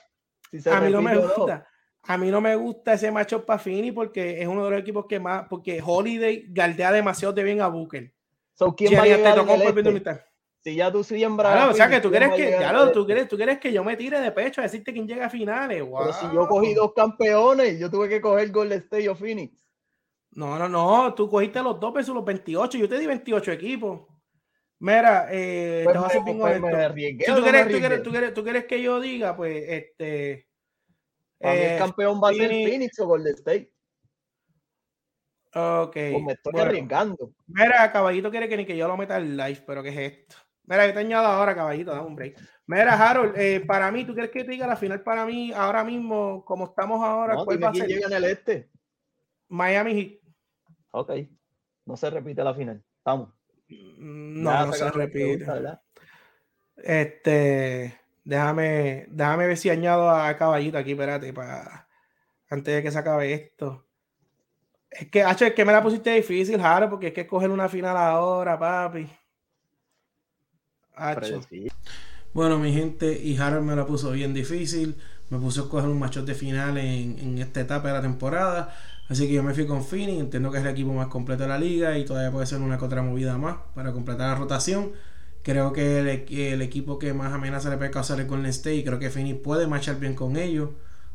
[0.70, 1.68] a mí no me gusta.
[2.04, 5.20] A mí no me gusta ese macho Pafini porque es uno de los equipos que
[5.20, 8.14] más, porque Holiday galdea demasiado de bien a Booker.
[8.54, 10.20] So, ¿quién va a llegar este?
[10.60, 11.52] Si ya tú siembras.
[11.52, 13.96] Claro, o sea que tú quieres que, lo, tú quieres, tú quieres que yo me
[13.96, 15.84] tire de pecho a decirte quién llega a finales.
[15.84, 19.64] Pero si yo cogí dos campeones, yo tuve que coger Golden State o Phoenix.
[20.32, 24.00] No, no, no, tú cogiste los dos pesos, los 28, yo te di 28 equipos.
[24.80, 28.34] Mira, eh, pues te vas a hacer pues si tú, quieres, tú, quieres, tú, quieres,
[28.34, 30.48] tú, quieres, que yo diga, pues, este.
[31.40, 33.72] A el eh, campeón va a ser Phoenix o Golden State.
[35.54, 35.92] Ok.
[35.92, 37.32] Pues me estoy arriesgando.
[37.46, 40.36] Mira, Caballito quiere que ni que yo lo meta en live, pero ¿qué es esto?
[40.64, 42.38] Mira, yo te añado ahora, Caballito, dame un break.
[42.66, 45.82] Mira, Harold, eh, para mí, ¿tú quieres que te diga la final para mí ahora
[45.82, 47.34] mismo, como estamos ahora?
[47.34, 47.88] No, ¿cuál va a ser?
[47.88, 48.70] llega en el este?
[49.48, 50.20] Miami Heat.
[50.90, 51.12] Ok.
[51.86, 52.84] No se repite la final.
[53.04, 53.37] Vamos.
[53.68, 55.46] Mm, no, no se repite.
[56.76, 58.00] este.
[58.24, 61.88] Déjame, déjame ver si añado a caballito aquí, espérate, para
[62.50, 63.86] antes de que se acabe esto.
[64.90, 67.68] Es que, H, es que me la pusiste difícil, Jaro, porque es que coger una
[67.68, 69.08] final ahora, papi.
[72.34, 74.96] Bueno, mi gente, y Harold me la puso bien difícil.
[75.30, 78.74] Me puso a escoger un machote final en, en esta etapa de la temporada.
[79.08, 81.48] Así que yo me fui con Fini, entiendo que es el equipo más completo de
[81.48, 84.92] la liga y todavía puede ser una que otra movida más para completar la rotación.
[85.42, 88.98] Creo que el, equipo que más amenaza le puede causar es Golden State y creo
[88.98, 90.70] que Fini puede marchar bien con ellos,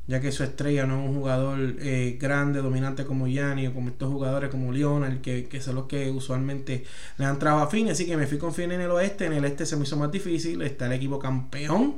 [0.08, 3.90] ya que su estrella no es un jugador eh, grande, dominante como Yanni o como
[3.90, 6.86] estos jugadores como Leonard, que, son los que usualmente
[7.18, 7.92] le han trabajado a Fini.
[7.92, 9.98] Así que me fui con Fini en el oeste, en el este se me hizo
[9.98, 11.98] más difícil, está el equipo campeón.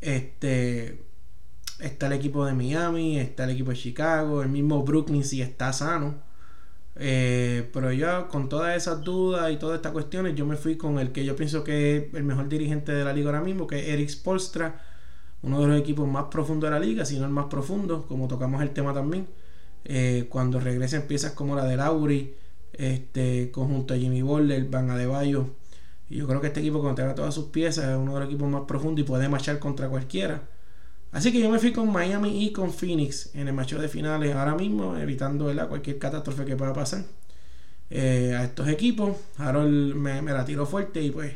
[0.00, 1.05] Este,
[1.80, 5.72] está el equipo de Miami, está el equipo de Chicago, el mismo Brooklyn si está
[5.72, 6.14] sano.
[6.98, 10.98] Eh, pero yo con todas esas dudas y todas estas cuestiones, yo me fui con
[10.98, 13.78] el que yo pienso que es el mejor dirigente de la liga ahora mismo, que
[13.80, 14.82] es Eric Spolstra,
[15.42, 18.28] uno de los equipos más profundos de la liga, si no el más profundo, como
[18.28, 19.28] tocamos el tema también.
[19.84, 22.34] Eh, cuando regresen piezas como la de Lauri,
[22.72, 25.50] este, conjunto a Jimmy Butler, Van Adebayo,
[26.08, 28.28] Y yo creo que este equipo, cuando tenga todas sus piezas, es uno de los
[28.28, 30.42] equipos más profundos y puede marchar contra cualquiera.
[31.16, 34.34] Así que yo me fui con Miami y con Phoenix en el macho de finales
[34.34, 37.06] ahora mismo, evitando cualquier catástrofe que pueda pasar
[37.88, 39.16] eh, a estos equipos.
[39.38, 41.32] Harold me, la tiró fuerte y pues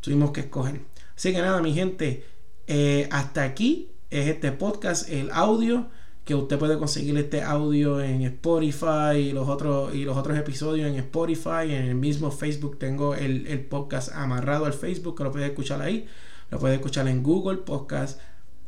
[0.00, 0.80] tuvimos que escoger.
[1.14, 2.24] Así que nada, mi gente,
[2.66, 5.88] eh, hasta aquí es este podcast, el audio
[6.24, 10.88] que usted puede conseguir este audio en Spotify y los otros y los otros episodios
[10.88, 15.32] en Spotify en el mismo Facebook tengo el, el podcast amarrado al Facebook que lo
[15.32, 16.06] puede escuchar ahí
[16.50, 18.20] lo puede escuchar en Google Podcast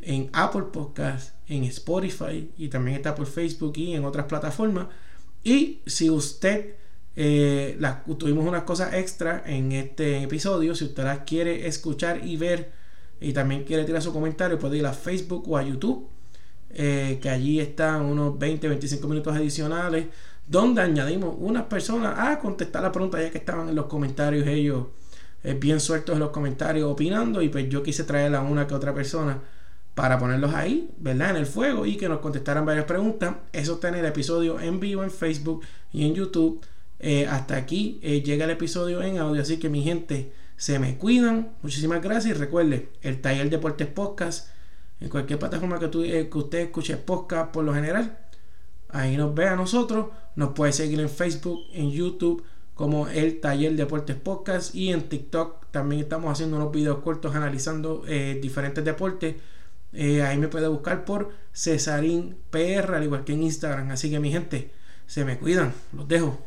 [0.03, 4.89] en Apple Podcast, en Spotify y también está por Facebook y en otras plataformas.
[5.45, 6.74] Y si usted
[7.16, 7.79] eh,
[8.19, 12.73] tuvimos unas cosas extra en este episodio, si usted las quiere escuchar y ver
[13.20, 16.09] y también quiere tirar su comentario, puede ir a Facebook o a YouTube,
[16.70, 20.07] eh, que allí están unos 20-25 minutos adicionales,
[20.47, 24.87] donde añadimos unas personas a contestar la pregunta ya que estaban en los comentarios ellos
[25.45, 28.74] eh, bien sueltos en los comentarios opinando y pues yo quise traer a una que
[28.74, 29.41] otra persona
[29.94, 31.31] para ponerlos ahí, ¿verdad?
[31.31, 33.36] En el fuego y que nos contestaran varias preguntas.
[33.52, 35.62] Eso está en el episodio en vivo en Facebook
[35.93, 36.64] y en YouTube.
[36.98, 40.97] Eh, hasta aquí eh, llega el episodio en audio, así que mi gente se me
[40.97, 41.52] cuidan.
[41.62, 44.48] Muchísimas gracias y recuerde, el taller Deportes Podcast,
[45.01, 48.19] en cualquier plataforma que, tú, eh, que usted escuche podcast por lo general,
[48.89, 50.06] ahí nos ve a nosotros.
[50.36, 52.43] Nos puede seguir en Facebook, en YouTube
[52.74, 58.02] como el taller Deportes Podcast y en TikTok también estamos haciendo unos videos cortos analizando
[58.40, 59.35] diferentes deportes
[59.93, 63.90] eh, ahí me puede buscar por Cesarín PR, al igual que en Instagram.
[63.90, 64.73] Así que mi gente,
[65.06, 65.73] se me cuidan.
[65.93, 66.39] Los dejo.